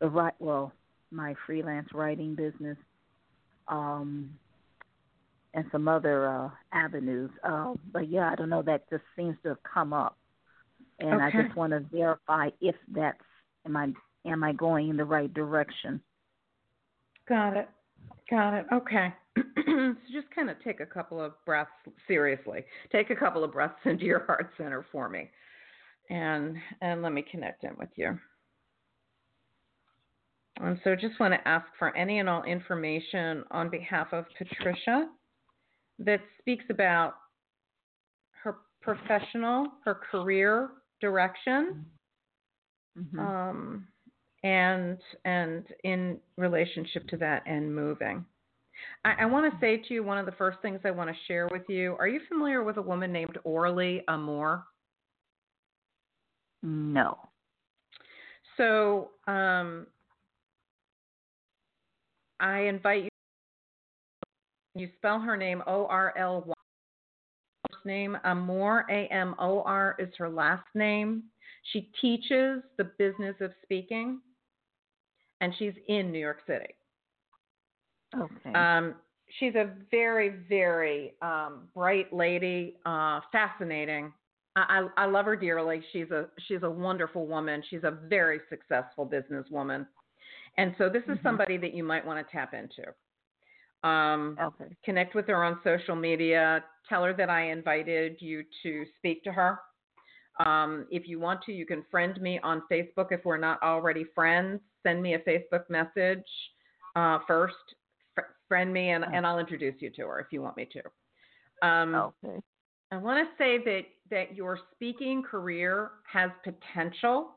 the 0.00 0.08
right, 0.08 0.34
well, 0.38 0.72
my 1.10 1.34
freelance 1.46 1.88
writing 1.94 2.34
business, 2.34 2.76
um, 3.68 4.30
and 5.54 5.64
some 5.72 5.88
other 5.88 6.28
uh, 6.28 6.50
avenues. 6.72 7.30
Uh, 7.42 7.74
but 7.92 8.10
yeah, 8.10 8.30
I 8.30 8.34
don't 8.34 8.50
know. 8.50 8.62
That 8.62 8.88
just 8.90 9.04
seems 9.16 9.36
to 9.42 9.50
have 9.50 9.62
come 9.62 9.92
up, 9.92 10.16
and 10.98 11.22
I 11.22 11.30
just 11.30 11.56
want 11.56 11.72
to 11.72 11.80
verify 11.80 12.50
if 12.60 12.74
that's 12.94 13.18
am 13.64 13.76
I 13.76 13.92
am 14.26 14.44
I 14.44 14.52
going 14.52 14.90
in 14.90 14.96
the 14.96 15.04
right 15.04 15.32
direction. 15.32 16.00
Got 17.28 17.56
it. 17.56 17.68
Got 18.30 18.54
it. 18.54 18.66
Okay. 18.72 19.12
so 19.36 19.94
just 20.12 20.30
kind 20.34 20.50
of 20.50 20.56
take 20.64 20.80
a 20.80 20.86
couple 20.86 21.20
of 21.20 21.32
breaths 21.44 21.70
seriously. 22.08 22.64
Take 22.90 23.10
a 23.10 23.16
couple 23.16 23.44
of 23.44 23.52
breaths 23.52 23.78
into 23.84 24.04
your 24.04 24.24
heart 24.24 24.50
center 24.56 24.84
for 24.90 25.08
me. 25.08 25.30
And 26.10 26.56
and 26.80 27.02
let 27.02 27.12
me 27.12 27.24
connect 27.28 27.64
in 27.64 27.72
with 27.78 27.88
you. 27.96 28.18
And 30.60 30.78
so 30.84 30.94
just 30.94 31.20
want 31.20 31.34
to 31.34 31.48
ask 31.48 31.66
for 31.78 31.94
any 31.96 32.18
and 32.18 32.28
all 32.28 32.42
information 32.44 33.44
on 33.50 33.68
behalf 33.68 34.08
of 34.12 34.24
Patricia 34.38 35.08
that 35.98 36.20
speaks 36.38 36.64
about 36.70 37.14
her 38.42 38.56
professional, 38.80 39.66
her 39.84 39.94
career 39.94 40.70
direction, 41.00 41.84
Mhm. 42.96 43.18
um, 43.18 43.88
and 44.46 44.98
and 45.24 45.64
in 45.82 46.18
relationship 46.36 47.08
to 47.08 47.16
that 47.16 47.42
and 47.46 47.74
moving. 47.74 48.24
I, 49.04 49.14
I 49.22 49.26
want 49.26 49.52
to 49.52 49.58
say 49.60 49.78
to 49.88 49.94
you 49.94 50.04
one 50.04 50.18
of 50.18 50.26
the 50.26 50.32
first 50.32 50.58
things 50.62 50.78
I 50.84 50.92
want 50.92 51.10
to 51.10 51.16
share 51.26 51.48
with 51.50 51.62
you. 51.68 51.96
Are 51.98 52.06
you 52.06 52.20
familiar 52.28 52.62
with 52.62 52.76
a 52.76 52.82
woman 52.82 53.12
named 53.12 53.38
Orly 53.42 54.04
Amor? 54.06 54.62
No. 56.62 57.18
So 58.56 59.10
um, 59.26 59.88
I 62.38 62.60
invite 62.60 63.04
you. 63.04 63.08
You 64.76 64.88
spell 64.98 65.18
her 65.18 65.36
name 65.36 65.62
O 65.66 65.86
R 65.86 66.14
L 66.16 66.44
Y. 66.46 66.54
First 67.72 67.84
name 67.84 68.16
Amor 68.24 68.84
A 68.88 69.08
M 69.12 69.34
O 69.40 69.62
R 69.62 69.96
is 69.98 70.10
her 70.18 70.28
last 70.28 70.66
name. 70.74 71.24
She 71.72 71.90
teaches 72.00 72.62
the 72.76 72.84
business 72.96 73.34
of 73.40 73.50
speaking, 73.64 74.20
and 75.40 75.52
she's 75.58 75.74
in 75.88 76.12
New 76.12 76.18
York 76.18 76.40
City. 76.46 76.74
Okay. 78.14 78.52
Um, 78.54 78.94
she's 79.38 79.54
a 79.54 79.70
very, 79.90 80.30
very 80.48 81.14
um, 81.22 81.68
bright 81.74 82.12
lady, 82.12 82.76
uh, 82.86 83.20
fascinating. 83.32 84.12
I, 84.54 84.88
I, 84.96 85.04
I 85.04 85.06
love 85.06 85.26
her 85.26 85.36
dearly. 85.36 85.82
She's 85.92 86.10
a 86.10 86.28
she's 86.46 86.62
a 86.62 86.70
wonderful 86.70 87.26
woman. 87.26 87.62
She's 87.68 87.84
a 87.84 87.90
very 88.08 88.40
successful 88.48 89.06
businesswoman, 89.06 89.86
and 90.56 90.74
so 90.78 90.88
this 90.88 91.02
is 91.04 91.18
Mhm. 91.18 91.22
somebody 91.22 91.56
that 91.58 91.74
you 91.74 91.84
might 91.84 92.06
want 92.06 92.24
to 92.26 92.32
tap 92.32 92.54
into. 92.54 92.84
Um, 93.88 94.38
okay. 94.40 94.74
connect 94.84 95.14
with 95.14 95.26
her 95.28 95.44
on 95.44 95.60
social 95.62 95.94
media. 95.94 96.64
Tell 96.88 97.04
her 97.04 97.12
that 97.14 97.28
I 97.28 97.50
invited 97.50 98.20
you 98.20 98.42
to 98.62 98.84
speak 98.96 99.22
to 99.24 99.32
her. 99.32 99.60
Um, 100.44 100.86
if 100.90 101.08
you 101.08 101.18
want 101.18 101.42
to, 101.44 101.52
you 101.52 101.64
can 101.64 101.84
friend 101.90 102.20
me 102.20 102.38
on 102.42 102.62
Facebook 102.70 103.08
if 103.10 103.24
we're 103.24 103.38
not 103.38 103.62
already 103.62 104.04
friends. 104.14 104.60
Send 104.82 105.02
me 105.02 105.14
a 105.14 105.18
Facebook 105.20 105.68
message 105.70 106.26
uh, 106.94 107.18
first. 107.26 107.54
F- 108.18 108.24
friend 108.48 108.72
me, 108.72 108.90
and, 108.90 109.04
and 109.04 109.26
I'll 109.26 109.38
introduce 109.38 109.74
you 109.80 109.90
to 109.90 110.02
her 110.02 110.20
if 110.20 110.26
you 110.30 110.42
want 110.42 110.56
me 110.56 110.68
to. 110.72 111.66
Um, 111.66 111.94
Okay. 111.94 112.40
I 112.92 112.98
want 112.98 113.26
to 113.26 113.42
say 113.42 113.58
that 113.64 113.82
that 114.10 114.36
your 114.36 114.58
speaking 114.74 115.22
career 115.22 115.90
has 116.12 116.30
potential. 116.44 117.30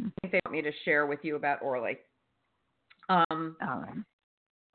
I 0.00 0.10
think 0.20 0.32
they 0.32 0.40
want 0.44 0.52
me 0.52 0.62
to 0.62 0.70
share 0.84 1.06
with 1.06 1.20
you 1.22 1.36
about 1.36 1.60
Orly. 1.60 1.98
Um, 3.08 3.56
All 3.60 3.80
right. 3.80 3.96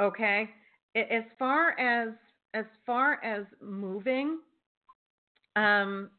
Okay. 0.02 0.50
As 0.96 1.24
far 1.40 1.80
as 1.80 2.10
as 2.54 2.66
far 2.86 3.24
as 3.24 3.46
moving, 3.62 4.40
um, 5.56 6.10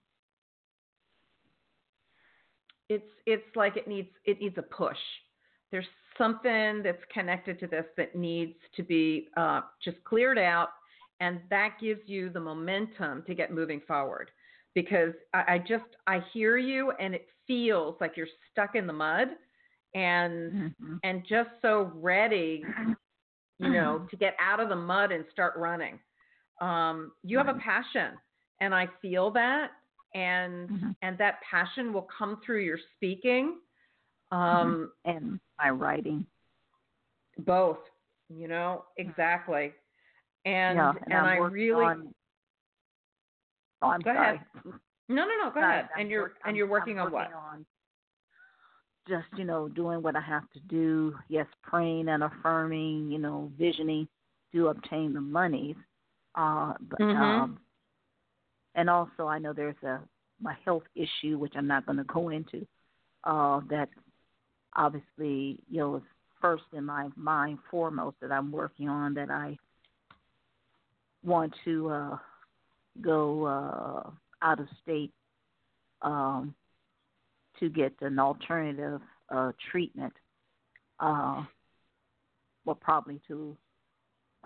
it's 2.89 3.05
it's 3.27 3.57
like 3.57 3.77
it 3.77 3.89
needs 3.89 4.09
it 4.25 4.41
needs 4.41 4.57
a 4.59 4.63
push. 4.63 4.97
There's 5.71 5.87
something 6.17 6.83
that's 6.83 7.03
connected 7.13 7.59
to 7.61 7.67
this 7.67 7.85
that 7.97 8.15
needs 8.15 8.55
to 8.77 8.83
be 8.83 9.29
uh, 9.37 9.63
just 9.85 10.03
cleared 10.05 10.39
out, 10.39 10.69
and 11.21 11.41
that 11.51 11.77
gives 11.81 12.01
you 12.07 12.31
the 12.31 12.41
momentum 12.41 13.23
to 13.27 13.35
get 13.35 13.53
moving 13.53 13.81
forward. 13.87 14.31
Because 14.75 15.13
I, 15.35 15.45
I 15.55 15.59
just 15.59 15.85
I 16.07 16.21
hear 16.33 16.57
you, 16.59 16.93
and 17.01 17.15
it 17.15 17.27
feels 17.47 17.97
like 18.01 18.17
you're 18.17 18.29
stuck 18.53 18.75
in 18.75 18.87
the 18.87 18.93
mud, 18.93 19.29
and 19.95 20.53
Mhm. 20.53 21.01
and 21.03 21.23
just 21.29 21.51
so 21.63 21.91
ready 21.95 22.65
you 23.59 23.71
know, 23.73 23.99
Mm-hmm. 23.99 24.07
to 24.09 24.17
get 24.17 24.37
out 24.41 24.61
of 24.61 24.69
the 24.69 24.77
mud 24.77 25.13
and 25.13 25.25
start 25.33 25.55
running. 25.57 25.99
Um, 26.61 27.13
you 27.23 27.39
have 27.39 27.49
a 27.49 27.55
passion, 27.55 28.13
and 28.61 28.75
I 28.75 28.87
feel 29.01 29.31
that, 29.33 29.71
and 30.15 30.69
Mhm. 30.71 30.97
and 31.03 31.19
that 31.19 31.41
passion 31.43 31.93
will 31.93 32.09
come 32.19 32.41
through 32.45 32.61
your 32.61 32.79
speaking. 32.95 33.61
Um, 34.31 34.93
and 35.05 35.39
my 35.59 35.71
writing. 35.71 36.27
Both, 37.39 37.79
you 38.29 38.49
know, 38.49 38.87
exactly. 38.97 39.73
And 40.45 40.77
yeah, 40.77 40.93
and, 41.05 41.15
I'm 41.15 41.25
I 41.27 41.37
really 41.39 41.85
on- 41.85 42.15
Oh, 43.83 43.91
I'm 43.91 44.01
Go 44.01 44.15
sorry. 44.15 44.37
ahead. 44.37 44.47
no 44.65 44.73
no 45.09 45.25
no 45.27 45.51
go 45.51 45.61
Sorry, 45.61 45.75
ahead. 45.81 45.89
I'm 45.95 46.01
and 46.01 46.11
you're 46.11 46.23
work- 46.23 46.39
and 46.47 46.57
you're 46.57 46.67
I'm 46.67 46.71
working 46.71 46.99
on 46.99 47.13
what? 47.13 47.33
on 47.33 47.67
just 49.07 49.29
you 49.37 49.45
know 49.45 49.69
doing 49.69 50.03
what 50.03 50.17
I 50.17 50.21
have 50.21 50.51
to 50.53 50.61
do. 50.61 51.17
Yes, 51.29 51.47
praying 51.63 52.09
and 52.09 52.25
affirming, 52.25 53.11
you 53.11 53.19
know, 53.19 53.53
visioning 53.59 54.09
to 54.53 54.69
obtain 54.69 55.13
the 55.13 55.21
monies. 55.21 55.77
Uh, 56.35 56.75
but 56.81 56.99
Mhm. 57.01 57.17
um, 57.17 57.61
and 58.77 58.89
also 58.89 59.27
I 59.27 59.39
know 59.39 59.53
there's 59.53 59.83
a 59.83 60.01
my 60.41 60.55
health 60.65 60.85
issue 60.95 61.39
which 61.39 61.55
I'm 61.57 61.67
not 61.67 61.87
going 61.87 61.99
to 61.99 62.05
go 62.05 62.29
into. 62.29 62.67
Uh, 63.25 63.61
that 63.71 63.89
obviously 64.77 65.59
you 65.69 65.79
know 65.79 65.97
is 65.97 66.03
first 66.41 66.65
in 66.73 66.85
my 66.85 67.09
mind 67.17 67.59
foremost 67.71 68.17
that 68.21 68.31
I'm 68.31 68.53
working 68.53 68.89
on 68.89 69.15
that 69.15 69.31
I 69.31 69.59
want 71.25 71.53
to 71.65 71.89
uh, 71.89 72.19
go 73.01 73.47
uh, 73.47 74.11
out 74.43 74.61
of 74.61 74.69
state 74.83 75.13
um, 76.03 76.55
to 77.59 77.69
get 77.69 77.95
an 78.03 78.19
alternative 78.19 79.01
uh, 79.31 79.53
treatment. 79.71 80.13
Uh, 81.01 81.43
well, 82.65 82.77
probably 82.77 83.21
to 83.29 83.57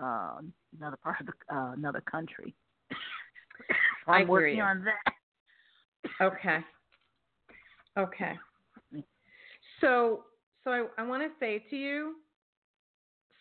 uh, 0.02 0.36
another 0.78 0.96
part 0.96 1.20
of 1.20 1.26
the, 1.26 1.54
uh, 1.54 1.72
another 1.72 2.00
country. 2.00 2.54
I'm 4.06 4.28
working 4.28 4.58
you. 4.58 4.62
on 4.62 4.84
that. 4.84 6.24
Okay. 6.24 6.58
Okay. 7.98 8.32
So, 9.80 10.24
so 10.62 10.70
I, 10.70 10.86
I 10.98 11.06
want 11.06 11.22
to 11.22 11.28
say 11.40 11.64
to 11.70 11.76
you, 11.76 12.16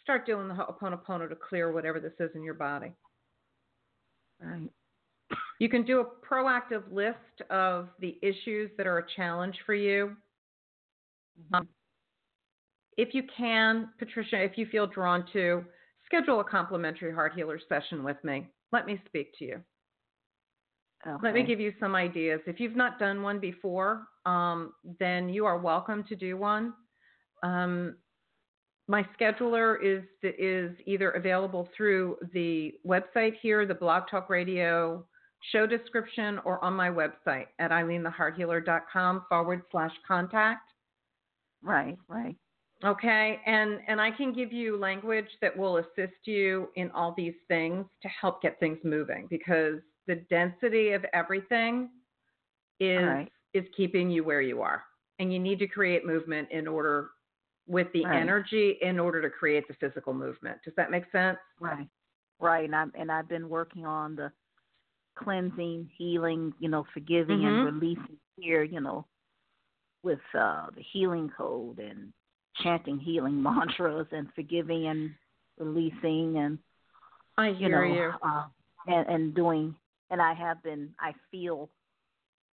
start 0.03 0.26
doing 0.26 0.47
the 0.47 0.53
Ho'oponopono 0.53 1.30
to 1.30 1.36
clear 1.36 1.72
whatever 1.72 1.99
this 1.99 2.14
is 2.20 2.32
in 2.36 2.43
your 2.43 2.53
body. 2.53 2.91
Right. 4.41 4.70
You 5.60 5.70
can 5.70 5.84
do 5.84 5.99
a 5.99 6.05
proactive 6.05 6.84
list 6.91 7.49
of 7.49 7.89
the 7.99 8.18
issues 8.22 8.72
that 8.78 8.88
are 8.88 8.99
a 8.99 9.05
challenge 9.16 9.55
for 9.66 9.76
you. 9.76 10.16
Um, 11.53 11.68
if 12.97 13.14
you 13.14 13.24
can, 13.38 13.89
Patricia, 13.99 14.41
if 14.41 14.57
you 14.57 14.66
feel 14.66 14.88
drawn 14.88 15.26
to, 15.34 15.64
schedule 16.05 16.39
a 16.39 16.43
complimentary 16.43 17.14
heart 17.14 17.34
healer 17.36 17.60
session 17.70 18.03
with 18.03 18.18
me. 18.24 18.47
Let 18.72 18.86
me 18.86 19.01
speak 19.05 19.38
to 19.39 19.45
you. 19.45 19.62
Let 21.23 21.33
me 21.33 21.43
give 21.43 21.59
you 21.59 21.73
some 21.79 21.95
ideas. 21.95 22.41
If 22.45 22.59
you've 22.59 22.75
not 22.75 22.99
done 22.99 23.21
one 23.21 23.39
before, 23.39 24.07
um, 24.25 24.73
then 24.99 25.29
you 25.29 25.45
are 25.45 25.57
welcome 25.57 26.03
to 26.09 26.15
do 26.15 26.35
one. 26.35 26.73
Um, 27.41 27.95
my 28.89 29.05
scheduler 29.17 29.77
is 29.81 30.03
is 30.23 30.75
either 30.85 31.11
available 31.11 31.69
through 31.77 32.17
the 32.33 32.73
website 32.85 33.33
here, 33.41 33.65
the 33.65 33.75
Blog 33.75 34.03
Talk 34.09 34.29
Radio 34.29 35.05
show 35.51 35.65
description, 35.65 36.39
or 36.43 36.61
on 36.63 36.73
my 36.73 36.89
website 36.89 37.45
at 37.59 37.71
ilenethehearthealer.com 37.71 39.25
forward 39.29 39.61
slash 39.71 39.93
contact. 40.05 40.73
Right, 41.61 41.97
right. 42.07 42.35
Okay, 42.83 43.39
and 43.45 43.79
and 43.87 44.01
I 44.01 44.09
can 44.11 44.33
give 44.33 44.51
you 44.51 44.77
language 44.77 45.29
that 45.41 45.55
will 45.55 45.77
assist 45.77 46.25
you 46.25 46.69
in 46.75 46.89
all 46.91 47.13
these 47.15 47.35
things 47.47 47.85
to 48.01 48.09
help 48.09 48.41
get 48.41 48.59
things 48.59 48.79
moving 48.83 49.27
because 49.29 49.79
the 50.10 50.16
density 50.28 50.93
of 50.93 51.05
everything 51.14 51.89
is 52.80 53.05
right. 53.05 53.32
is 53.53 53.64
keeping 53.78 54.10
you 54.10 54.24
where 54.24 54.41
you 54.41 54.62
are, 54.64 54.84
and 55.20 55.32
you 55.32 55.38
need 55.39 55.60
to 55.60 55.68
create 55.68 56.03
movement 56.05 56.49
in 56.51 56.68
order 56.68 57.12
with 57.68 57.88
the 57.93 58.03
Right. 58.03 58.20
energy 58.20 58.78
in 58.82 58.99
order 58.99 59.22
to 59.22 59.30
create 59.30 59.68
the 59.68 59.76
physical 59.76 60.14
movement. 60.14 60.57
Does 60.66 60.74
that 60.78 60.89
make 60.89 61.03
sense? 61.12 61.38
Right. 61.60 61.88
Right. 62.39 62.66
And 62.66 62.76
I'm 62.76 62.91
and 62.95 63.12
I've 63.12 63.30
been 63.30 63.47
working 63.47 63.86
on 63.86 64.16
the 64.16 64.32
cleansing, 65.16 65.91
healing, 65.95 66.53
you 66.60 66.70
know, 66.70 66.86
forgiving 66.93 67.41
Mhm. 67.41 67.47
and 67.47 67.64
releasing 67.66 68.20
here, 68.38 68.64
you 68.64 68.80
know, 68.80 69.05
with 70.01 70.22
uh 70.34 70.72
the 70.72 70.82
healing 70.82 71.30
code 71.30 71.78
and 71.78 72.12
chanting 72.64 72.97
healing 72.97 73.41
mantras 73.43 74.07
and 74.12 74.34
forgiving 74.34 74.88
and 74.88 75.14
releasing 75.60 76.38
and 76.38 76.57
I 77.38 77.49
you 77.49 77.70
know 77.70 77.84
you. 77.84 78.12
Uh, 78.24 78.47
and 78.88 79.07
and 79.07 79.36
doing 79.36 79.76
and 80.10 80.22
I 80.22 80.34
have 80.34 80.62
been 80.64 80.89
I 80.99 81.14
feel 81.32 81.70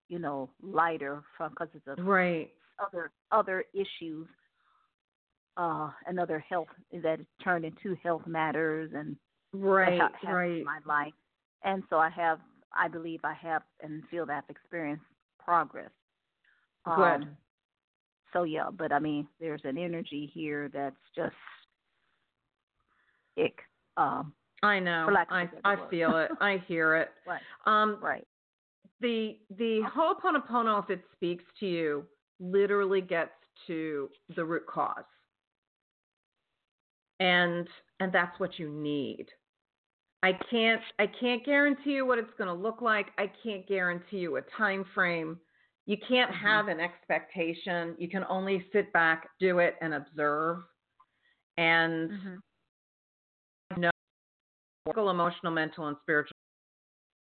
you 0.09 0.19
know 0.19 0.51
lighter 0.63 1.23
from 1.37 1.51
because 1.51 1.69
it's 1.75 1.87
a 1.87 2.03
Right. 2.03 2.51
other 2.85 3.13
other 3.31 3.65
issues 3.73 4.27
uh 5.57 5.91
and 6.07 6.19
other 6.19 6.39
health 6.41 6.69
that 6.93 7.21
turned 7.43 7.65
into 7.65 7.95
health 8.03 8.27
matters 8.27 8.91
and 8.95 9.17
Right. 9.55 10.01
Right. 10.25 10.59
in 10.59 10.65
my 10.65 10.79
life. 10.85 11.13
And 11.63 11.83
so 11.89 11.97
I 11.99 12.11
have, 12.11 12.41
I 12.77 12.89
believe 12.89 13.21
I 13.25 13.35
have 13.35 13.63
and 13.83 14.03
feel 14.11 14.27
that 14.27 14.45
I've 14.45 14.51
experienced 14.51 15.05
progress. 15.39 15.91
Good. 16.85 16.93
Um, 17.23 17.37
so 18.33 18.43
yeah, 18.43 18.69
but 18.77 18.93
I 18.93 18.99
mean, 18.99 19.29
there's 19.41 19.63
an 19.65 19.79
energy 19.79 20.31
here 20.35 20.69
that's 20.73 20.97
just 21.15 21.37
ick. 23.39 23.61
Um, 23.97 24.33
I 24.65 24.81
know. 24.81 25.05
for 25.07 25.13
lack 25.13 25.31
of 25.31 25.37
a 25.37 25.41
I 25.65 25.73
I 25.73 25.77
word. 25.77 25.91
feel 25.91 26.17
it. 26.19 26.31
I 26.41 26.63
hear 26.69 26.97
it. 26.97 27.11
right, 27.27 27.43
Um, 27.67 27.99
right, 28.03 28.27
the 29.01 29.39
the 29.59 29.83
Ho'oponopono, 29.95 30.83
if 30.83 30.91
it 30.91 31.05
speaks 31.13 31.45
to 31.61 31.67
you, 31.67 32.05
literally 32.41 33.01
gets 33.01 33.33
to 33.67 34.11
the 34.37 34.45
root 34.45 34.67
cause, 34.67 35.05
and 37.21 37.69
and 38.01 38.13
that's 38.13 38.39
what 38.41 38.59
you 38.59 38.69
need. 38.71 39.27
I 40.23 40.33
can't 40.51 40.81
I 40.99 41.07
can't 41.07 41.45
guarantee 41.45 41.93
you 41.93 42.07
what 42.07 42.19
it's 42.19 42.33
going 42.39 42.49
to 42.49 42.55
look 42.55 42.81
like. 42.81 43.09
I 43.19 43.31
can't 43.43 43.67
guarantee 43.67 44.19
you 44.19 44.37
a 44.37 44.43
time 44.57 44.85
frame. 44.95 45.39
You 45.87 45.99
can't 46.09 46.31
Mhm. 46.31 46.41
have 46.41 46.69
an 46.69 46.81
expectation. 46.81 47.95
You 47.99 48.09
can 48.09 48.25
only 48.29 48.67
sit 48.73 48.93
back, 48.93 49.29
do 49.39 49.59
it, 49.59 49.77
and 49.83 49.93
observe. 49.95 50.59
And 51.59 52.11
Mhm. 52.11 52.43
Physical, 54.85 55.11
emotional, 55.11 55.53
mental, 55.53 55.89
and 55.89 55.97
spiritual 56.03 56.35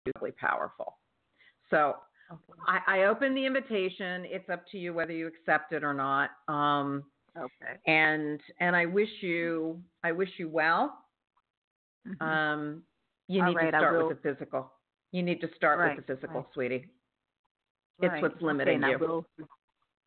is 0.07 0.13
really 0.21 0.33
powerful. 0.33 0.99
So 1.71 1.97
okay, 2.31 2.61
I, 2.67 3.01
I 3.01 3.05
open 3.05 3.35
the 3.35 3.45
invitation. 3.45 4.25
It's 4.27 4.49
up 4.51 4.65
to 4.73 4.79
you 4.79 4.95
whether 4.95 5.13
you 5.13 5.27
accept 5.27 5.73
it 5.73 5.85
or 5.85 5.95
not. 5.95 6.31
Um, 6.49 7.05
okay. 7.37 7.79
and 7.87 8.41
and 8.61 8.75
I 8.77 8.87
wish 8.87 9.09
you 9.21 9.81
I 10.05 10.13
wish 10.13 10.31
you 10.39 10.49
well. 10.49 10.99
Mhm. 12.07 12.23
Um, 12.23 12.83
you 13.27 13.43
All 13.43 13.49
need 13.49 13.57
right, 13.57 13.71
to 13.71 13.79
start 13.79 14.09
with 14.09 14.17
the 14.23 14.35
physical. 14.35 14.73
You 15.13 15.23
need 15.23 15.41
to 15.41 15.49
start 15.57 15.79
Right, 15.79 15.97
with 15.97 16.07
the 16.07 16.15
physical, 16.15 16.41
right. 16.41 16.53
sweetie. 16.55 16.87
It's 18.01 18.23
what's 18.23 18.41
limiting 18.41 18.83
okay, 18.85 18.89
you. 18.89 18.95
and 18.95 19.03
I 19.03 19.07
will 19.07 19.27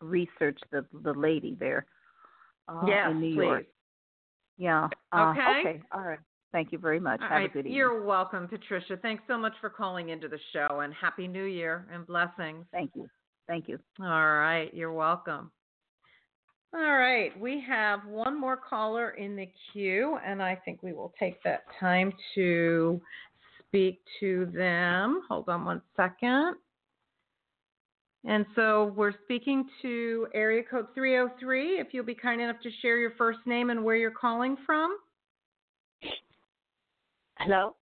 research 0.02 0.60
the 0.72 0.86
the 1.04 1.14
lady 1.14 1.56
there 1.60 1.86
uh, 2.68 2.86
in 3.10 3.20
New 3.20 3.36
please. 3.36 3.46
York. 3.46 3.66
Yeah. 4.58 4.88
Uh, 5.12 5.32
Okay. 5.32 5.60
Okay. 5.60 5.84
All 5.92 6.02
right. 6.02 6.20
Thank 6.52 6.72
you 6.72 6.78
very 6.78 7.00
much. 7.00 7.22
All 7.22 7.30
Have 7.30 7.38
right. 7.38 7.50
a 7.50 7.54
good 7.54 7.60
evening. 7.60 7.74
You're 7.74 8.04
welcome, 8.04 8.48
Patricia. 8.48 8.98
Thanks 9.02 9.24
so 9.28 9.38
much 9.38 9.54
for 9.62 9.70
calling 9.70 10.10
into 10.10 10.28
the 10.28 10.40
show 10.52 10.82
and 10.82 10.94
happy 10.94 11.28
new 11.28 11.46
year 11.46 11.88
and 11.94 12.06
blessings. 12.06 12.66
Thank 12.72 12.92
you. 12.96 13.08
Thank 13.48 13.68
you. 13.68 13.80
All 14.02 14.36
right, 14.36 14.70
you're 14.74 14.94
welcome. 14.94 15.52
All 16.74 16.80
right, 16.82 17.38
we 17.40 17.62
have 17.68 18.06
one 18.06 18.40
more 18.40 18.56
caller 18.58 19.12
in 19.12 19.36
the 19.36 19.50
queue, 19.72 20.18
and 20.26 20.42
I 20.42 20.56
think 20.64 20.82
we 20.82 20.94
will 20.94 21.14
take 21.20 21.42
that 21.44 21.64
time 21.80 22.14
to 22.36 23.02
speak 23.60 24.00
to 24.20 24.50
them. 24.54 25.22
Hold 25.30 25.50
on 25.50 25.66
one 25.66 25.82
second. 25.98 26.56
And 28.24 28.46
so 28.56 28.94
we're 28.96 29.14
speaking 29.24 29.66
to 29.82 30.28
area 30.34 30.64
code 30.64 30.88
303. 30.94 31.80
If 31.80 31.88
you'll 31.92 32.06
be 32.06 32.16
kind 32.16 32.40
enough 32.40 32.62
to 32.64 32.70
share 32.82 32.98
your 32.98 33.12
first 33.18 33.40
name 33.46 33.70
and 33.70 33.84
where 33.84 33.96
you're 33.96 34.12
calling 34.12 34.56
from. 34.66 34.96
Hello? 37.44 37.76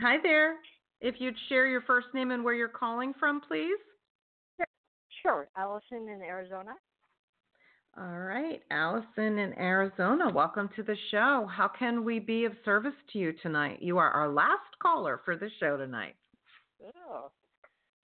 Hi 0.00 0.16
there. 0.22 0.56
If 1.00 1.16
you'd 1.18 1.36
share 1.48 1.66
your 1.66 1.82
first 1.82 2.08
name 2.14 2.30
and 2.30 2.42
where 2.42 2.54
you're 2.54 2.68
calling 2.68 3.12
from, 3.18 3.40
please. 3.40 3.78
Sure. 5.22 5.48
Allison 5.56 6.08
in 6.08 6.20
Arizona. 6.22 6.72
All 7.96 8.18
right, 8.18 8.60
Allison 8.70 9.38
in 9.38 9.52
Arizona, 9.58 10.30
welcome 10.32 10.70
to 10.76 10.82
the 10.82 10.96
show. 11.10 11.46
How 11.54 11.68
can 11.68 12.04
we 12.04 12.18
be 12.18 12.46
of 12.46 12.52
service 12.64 12.94
to 13.12 13.18
you 13.18 13.34
tonight? 13.42 13.78
You 13.82 13.98
are 13.98 14.10
our 14.10 14.32
last 14.32 14.78
caller 14.82 15.20
for 15.24 15.36
the 15.36 15.50
show 15.60 15.76
tonight. 15.76 16.14
Oh, 17.08 17.30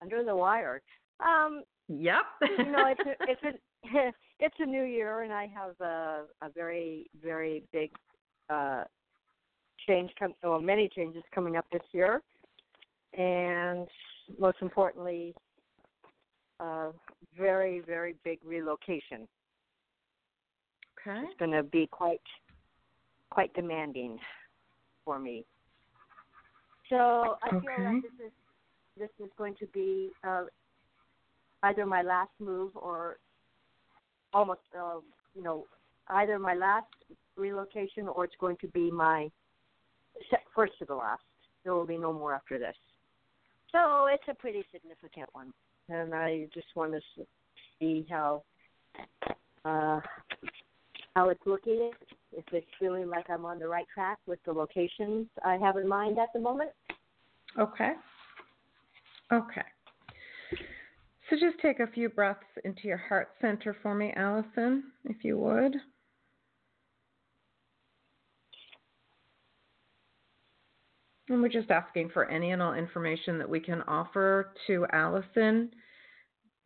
under 0.01 0.23
the 0.23 0.35
wire. 0.35 0.81
Um, 1.21 1.63
Yep. 1.87 2.25
you 2.59 2.71
know, 2.71 2.85
it's 2.91 3.01
a, 3.01 3.31
it's 3.31 3.43
a 3.43 3.51
it's 4.39 4.55
a 4.59 4.65
new 4.65 4.83
year, 4.83 5.21
and 5.21 5.31
I 5.33 5.47
have 5.47 5.79
a 5.79 6.25
a 6.41 6.49
very 6.53 7.09
very 7.23 7.63
big 7.71 7.91
uh 8.49 8.83
change 9.87 10.11
many 10.61 10.89
changes 10.89 11.23
coming 11.33 11.55
up 11.55 11.65
this 11.71 11.81
year, 11.91 12.21
and 13.17 13.87
most 14.39 14.57
importantly, 14.61 15.33
a 16.59 16.89
very 17.37 17.81
very 17.81 18.15
big 18.23 18.39
relocation. 18.43 19.27
okay. 20.99 21.23
It's 21.23 21.39
going 21.39 21.51
to 21.51 21.63
be 21.63 21.87
quite 21.87 22.21
quite 23.29 23.53
demanding 23.53 24.19
for 25.05 25.19
me. 25.19 25.45
So 26.89 26.95
I 27.41 27.49
feel 27.49 27.57
Okay. 27.57 27.83
that 27.83 28.01
this 28.01 28.27
is 28.27 28.31
this 28.97 29.09
is 29.25 29.31
going 29.37 29.55
to 29.59 29.67
be 29.67 30.11
uh, 30.27 30.45
either 31.63 31.85
my 31.85 32.01
last 32.01 32.31
move 32.39 32.71
or 32.75 33.17
almost 34.33 34.61
uh, 34.77 34.99
you 35.35 35.43
know 35.43 35.65
either 36.09 36.39
my 36.39 36.53
last 36.55 36.87
relocation 37.35 38.07
or 38.07 38.25
it's 38.25 38.35
going 38.39 38.57
to 38.61 38.67
be 38.69 38.89
my 38.89 39.29
first 40.55 40.73
to 40.79 40.85
the 40.85 40.95
last. 40.95 41.21
There 41.63 41.73
will 41.73 41.85
be 41.85 41.97
no 41.97 42.13
more 42.13 42.33
after 42.33 42.57
this. 42.57 42.75
So 43.71 44.07
it's 44.07 44.23
a 44.29 44.33
pretty 44.33 44.63
significant 44.71 45.29
one, 45.33 45.53
and 45.89 46.13
I 46.13 46.47
just 46.53 46.67
want 46.75 46.93
to 46.93 47.25
see 47.79 48.05
how 48.09 48.43
uh, 49.65 49.99
how 51.15 51.29
it's 51.29 51.41
looking. 51.45 51.91
If 52.31 52.45
it's 52.51 52.67
feeling 52.79 53.09
like 53.09 53.29
I'm 53.29 53.45
on 53.45 53.59
the 53.59 53.67
right 53.67 53.85
track 53.93 54.19
with 54.25 54.39
the 54.45 54.53
locations 54.53 55.27
I 55.43 55.57
have 55.57 55.77
in 55.77 55.87
mind 55.87 56.17
at 56.19 56.29
the 56.33 56.39
moment. 56.39 56.71
Okay. 57.59 57.93
Okay. 59.31 59.61
So 61.29 61.35
just 61.35 61.59
take 61.61 61.79
a 61.79 61.87
few 61.87 62.09
breaths 62.09 62.39
into 62.63 62.87
your 62.87 62.97
heart 62.97 63.29
center 63.41 63.75
for 63.81 63.93
me, 63.93 64.13
Allison, 64.15 64.83
if 65.05 65.23
you 65.23 65.37
would. 65.37 65.75
And 71.29 71.41
we're 71.41 71.49
just 71.49 71.71
asking 71.71 72.09
for 72.09 72.29
any 72.29 72.51
and 72.51 72.61
all 72.61 72.73
information 72.73 73.37
that 73.39 73.49
we 73.49 73.59
can 73.59 73.81
offer 73.83 74.53
to 74.67 74.85
Allison 74.93 75.71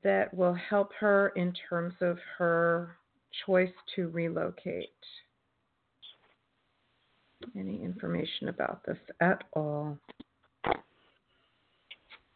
that 0.04 0.34
will 0.34 0.54
help 0.54 0.92
her 1.00 1.30
in 1.36 1.54
terms 1.70 1.94
of 2.02 2.18
her 2.38 2.98
choice 3.46 3.74
to 3.96 4.10
relocate. 4.10 4.90
Any 7.58 7.84
information 7.84 8.50
about 8.50 8.82
this 8.86 8.98
at 9.20 9.44
all? 9.54 9.98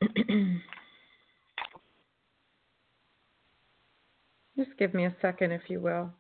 Just 4.58 4.78
give 4.80 4.94
me 4.94 5.06
a 5.06 5.16
second, 5.22 5.52
if 5.52 5.62
you 5.68 5.80
will. 5.80 6.12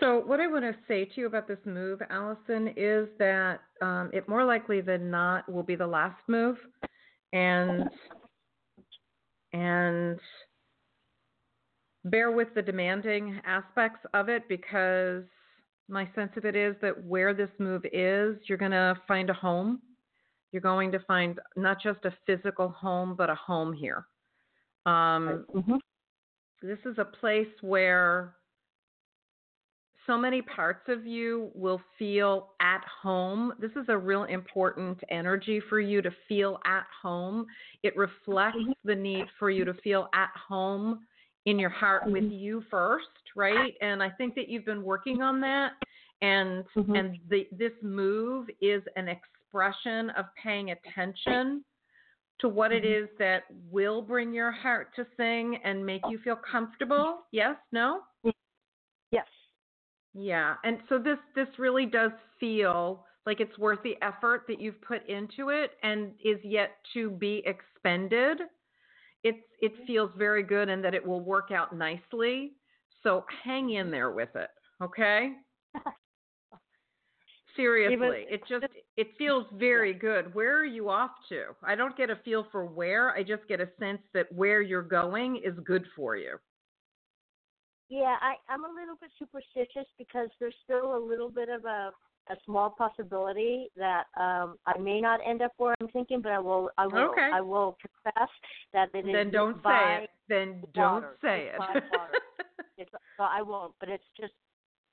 So, 0.00 0.22
what 0.26 0.40
I 0.40 0.46
want 0.46 0.64
to 0.64 0.74
say 0.86 1.06
to 1.06 1.20
you 1.20 1.26
about 1.26 1.48
this 1.48 1.58
move, 1.64 2.02
Allison, 2.10 2.72
is 2.76 3.08
that 3.18 3.60
um, 3.80 4.10
it 4.12 4.28
more 4.28 4.44
likely 4.44 4.80
than 4.80 5.10
not 5.10 5.50
will 5.50 5.62
be 5.62 5.76
the 5.76 5.86
last 5.86 6.20
move, 6.28 6.56
and 7.32 7.88
and 9.52 10.18
bear 12.04 12.30
with 12.30 12.48
the 12.54 12.62
demanding 12.62 13.40
aspects 13.46 14.00
of 14.12 14.28
it 14.28 14.48
because 14.48 15.24
my 15.88 16.08
sense 16.14 16.32
of 16.36 16.44
it 16.44 16.56
is 16.56 16.76
that 16.82 17.04
where 17.04 17.32
this 17.32 17.50
move 17.58 17.84
is, 17.92 18.36
you're 18.48 18.58
going 18.58 18.70
to 18.72 18.94
find 19.08 19.30
a 19.30 19.34
home. 19.34 19.80
You're 20.52 20.62
going 20.62 20.92
to 20.92 20.98
find 21.00 21.38
not 21.56 21.78
just 21.82 22.04
a 22.04 22.12
physical 22.26 22.68
home, 22.68 23.14
but 23.16 23.30
a 23.30 23.34
home 23.34 23.72
here. 23.72 24.06
Um, 24.84 25.44
This 26.62 26.78
is 26.84 26.96
a 26.98 27.04
place 27.04 27.48
where 27.60 28.34
so 30.06 30.16
many 30.16 30.42
parts 30.42 30.88
of 30.88 31.06
you 31.06 31.50
will 31.54 31.80
feel 31.98 32.50
at 32.60 32.82
home. 33.02 33.52
This 33.58 33.72
is 33.72 33.86
a 33.88 33.96
real 33.96 34.24
important 34.24 34.98
energy 35.10 35.60
for 35.68 35.80
you 35.80 36.02
to 36.02 36.10
feel 36.28 36.58
at 36.64 36.84
home. 37.02 37.46
It 37.82 37.96
reflects 37.96 38.58
mm-hmm. 38.58 38.72
the 38.84 38.94
need 38.94 39.26
for 39.38 39.50
you 39.50 39.64
to 39.64 39.74
feel 39.74 40.08
at 40.14 40.30
home 40.48 41.00
in 41.46 41.58
your 41.58 41.70
heart 41.70 42.06
with 42.06 42.24
mm-hmm. 42.24 42.32
you 42.32 42.64
first, 42.70 43.06
right? 43.34 43.74
And 43.80 44.02
I 44.02 44.10
think 44.10 44.34
that 44.34 44.48
you've 44.48 44.64
been 44.64 44.82
working 44.82 45.22
on 45.22 45.40
that 45.40 45.72
and 46.22 46.64
mm-hmm. 46.76 46.94
and 46.94 47.18
the, 47.28 47.46
this 47.52 47.72
move 47.82 48.48
is 48.60 48.82
an 48.96 49.08
expression 49.08 50.10
of 50.10 50.26
paying 50.42 50.70
attention 50.70 51.64
to 52.38 52.48
what 52.48 52.72
it 52.72 52.84
is 52.84 53.08
that 53.18 53.44
will 53.70 54.02
bring 54.02 54.32
your 54.32 54.52
heart 54.52 54.88
to 54.96 55.06
sing 55.16 55.58
and 55.64 55.84
make 55.84 56.02
you 56.10 56.18
feel 56.18 56.38
comfortable. 56.50 57.20
Yes, 57.32 57.56
no? 57.72 58.00
Yeah. 60.18 60.54
And 60.64 60.78
so 60.88 60.98
this 60.98 61.18
this 61.34 61.48
really 61.58 61.84
does 61.84 62.10
feel 62.40 63.04
like 63.26 63.40
it's 63.40 63.58
worth 63.58 63.82
the 63.82 63.96
effort 64.00 64.44
that 64.48 64.60
you've 64.60 64.80
put 64.80 65.06
into 65.08 65.50
it 65.50 65.72
and 65.82 66.12
is 66.24 66.38
yet 66.42 66.70
to 66.94 67.10
be 67.10 67.42
expended. 67.44 68.38
It's 69.22 69.38
it 69.60 69.74
mm-hmm. 69.74 69.84
feels 69.86 70.10
very 70.16 70.42
good 70.42 70.70
and 70.70 70.82
that 70.84 70.94
it 70.94 71.06
will 71.06 71.20
work 71.20 71.50
out 71.50 71.76
nicely. 71.76 72.52
So 73.02 73.26
hang 73.44 73.70
in 73.70 73.90
there 73.90 74.10
with 74.10 74.34
it, 74.34 74.48
okay? 74.82 75.32
Seriously, 77.56 78.24
it 78.30 78.40
just 78.48 78.64
it 78.96 79.08
feels 79.18 79.44
very 79.52 79.92
good. 79.92 80.34
Where 80.34 80.56
are 80.58 80.64
you 80.64 80.88
off 80.88 81.10
to? 81.28 81.44
I 81.62 81.74
don't 81.74 81.96
get 81.96 82.08
a 82.08 82.16
feel 82.24 82.46
for 82.50 82.64
where. 82.64 83.10
I 83.10 83.22
just 83.22 83.46
get 83.48 83.60
a 83.60 83.68
sense 83.78 84.00
that 84.14 84.32
where 84.32 84.62
you're 84.62 84.82
going 84.82 85.42
is 85.44 85.54
good 85.66 85.84
for 85.94 86.16
you. 86.16 86.38
Yeah, 87.88 88.16
I, 88.20 88.34
I'm 88.48 88.64
a 88.64 88.68
little 88.68 88.96
bit 89.00 89.10
superstitious 89.18 89.86
because 89.96 90.28
there's 90.40 90.54
still 90.64 90.96
a 90.96 90.98
little 90.98 91.30
bit 91.30 91.48
of 91.48 91.64
a 91.64 91.92
a 92.28 92.34
small 92.44 92.70
possibility 92.70 93.68
that 93.76 94.06
um 94.16 94.56
I 94.66 94.76
may 94.78 95.00
not 95.00 95.20
end 95.24 95.42
up 95.42 95.52
where 95.58 95.76
I'm 95.80 95.86
thinking, 95.88 96.20
but 96.20 96.32
I 96.32 96.40
will 96.40 96.70
I 96.76 96.86
will 96.88 97.10
Okay. 97.10 97.30
I 97.32 97.40
will 97.40 97.76
confess 97.80 98.28
that 98.72 98.88
it 98.94 99.06
is 99.06 99.12
Then 99.12 99.30
don't 99.30 99.62
say 99.62 100.02
it. 100.02 100.10
Then 100.28 100.64
don't 100.74 100.94
water. 100.94 101.16
say 101.22 101.50
It's 101.54 101.64
it. 101.76 101.84
It's, 102.78 102.90
so 103.16 103.22
I 103.22 103.42
won't, 103.42 103.74
but 103.78 103.88
it's 103.88 104.04
just 104.20 104.32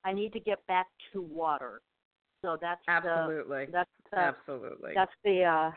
I 0.04 0.12
need 0.12 0.32
to 0.34 0.40
get 0.40 0.64
back 0.68 0.86
to 1.12 1.20
water. 1.22 1.82
So 2.42 2.56
that's 2.60 2.80
Absolutely. 2.86 3.66
The, 3.66 3.72
that's 3.72 3.90
the, 4.12 4.18
Absolutely. 4.18 4.92
that's 4.94 5.12
the 5.24 5.42
uh 5.42 5.70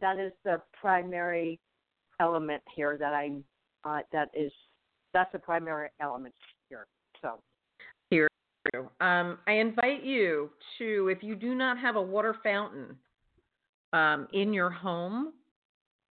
that 0.00 0.18
is 0.20 0.32
the 0.44 0.62
primary 0.80 1.58
element 2.20 2.62
here 2.76 2.96
that 2.98 3.14
I'm 3.14 3.42
uh 3.84 4.00
that 4.12 4.28
is 4.32 4.52
that's 5.12 5.32
the 5.32 5.40
primary 5.40 5.88
element. 6.00 6.34
So 7.22 7.40
Here. 8.10 8.28
Um, 9.00 9.38
I 9.46 9.52
invite 9.52 10.04
you 10.04 10.50
to, 10.78 11.08
if 11.08 11.22
you 11.22 11.34
do 11.34 11.54
not 11.54 11.78
have 11.78 11.96
a 11.96 12.02
water 12.02 12.36
fountain 12.42 12.96
um, 13.92 14.28
in 14.32 14.52
your 14.52 14.70
home, 14.70 15.32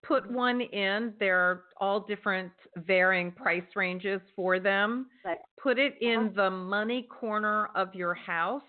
put 0.02 0.30
one 0.30 0.60
in. 0.60 1.12
There 1.20 1.38
are 1.38 1.64
all 1.78 2.00
different 2.00 2.52
varying 2.76 3.32
price 3.32 3.64
ranges 3.76 4.20
for 4.34 4.58
them. 4.58 5.06
Right. 5.24 5.38
Put 5.62 5.78
it 5.78 5.94
in 6.00 6.32
the 6.34 6.50
money 6.50 7.02
corner 7.02 7.68
of 7.74 7.94
your 7.94 8.14
house 8.14 8.62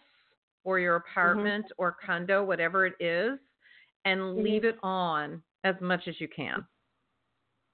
or 0.63 0.79
your 0.79 0.97
apartment 0.97 1.65
or 1.77 1.95
condo, 2.05 2.43
whatever 2.43 2.85
it 2.85 2.95
is, 2.99 3.39
and 4.05 4.35
leave 4.35 4.65
it 4.65 4.77
on 4.83 5.41
as 5.63 5.75
much 5.81 6.07
as 6.07 6.19
you 6.19 6.27
can. 6.27 6.65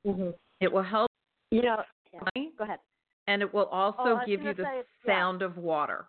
Mhm. 0.05 0.33
It 0.61 0.71
will 0.71 0.83
help 0.83 1.09
you 1.51 1.61
know 1.61 1.83
yeah. 2.13 2.43
go 2.57 2.63
ahead. 2.63 2.79
And 3.27 3.41
it 3.41 3.53
will 3.53 3.65
also 3.65 4.19
Oh, 4.19 4.21
give 4.25 4.43
you 4.43 4.53
the 4.53 4.63
say, 4.63 4.83
yeah. 5.05 5.13
sound 5.13 5.41
of 5.41 5.57
water. 5.57 6.05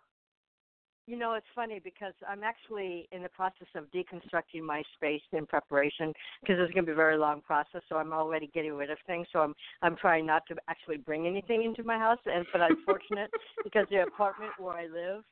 You 1.08 1.16
know, 1.16 1.34
it's 1.34 1.46
funny 1.54 1.80
because 1.82 2.14
I'm 2.28 2.42
actually 2.42 3.08
in 3.12 3.22
the 3.22 3.28
process 3.28 3.68
of 3.76 3.84
deconstructing 3.92 4.62
my 4.62 4.82
space 4.96 5.22
in 5.32 5.46
preparation 5.46 6.12
because 6.40 6.56
it's 6.58 6.72
going 6.72 6.84
to 6.84 6.90
be 6.90 6.92
a 6.92 6.96
very 6.96 7.16
long 7.16 7.40
process. 7.42 7.82
So 7.88 7.96
I'm 7.96 8.12
already 8.12 8.48
getting 8.52 8.74
rid 8.74 8.90
of 8.90 8.98
things. 9.06 9.28
So 9.32 9.38
I'm 9.38 9.54
I'm 9.82 9.96
trying 9.96 10.26
not 10.26 10.42
to 10.48 10.56
actually 10.68 10.96
bring 10.96 11.28
anything 11.28 11.62
into 11.62 11.84
my 11.84 11.96
house. 11.96 12.18
And 12.26 12.44
but 12.52 12.60
I'm 12.60 12.78
fortunate 12.84 13.30
because 13.64 13.86
the 13.88 14.02
apartment 14.02 14.50
where 14.58 14.74
I 14.74 14.86
live, 14.86 15.22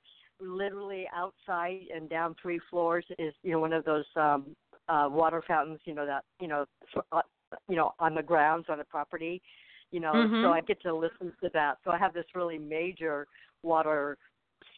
literally 0.41 1.09
outside 1.13 1.81
and 1.93 2.09
down 2.09 2.37
three 2.41 2.61
floors, 2.71 3.05
is 3.19 3.35
you 3.43 3.51
know 3.51 3.59
one 3.59 3.73
of 3.73 3.85
those 3.85 4.05
um 4.15 4.55
uh 4.89 5.09
water 5.11 5.43
fountains. 5.47 5.81
You 5.87 5.95
know 5.95 6.07
that 6.07 6.23
you 6.41 6.47
know 6.47 6.67
uh, 7.11 7.23
you 7.69 7.75
know 7.75 7.95
on 7.99 8.15
the 8.15 8.23
grounds 8.23 8.67
on 8.69 8.79
the 8.79 8.85
property. 8.85 9.43
You 9.91 10.01
know, 10.01 10.13
Mhm. 10.15 10.43
so 10.43 10.53
I 10.53 10.61
get 10.61 10.81
to 10.83 10.93
listen 10.95 11.33
to 11.43 11.49
that. 11.51 11.79
So 11.85 11.91
I 11.91 11.99
have 11.99 12.13
this 12.13 12.27
really 12.35 12.59
major 12.59 13.27
water 13.63 14.19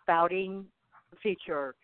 spouting 0.01 0.71
feature 1.23 1.75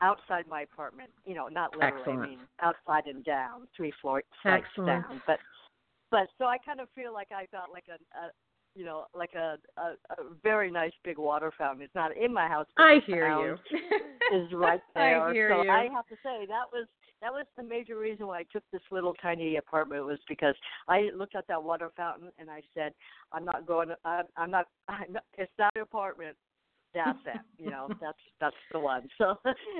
outside 0.00 0.46
my 0.46 0.62
apartment. 0.62 1.10
You 1.24 1.34
know, 1.34 1.48
not 1.48 1.74
literally. 1.74 1.98
Excellent. 2.00 2.22
I 2.22 2.26
mean, 2.26 2.38
outside 2.60 3.06
and 3.06 3.24
down, 3.24 3.68
three 3.76 3.92
floors 4.00 4.24
flights 4.42 4.66
down. 4.76 5.22
But 5.26 5.38
but 6.10 6.28
so 6.38 6.44
I 6.44 6.58
kind 6.58 6.80
of 6.80 6.88
feel 6.90 7.12
like 7.12 7.32
I 7.32 7.46
got 7.46 7.70
like 7.70 7.84
a, 7.88 7.94
a 8.18 8.30
you 8.74 8.84
know 8.84 9.06
like 9.14 9.34
a, 9.34 9.56
a 9.78 9.96
a 10.10 10.34
very 10.42 10.70
nice 10.70 10.92
big 11.04 11.18
water 11.18 11.50
fountain. 11.56 11.82
It's 11.82 11.94
not 11.94 12.16
in 12.16 12.32
my 12.32 12.48
house. 12.48 12.66
But 12.76 12.82
I 12.82 12.98
hear 13.06 13.28
you. 13.28 13.58
is 14.32 14.52
right 14.52 14.80
I 14.94 14.98
there. 15.00 15.32
hear 15.32 15.48
so 15.50 15.62
you. 15.62 15.70
I 15.70 15.88
have 15.92 16.06
to 16.08 16.16
say 16.22 16.46
that 16.46 16.66
was 16.72 16.86
that 17.22 17.32
was 17.32 17.46
the 17.56 17.62
major 17.62 17.96
reason 17.96 18.26
why 18.26 18.40
I 18.40 18.46
took 18.52 18.64
this 18.72 18.82
little 18.90 19.14
tiny 19.22 19.56
apartment 19.56 20.04
was 20.04 20.18
because 20.28 20.54
I 20.88 21.08
looked 21.16 21.36
at 21.36 21.46
that 21.46 21.62
water 21.62 21.90
fountain 21.96 22.30
and 22.38 22.50
I 22.50 22.60
said, 22.74 22.92
I'm 23.32 23.44
not 23.44 23.66
going. 23.66 23.90
I'm, 24.04 24.24
I'm 24.36 24.50
not. 24.50 24.66
I'm 24.88 25.12
not. 25.12 25.24
It's 25.38 25.52
not 25.58 25.72
an 25.76 25.82
apartment. 25.82 26.36
That's 26.94 27.18
it. 27.24 27.40
You 27.62 27.70
know, 27.70 27.88
that's 28.00 28.18
that's 28.40 28.56
the 28.72 28.80
one. 28.80 29.08
So, 29.18 29.36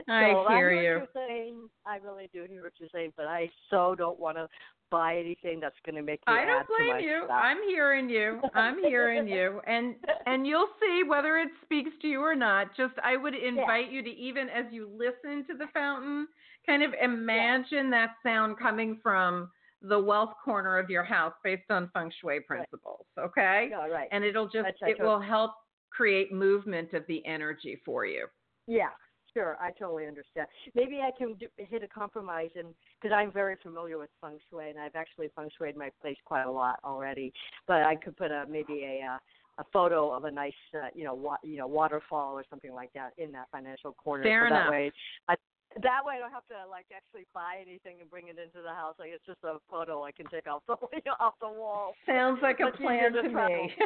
I 0.09 0.32
so 0.32 0.47
hear 0.51 0.70
I 0.70 0.82
you. 0.82 1.07
saying. 1.14 1.68
I 1.84 1.97
really 1.97 2.30
do 2.32 2.45
hear 2.49 2.62
what 2.62 2.72
you're 2.78 2.88
saying, 2.95 3.12
but 3.16 3.26
I 3.26 3.51
so 3.70 3.95
don't 3.97 4.18
want 4.18 4.36
to 4.36 4.49
buy 4.90 5.16
anything 5.16 5.59
that's 5.59 5.74
going 5.84 5.97
to 5.97 6.03
make 6.03 6.20
me 6.28 6.34
I 6.34 6.45
don't 6.45 6.61
add 6.61 6.66
to 6.66 6.86
my 6.86 6.99
blame 6.99 7.09
you. 7.09 7.22
stuff. 7.24 7.40
I'm 7.43 7.57
hearing 7.66 8.09
you. 8.09 8.40
I'm 8.55 8.78
hearing 8.78 9.26
you. 9.26 9.61
And 9.66 9.97
and 10.26 10.47
you'll 10.47 10.68
see 10.80 11.03
whether 11.09 11.38
it 11.38 11.49
speaks 11.64 11.90
to 12.03 12.09
you 12.09 12.20
or 12.20 12.36
not. 12.36 12.76
Just 12.76 12.95
I 13.03 13.16
would 13.16 13.34
invite 13.34 13.90
you 13.90 14.03
to 14.03 14.11
even 14.11 14.49
as 14.49 14.66
you 14.70 14.88
listen 14.97 15.45
to 15.49 15.57
the 15.57 15.66
fountain, 15.74 16.28
kind 16.67 16.83
of 16.83 16.93
imagine 17.01 17.91
that 17.91 18.11
sound 18.23 18.59
coming 18.59 18.99
from 19.03 19.51
the 19.83 19.99
wealth 19.99 20.35
corner 20.45 20.79
of 20.79 20.89
your 20.91 21.03
house 21.03 21.35
based 21.43 21.71
on 21.71 21.91
feng 21.93 22.11
shui 22.21 22.41
principles. 22.41 23.05
Okay. 23.19 23.69
Yeah, 23.71 23.87
right. 23.89 24.09
And 24.13 24.25
it'll 24.25 24.49
just 24.49 24.67
I 24.83 24.91
it 24.91 25.01
will 25.01 25.21
help 25.21 25.53
create 25.91 26.33
movement 26.33 26.95
of 26.95 27.05
the 27.09 27.25
energy 27.27 27.81
for 27.85 28.07
you. 28.07 28.27
Yeah, 28.67 28.91
sure. 29.35 29.59
I 29.61 29.73
totally 29.73 30.07
understand. 30.07 30.47
Maybe 30.75 31.01
I 31.01 31.11
can 31.17 31.35
do, 31.35 31.49
hit 31.57 31.83
a 31.83 31.89
compromise, 31.89 32.51
and 32.55 32.69
because 33.01 33.15
I'm 33.15 33.33
very 33.33 33.57
familiar 33.63 33.99
with 33.99 34.11
feng 34.21 34.39
shui, 34.51 34.71
and 34.71 34.79
I've 34.79 34.95
actually 34.95 35.31
feng 35.35 35.51
shuied 35.61 35.77
my 35.77 35.91
place 36.01 36.17
quite 36.25 36.45
a 36.45 36.51
lot 36.51 36.79
already. 36.85 37.33
But 37.67 37.83
I 37.83 37.97
could 37.97 38.17
put 38.17 38.31
a 38.31 38.45
maybe 38.49 38.85
a 38.85 39.07
uh, 39.15 39.19
a 39.59 39.65
photo 39.73 40.11
of 40.11 40.25
a 40.25 40.31
nice, 40.31 40.53
uh, 40.75 40.89
you 40.95 41.05
know, 41.05 41.15
wa- 41.15 41.37
you 41.43 41.59
know, 41.59 41.67
waterfall 41.67 42.35
or 42.35 42.45
something 42.49 42.73
like 42.73 42.91
that 42.95 43.13
in 43.19 43.33
that 43.33 43.49
financial 43.53 43.93
corner. 43.93 44.25
Fair 44.25 44.43
so 44.43 44.47
enough. 44.47 44.65
That 44.67 44.71
way, 44.71 44.93
I, 45.29 45.35
that 45.81 46.05
way 46.05 46.14
I 46.16 46.18
don't 46.18 46.33
have 46.33 46.47
to 46.49 46.68
like 46.68 46.87
actually 46.95 47.27
buy 47.33 47.57
anything 47.61 47.97
and 48.01 48.11
bring 48.11 48.29
it 48.29 48.37
into 48.39 48.62
the 48.62 48.75
house. 48.75 48.97
Like 48.99 49.11
it's 49.14 49.25
just 49.25 49.43
a 49.45 49.57
photo 49.70 50.05
I 50.05 50.12
can 50.12 50.27
take 50.27 50.47
off 50.47 50.62
the 50.68 50.75
off 51.20 51.35
the 51.41 51.49
wall. 51.49 51.95
Sounds 52.07 52.39
like 52.43 52.61
a 52.61 52.77
plan 52.77 53.12
to 53.14 53.31
travel. 53.31 53.64
me. 53.64 53.73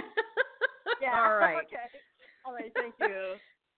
Yeah. 1.02 1.20
All 1.20 1.36
right. 1.36 1.56
okay. 1.66 1.76
All 2.46 2.54
right. 2.54 2.72
Thank 2.74 2.94
you. 3.00 3.34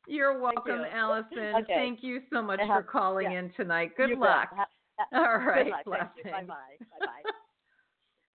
You're 0.06 0.38
welcome, 0.40 0.80
you. 0.80 0.86
Allison. 0.92 1.54
Okay. 1.62 1.74
Thank 1.74 2.02
you 2.02 2.20
so 2.32 2.42
much 2.42 2.61
I 2.62 2.66
for 2.66 2.82
calling 2.82 3.32
yeah. 3.32 3.40
in 3.40 3.50
tonight. 3.56 3.96
Good 3.96 4.11
You 4.11 4.20
luck. 4.20 4.50
Ha- 4.52 4.66
ha- 4.98 5.18
All 5.18 5.38
right. 5.38 5.72
Good 5.84 5.90
luck. 5.90 6.12
Thank 6.22 6.26
you. 6.26 6.30
Bye 6.32 6.44
bye. 6.44 6.54
Bye 6.78 7.06
bye. 7.06 7.30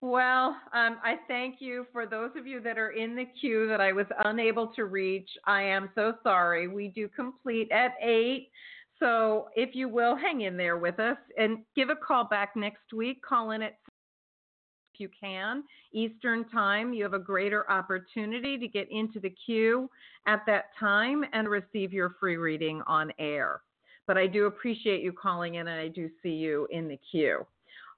Well, 0.02 0.58
um, 0.74 0.98
I 1.04 1.18
thank 1.28 1.58
you 1.60 1.86
for 1.92 2.08
those 2.08 2.32
of 2.36 2.48
you 2.48 2.60
that 2.62 2.80
are 2.80 2.90
in 2.90 3.16
the 3.16 3.26
queue 3.40 3.68
that 3.68 3.80
I 3.80 3.92
was 3.92 4.08
unable 4.26 4.68
to 4.76 4.86
reach. 4.86 5.30
I 5.46 5.62
am 5.62 5.90
so 5.94 6.14
sorry. 6.24 6.68
We 6.68 6.88
do 6.88 7.08
complete 7.08 7.72
at 7.72 7.94
8. 8.02 8.50
So 9.02 9.48
if 9.56 9.74
you 9.74 9.90
will, 9.90 10.16
hang 10.16 10.42
in 10.42 10.56
there 10.58 10.78
with 10.78 11.00
us 11.00 11.18
and 11.38 11.60
give 11.76 11.90
a 11.90 11.96
call 11.96 12.24
back 12.24 12.56
next 12.56 12.94
week. 12.94 13.22
Call 13.28 13.52
in 13.52 13.64
at 13.64 13.78
if 14.94 15.00
you 15.00 15.10
can 15.20 15.64
Eastern 15.92 16.48
time. 16.50 16.94
You 16.94 17.04
have 17.04 17.14
a 17.14 17.20
greater 17.20 17.70
opportunity 17.70 18.58
to 18.60 18.68
get 18.68 18.88
into 18.92 19.20
the 19.20 19.34
queue 19.46 19.90
at 20.28 20.44
that 20.46 20.66
time 20.80 21.26
and 21.34 21.50
receive 21.50 21.92
your 21.94 22.16
free 22.20 22.38
reading 22.38 22.82
on 22.86 23.12
air. 23.18 23.62
But 24.06 24.18
I 24.18 24.28
do 24.28 24.46
appreciate 24.46 25.02
you 25.02 25.14
calling 25.14 25.56
in 25.56 25.68
and 25.68 25.80
I 25.80 25.88
do 25.88 26.10
see 26.22 26.34
you 26.34 26.68
in 26.70 26.88
the 26.88 27.00
queue. 27.10 27.46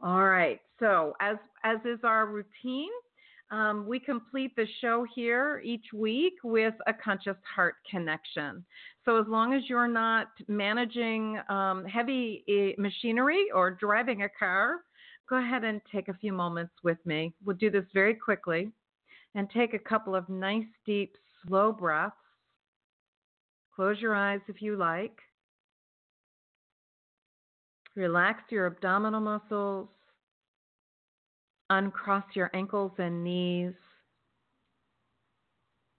All 0.02 0.24
right. 0.24 0.62
So 0.80 1.16
as 1.20 1.38
as 1.64 1.80
is 1.86 2.00
our 2.04 2.28
routine, 2.28 2.92
um, 3.54 3.86
we 3.86 4.00
complete 4.00 4.56
the 4.56 4.66
show 4.82 5.06
here 5.16 5.62
each 5.64 5.86
week 5.94 6.34
with 6.44 6.74
a 6.88 6.94
conscious 6.94 7.38
heart 7.56 7.76
connection. 7.90 8.66
So 9.06 9.22
as 9.22 9.28
long 9.28 9.54
as 9.54 9.62
you're 9.68 9.88
not 9.88 10.30
managing 10.48 11.40
um, 11.50 11.86
heavy 11.86 12.44
eh, 12.50 12.82
machinery 12.82 13.46
or 13.54 13.70
driving 13.70 14.24
a 14.24 14.30
car, 14.40 14.78
go 15.30 15.38
ahead 15.38 15.64
and 15.64 15.80
take 15.92 16.08
a 16.08 16.16
few 16.16 16.34
moments 16.34 16.74
with 16.84 16.98
me. 17.06 17.36
We'll 17.46 17.56
do 17.56 17.70
this 17.70 17.86
very 17.94 18.16
quickly 18.16 18.72
and 19.36 19.48
take 19.52 19.76
a 19.76 19.80
couple 19.80 20.16
of 20.16 20.28
nice, 20.30 20.66
deep, 20.84 21.16
slow 21.46 21.72
breaths. 21.72 22.16
Close 23.76 24.02
your 24.02 24.16
eyes 24.16 24.42
if 24.48 24.64
you 24.64 24.78
like. 24.78 25.20
Relax 27.96 28.42
your 28.50 28.66
abdominal 28.66 29.22
muscles. 29.22 29.90
Uncross 31.74 32.24
your 32.36 32.52
ankles 32.54 32.92
and 33.00 33.24
knees. 33.24 33.74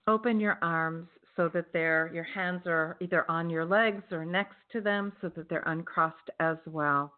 Open 0.07 0.39
your 0.39 0.57
arms 0.61 1.09
so 1.35 1.49
that 1.49 1.73
they're, 1.73 2.09
your 2.13 2.23
hands 2.23 2.61
are 2.65 2.95
either 3.01 3.29
on 3.29 3.49
your 3.49 3.65
legs 3.65 4.03
or 4.09 4.23
next 4.23 4.55
to 4.71 4.79
them 4.79 5.11
so 5.19 5.27
that 5.35 5.49
they're 5.49 5.63
uncrossed 5.65 6.29
as 6.39 6.55
well. 6.65 7.11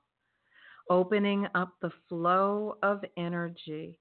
Opening 0.89 1.45
up 1.53 1.76
the 1.84 1.91
flow 2.10 2.78
of 2.82 3.05
energy 3.16 3.99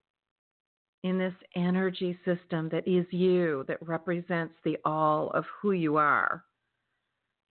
in 1.04 1.18
this 1.18 1.34
energy 1.54 2.18
system 2.24 2.70
that 2.70 2.88
is 2.88 3.04
you, 3.11 3.62
that 3.68 3.86
represents 3.86 4.54
the 4.64 4.78
all 4.86 5.30
of 5.34 5.44
who 5.61 5.72
you 5.72 5.98
are 5.98 6.42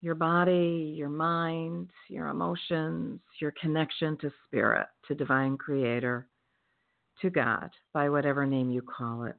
your 0.02 0.14
body, 0.14 0.94
your 0.96 1.08
mind, 1.08 1.88
your 2.08 2.28
emotions, 2.28 3.18
your 3.40 3.52
connection 3.60 4.16
to 4.18 4.30
spirit, 4.46 4.86
to 5.08 5.14
divine 5.14 5.56
creator, 5.56 6.28
to 7.22 7.30
God, 7.30 7.70
by 7.92 8.08
whatever 8.08 8.46
name 8.46 8.70
you 8.70 8.82
call 8.82 9.24
it. 9.24 9.36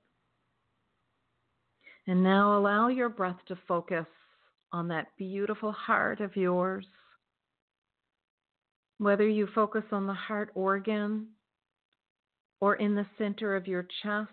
And 2.08 2.24
now 2.24 2.58
allow 2.58 2.88
your 2.88 3.10
breath 3.10 3.38
to 3.48 3.58
focus 3.68 4.06
on 4.72 4.88
that 4.90 5.08
beautiful 5.18 5.72
heart 5.72 6.22
of 6.22 6.36
yours. 6.36 6.86
Whether 8.98 9.28
you 9.28 9.48
focus 9.54 9.84
on 9.92 10.08
the 10.08 10.14
heart 10.14 10.50
organ 10.56 11.28
or 12.60 12.76
in 12.76 12.96
the 12.96 13.06
center 13.18 13.56
of 13.56 13.68
your 13.68 13.88
chest 14.04 14.32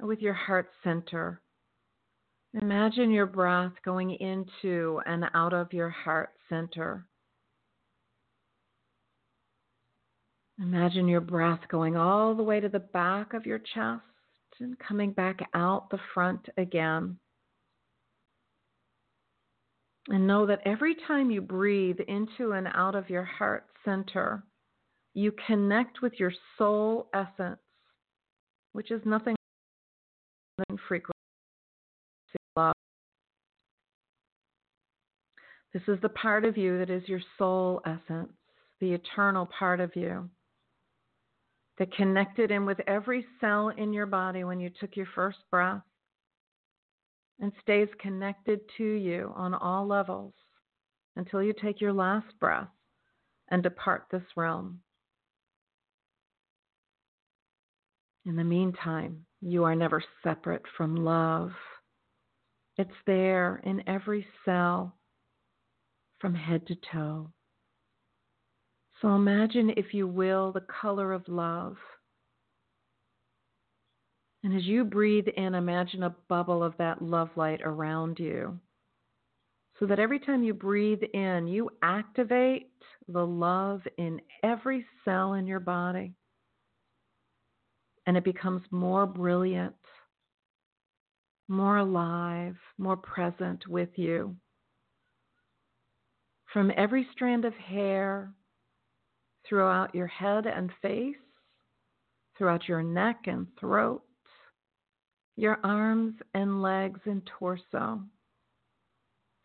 with 0.00 0.20
your 0.20 0.34
heart 0.34 0.68
center. 0.84 1.40
Imagine 2.60 3.10
your 3.10 3.26
breath 3.26 3.72
going 3.84 4.10
into 4.10 5.00
and 5.06 5.24
out 5.34 5.54
of 5.54 5.72
your 5.72 5.88
heart 5.88 6.30
center. 6.48 7.06
Imagine 10.58 11.08
your 11.08 11.20
breath 11.20 11.60
going 11.68 11.96
all 11.96 12.34
the 12.34 12.42
way 12.42 12.60
to 12.60 12.68
the 12.68 12.78
back 12.78 13.34
of 13.34 13.46
your 13.46 13.58
chest 13.58 14.02
and 14.60 14.78
coming 14.78 15.12
back 15.12 15.40
out 15.54 15.90
the 15.90 15.98
front 16.14 16.48
again. 16.56 17.16
And 20.08 20.26
know 20.26 20.46
that 20.46 20.60
every 20.64 20.94
time 21.06 21.30
you 21.30 21.40
breathe 21.40 22.00
into 22.06 22.52
and 22.52 22.68
out 22.74 22.94
of 22.94 23.08
your 23.08 23.24
heart 23.24 23.64
center, 23.84 24.44
you 25.14 25.32
connect 25.46 26.02
with 26.02 26.12
your 26.18 26.32
soul 26.58 27.08
essence, 27.14 27.60
which 28.72 28.90
is 28.90 29.00
nothing 29.04 29.36
than 30.58 30.78
frequency 30.88 31.12
love. 32.56 32.74
This 35.72 35.82
is 35.88 35.98
the 36.02 36.08
part 36.10 36.44
of 36.44 36.56
you 36.56 36.78
that 36.78 36.90
is 36.90 37.08
your 37.08 37.20
soul 37.38 37.80
essence, 37.86 38.32
the 38.80 38.92
eternal 38.92 39.48
part 39.58 39.80
of 39.80 39.96
you 39.96 40.28
that 41.78 41.94
connected 41.94 42.50
in 42.50 42.66
with 42.66 42.78
every 42.86 43.26
cell 43.40 43.70
in 43.70 43.92
your 43.92 44.06
body 44.06 44.44
when 44.44 44.60
you 44.60 44.70
took 44.80 44.96
your 44.96 45.08
first 45.14 45.38
breath 45.50 45.82
and 47.40 47.52
stays 47.60 47.88
connected 48.00 48.60
to 48.76 48.84
you 48.84 49.32
on 49.34 49.54
all 49.54 49.86
levels 49.86 50.34
until 51.16 51.42
you 51.42 51.52
take 51.52 51.80
your 51.80 51.92
last 51.92 52.26
breath 52.40 52.68
and 53.50 53.62
depart 53.62 54.06
this 54.10 54.22
realm. 54.36 54.80
In 58.24 58.36
the 58.36 58.44
meantime, 58.44 59.26
you 59.40 59.64
are 59.64 59.74
never 59.74 60.02
separate 60.22 60.62
from 60.76 60.94
love. 60.94 61.50
It's 62.78 62.90
there 63.06 63.60
in 63.64 63.82
every 63.88 64.26
cell 64.44 64.96
from 66.20 66.34
head 66.34 66.66
to 66.68 66.76
toe. 66.92 67.32
So 69.02 69.16
imagine, 69.16 69.74
if 69.76 69.92
you 69.92 70.06
will, 70.06 70.52
the 70.52 70.64
color 70.80 71.12
of 71.12 71.26
love. 71.26 71.76
And 74.44 74.56
as 74.56 74.62
you 74.62 74.84
breathe 74.84 75.26
in, 75.36 75.56
imagine 75.56 76.04
a 76.04 76.14
bubble 76.28 76.62
of 76.62 76.74
that 76.78 77.02
love 77.02 77.28
light 77.34 77.60
around 77.64 78.20
you. 78.20 78.60
So 79.80 79.86
that 79.86 79.98
every 79.98 80.20
time 80.20 80.44
you 80.44 80.54
breathe 80.54 81.02
in, 81.14 81.48
you 81.48 81.68
activate 81.82 82.70
the 83.08 83.26
love 83.26 83.80
in 83.98 84.20
every 84.44 84.86
cell 85.04 85.32
in 85.34 85.48
your 85.48 85.60
body. 85.60 86.12
And 88.06 88.16
it 88.16 88.22
becomes 88.22 88.62
more 88.70 89.06
brilliant, 89.06 89.74
more 91.48 91.78
alive, 91.78 92.56
more 92.78 92.96
present 92.96 93.66
with 93.66 93.90
you. 93.96 94.36
From 96.52 96.70
every 96.76 97.08
strand 97.12 97.44
of 97.44 97.54
hair 97.54 98.32
throughout 99.48 99.94
your 99.94 100.06
head 100.06 100.46
and 100.46 100.70
face, 100.80 101.16
throughout 102.36 102.68
your 102.68 102.82
neck 102.82 103.20
and 103.26 103.46
throat, 103.58 104.02
your 105.36 105.58
arms 105.64 106.14
and 106.34 106.62
legs 106.62 107.00
and 107.04 107.22
torso, 107.38 108.00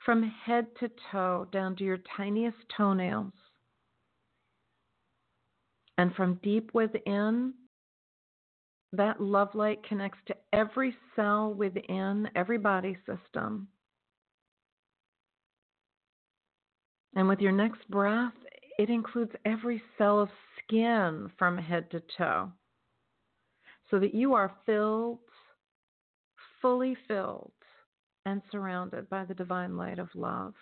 from 0.05 0.23
head 0.45 0.67
to 0.79 0.89
toe 1.11 1.47
down 1.51 1.75
to 1.75 1.83
your 1.83 1.99
tiniest 2.15 2.57
toenails. 2.75 3.33
And 5.97 6.13
from 6.15 6.39
deep 6.43 6.73
within, 6.73 7.53
that 8.93 9.19
love 9.19 9.53
light 9.53 9.83
connects 9.83 10.19
to 10.27 10.35
every 10.53 10.95
cell 11.15 11.53
within 11.53 12.29
every 12.35 12.57
body 12.57 12.95
system. 13.05 13.67
And 17.15 17.27
with 17.27 17.39
your 17.39 17.51
next 17.51 17.89
breath, 17.89 18.33
it 18.77 18.89
includes 18.89 19.31
every 19.45 19.81
cell 19.97 20.19
of 20.19 20.29
skin 20.63 21.31
from 21.37 21.57
head 21.57 21.89
to 21.91 22.01
toe. 22.17 22.51
So 23.89 23.99
that 23.99 24.13
you 24.13 24.33
are 24.33 24.53
filled, 24.65 25.19
fully 26.61 26.95
filled, 27.07 27.51
and 28.25 28.41
surrounded 28.51 29.09
by 29.09 29.23
the 29.23 29.33
divine 29.33 29.77
light 29.77 29.97
of 29.97 30.09
love. 30.13 30.53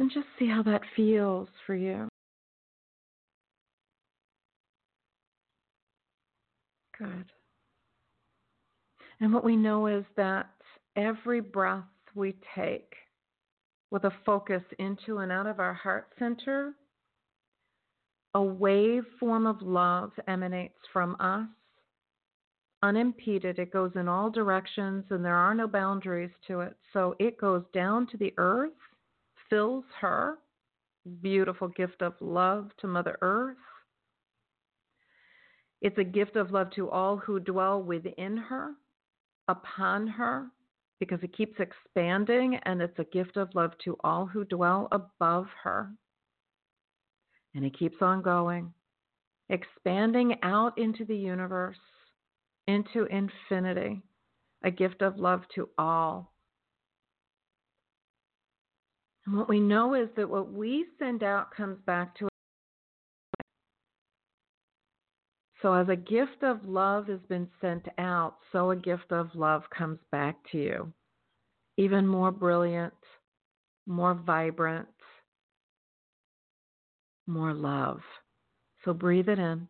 And 0.00 0.10
just 0.12 0.26
see 0.38 0.48
how 0.48 0.62
that 0.64 0.82
feels 0.94 1.48
for 1.66 1.74
you. 1.74 2.08
Good. 6.98 7.32
And 9.20 9.32
what 9.32 9.44
we 9.44 9.56
know 9.56 9.86
is 9.86 10.04
that 10.16 10.48
every 10.96 11.40
breath 11.40 11.84
we 12.18 12.36
take 12.54 12.92
with 13.90 14.04
a 14.04 14.12
focus 14.26 14.62
into 14.78 15.18
and 15.18 15.32
out 15.32 15.46
of 15.46 15.60
our 15.60 15.72
heart 15.72 16.08
center, 16.18 16.74
a 18.34 18.42
wave 18.42 19.04
form 19.18 19.46
of 19.46 19.62
love 19.62 20.10
emanates 20.26 20.78
from 20.92 21.16
us. 21.20 21.48
Unimpeded, 22.82 23.58
it 23.58 23.72
goes 23.72 23.90
in 23.94 24.08
all 24.08 24.30
directions 24.30 25.04
and 25.10 25.24
there 25.24 25.34
are 25.34 25.54
no 25.54 25.66
boundaries 25.66 26.30
to 26.46 26.60
it. 26.60 26.76
So 26.92 27.16
it 27.18 27.40
goes 27.40 27.62
down 27.72 28.06
to 28.08 28.16
the 28.18 28.34
earth, 28.36 28.72
fills 29.48 29.84
her, 30.00 30.38
beautiful 31.22 31.68
gift 31.68 32.02
of 32.02 32.12
love 32.20 32.70
to 32.80 32.86
Mother 32.86 33.16
Earth. 33.22 33.56
It's 35.80 35.98
a 35.98 36.04
gift 36.04 36.36
of 36.36 36.50
love 36.50 36.70
to 36.72 36.90
all 36.90 37.16
who 37.16 37.40
dwell 37.40 37.82
within 37.82 38.36
her, 38.36 38.72
upon 39.48 40.06
her, 40.06 40.48
because 41.00 41.20
it 41.22 41.36
keeps 41.36 41.58
expanding, 41.60 42.58
and 42.64 42.82
it's 42.82 42.98
a 42.98 43.04
gift 43.04 43.36
of 43.36 43.54
love 43.54 43.72
to 43.84 43.96
all 44.02 44.26
who 44.26 44.44
dwell 44.44 44.88
above 44.92 45.46
her. 45.62 45.90
And 47.54 47.64
it 47.64 47.78
keeps 47.78 47.96
on 48.00 48.22
going, 48.22 48.72
expanding 49.48 50.36
out 50.42 50.76
into 50.76 51.04
the 51.04 51.16
universe, 51.16 51.78
into 52.66 53.06
infinity, 53.06 54.02
a 54.64 54.70
gift 54.70 55.02
of 55.02 55.18
love 55.18 55.42
to 55.54 55.68
all. 55.78 56.32
And 59.26 59.36
what 59.36 59.48
we 59.48 59.60
know 59.60 59.94
is 59.94 60.08
that 60.16 60.28
what 60.28 60.52
we 60.52 60.86
send 60.98 61.22
out 61.22 61.50
comes 61.54 61.78
back 61.86 62.16
to 62.16 62.26
us. 62.26 62.30
So, 65.60 65.72
as 65.72 65.88
a 65.88 65.96
gift 65.96 66.42
of 66.42 66.64
love 66.64 67.08
has 67.08 67.20
been 67.28 67.48
sent 67.60 67.86
out, 67.98 68.36
so 68.52 68.70
a 68.70 68.76
gift 68.76 69.10
of 69.10 69.34
love 69.34 69.62
comes 69.76 69.98
back 70.12 70.36
to 70.52 70.58
you. 70.58 70.92
Even 71.76 72.06
more 72.06 72.30
brilliant, 72.30 72.94
more 73.86 74.14
vibrant, 74.14 74.88
more 77.26 77.52
love. 77.52 78.00
So, 78.84 78.92
breathe 78.92 79.28
it 79.28 79.38
in 79.38 79.68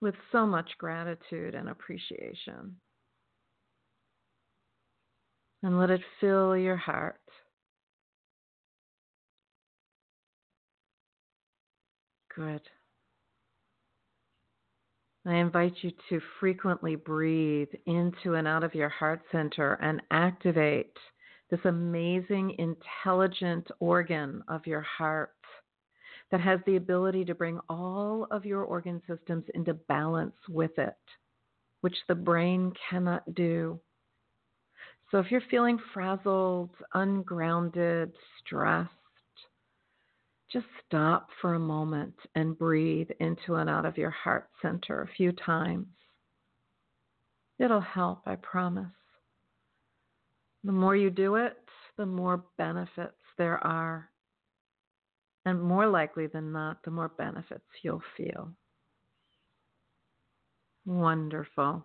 with 0.00 0.14
so 0.30 0.46
much 0.46 0.70
gratitude 0.78 1.54
and 1.54 1.68
appreciation. 1.68 2.76
And 5.62 5.78
let 5.78 5.90
it 5.90 6.00
fill 6.20 6.56
your 6.56 6.76
heart. 6.76 7.20
Good. 12.38 12.60
I 15.26 15.34
invite 15.34 15.74
you 15.80 15.90
to 16.08 16.20
frequently 16.38 16.94
breathe 16.94 17.68
into 17.86 18.34
and 18.34 18.46
out 18.46 18.62
of 18.62 18.76
your 18.76 18.88
heart 18.88 19.22
center 19.32 19.74
and 19.82 20.00
activate 20.12 20.96
this 21.50 21.58
amazing, 21.64 22.54
intelligent 22.58 23.66
organ 23.80 24.44
of 24.46 24.68
your 24.68 24.82
heart 24.82 25.32
that 26.30 26.40
has 26.40 26.60
the 26.64 26.76
ability 26.76 27.24
to 27.24 27.34
bring 27.34 27.58
all 27.68 28.28
of 28.30 28.46
your 28.46 28.62
organ 28.62 29.02
systems 29.08 29.44
into 29.54 29.74
balance 29.74 30.36
with 30.48 30.78
it, 30.78 30.94
which 31.80 31.96
the 32.06 32.14
brain 32.14 32.72
cannot 32.88 33.34
do. 33.34 33.80
So 35.10 35.18
if 35.18 35.32
you're 35.32 35.42
feeling 35.50 35.80
frazzled, 35.92 36.70
ungrounded, 36.94 38.12
stressed, 38.38 38.92
just 40.52 40.66
stop 40.86 41.28
for 41.40 41.54
a 41.54 41.58
moment 41.58 42.14
and 42.34 42.58
breathe 42.58 43.10
into 43.20 43.56
and 43.56 43.68
out 43.68 43.84
of 43.84 43.98
your 43.98 44.10
heart 44.10 44.48
center 44.62 45.02
a 45.02 45.14
few 45.16 45.32
times. 45.32 45.86
It'll 47.58 47.80
help, 47.80 48.22
I 48.26 48.36
promise. 48.36 48.86
The 50.64 50.72
more 50.72 50.96
you 50.96 51.10
do 51.10 51.36
it, 51.36 51.56
the 51.96 52.06
more 52.06 52.44
benefits 52.56 53.16
there 53.36 53.64
are. 53.64 54.08
And 55.44 55.62
more 55.62 55.86
likely 55.86 56.26
than 56.26 56.52
not, 56.52 56.82
the 56.84 56.90
more 56.90 57.08
benefits 57.08 57.64
you'll 57.82 58.02
feel. 58.16 58.52
Wonderful. 60.86 61.84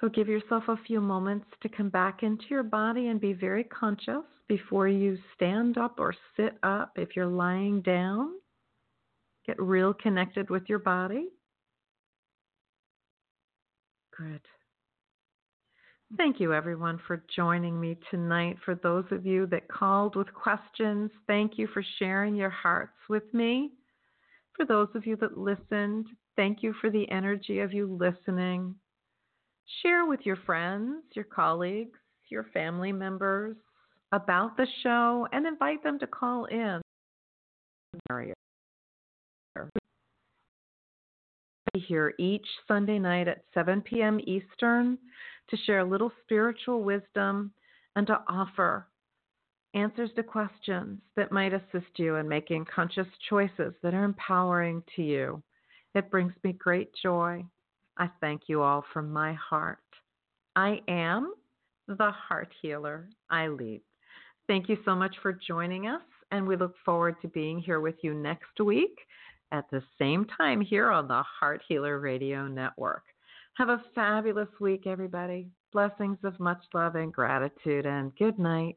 So 0.00 0.08
give 0.08 0.28
yourself 0.28 0.64
a 0.68 0.78
few 0.86 1.00
moments 1.00 1.46
to 1.62 1.68
come 1.68 1.90
back 1.90 2.22
into 2.22 2.44
your 2.48 2.62
body 2.62 3.08
and 3.08 3.20
be 3.20 3.34
very 3.34 3.64
conscious 3.64 4.24
before 4.50 4.88
you 4.88 5.16
stand 5.36 5.78
up 5.78 6.00
or 6.00 6.12
sit 6.36 6.58
up. 6.64 6.90
If 6.96 7.14
you're 7.14 7.24
lying 7.24 7.82
down, 7.82 8.32
get 9.46 9.62
real 9.62 9.94
connected 9.94 10.50
with 10.50 10.64
your 10.68 10.80
body. 10.80 11.28
Good. 14.18 14.40
Thank 16.16 16.40
you, 16.40 16.52
everyone, 16.52 16.98
for 17.06 17.22
joining 17.36 17.80
me 17.80 17.96
tonight. 18.10 18.56
For 18.64 18.74
those 18.74 19.04
of 19.12 19.24
you 19.24 19.46
that 19.46 19.68
called 19.68 20.16
with 20.16 20.34
questions, 20.34 21.12
thank 21.28 21.56
you 21.56 21.68
for 21.68 21.84
sharing 22.00 22.34
your 22.34 22.50
hearts 22.50 22.98
with 23.08 23.32
me. 23.32 23.70
For 24.56 24.66
those 24.66 24.88
of 24.96 25.06
you 25.06 25.14
that 25.18 25.38
listened, 25.38 26.06
thank 26.34 26.60
you 26.60 26.74
for 26.80 26.90
the 26.90 27.08
energy 27.12 27.60
of 27.60 27.72
you 27.72 27.86
listening. 27.86 28.74
Share 29.80 30.06
with 30.06 30.26
your 30.26 30.38
friends, 30.44 31.04
your 31.14 31.24
colleagues, 31.24 32.00
your 32.30 32.46
family 32.52 32.90
members 32.90 33.56
about 34.12 34.56
the 34.56 34.66
show 34.82 35.26
and 35.32 35.46
invite 35.46 35.82
them 35.82 35.98
to 35.98 36.06
call 36.06 36.46
in. 36.46 36.80
Here 41.74 42.14
each 42.18 42.46
Sunday 42.66 42.98
night 42.98 43.28
at 43.28 43.44
7 43.54 43.80
p.m. 43.82 44.20
Eastern 44.26 44.98
to 45.48 45.56
share 45.66 45.80
a 45.80 45.84
little 45.84 46.10
spiritual 46.22 46.82
wisdom 46.82 47.52
and 47.96 48.06
to 48.06 48.20
offer 48.28 48.86
answers 49.74 50.10
to 50.16 50.22
questions 50.22 50.98
that 51.16 51.30
might 51.30 51.52
assist 51.54 51.96
you 51.96 52.16
in 52.16 52.28
making 52.28 52.66
conscious 52.74 53.06
choices 53.28 53.72
that 53.82 53.94
are 53.94 54.04
empowering 54.04 54.82
to 54.96 55.02
you. 55.02 55.42
It 55.94 56.10
brings 56.10 56.32
me 56.42 56.52
great 56.52 56.90
joy 57.00 57.44
I 58.00 58.08
thank 58.22 58.42
you 58.46 58.62
all 58.62 58.82
from 58.94 59.12
my 59.12 59.34
heart. 59.34 59.78
I 60.56 60.80
am 60.88 61.34
the 61.86 62.10
heart 62.10 62.48
healer, 62.62 63.10
Ilene. 63.30 63.82
Thank 64.50 64.68
you 64.68 64.78
so 64.84 64.96
much 64.96 65.14
for 65.22 65.32
joining 65.32 65.86
us, 65.86 66.02
and 66.32 66.44
we 66.44 66.56
look 66.56 66.74
forward 66.84 67.14
to 67.22 67.28
being 67.28 67.60
here 67.60 67.78
with 67.78 67.94
you 68.02 68.14
next 68.14 68.58
week 68.58 68.98
at 69.52 69.70
the 69.70 69.80
same 69.96 70.26
time 70.36 70.60
here 70.60 70.90
on 70.90 71.06
the 71.06 71.22
Heart 71.22 71.62
Healer 71.68 72.00
Radio 72.00 72.48
Network. 72.48 73.04
Have 73.58 73.68
a 73.68 73.80
fabulous 73.94 74.48
week, 74.58 74.88
everybody. 74.88 75.46
Blessings 75.72 76.18
of 76.24 76.40
much 76.40 76.58
love 76.74 76.96
and 76.96 77.12
gratitude, 77.12 77.86
and 77.86 78.12
good 78.16 78.40
night. 78.40 78.76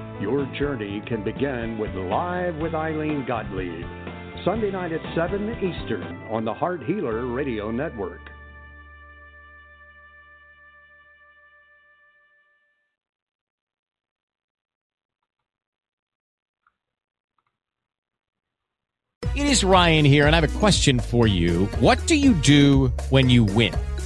Your 0.19 0.45
journey 0.57 1.01
can 1.07 1.23
begin 1.23 1.77
with 1.77 1.91
Live 1.95 2.55
with 2.57 2.73
Ilene 2.73 3.27
Gottlieb, 3.27 3.85
Sunday 4.43 4.71
night 4.71 4.91
at 4.91 5.01
7 5.15 5.49
Eastern 5.57 6.03
on 6.29 6.45
the 6.45 6.53
Heart 6.53 6.83
Healer 6.83 7.27
Radio 7.27 7.71
Network. 7.71 8.19
It 19.33 19.47
is 19.47 19.63
Ryan 19.63 20.03
here, 20.05 20.27
and 20.27 20.35
I 20.35 20.39
have 20.41 20.55
a 20.55 20.59
question 20.59 20.99
for 20.99 21.25
you. 21.25 21.65
What 21.79 22.05
do 22.05 22.15
you 22.15 22.33
do 22.33 22.89
when 23.09 23.29
you 23.29 23.43
win? 23.43 23.73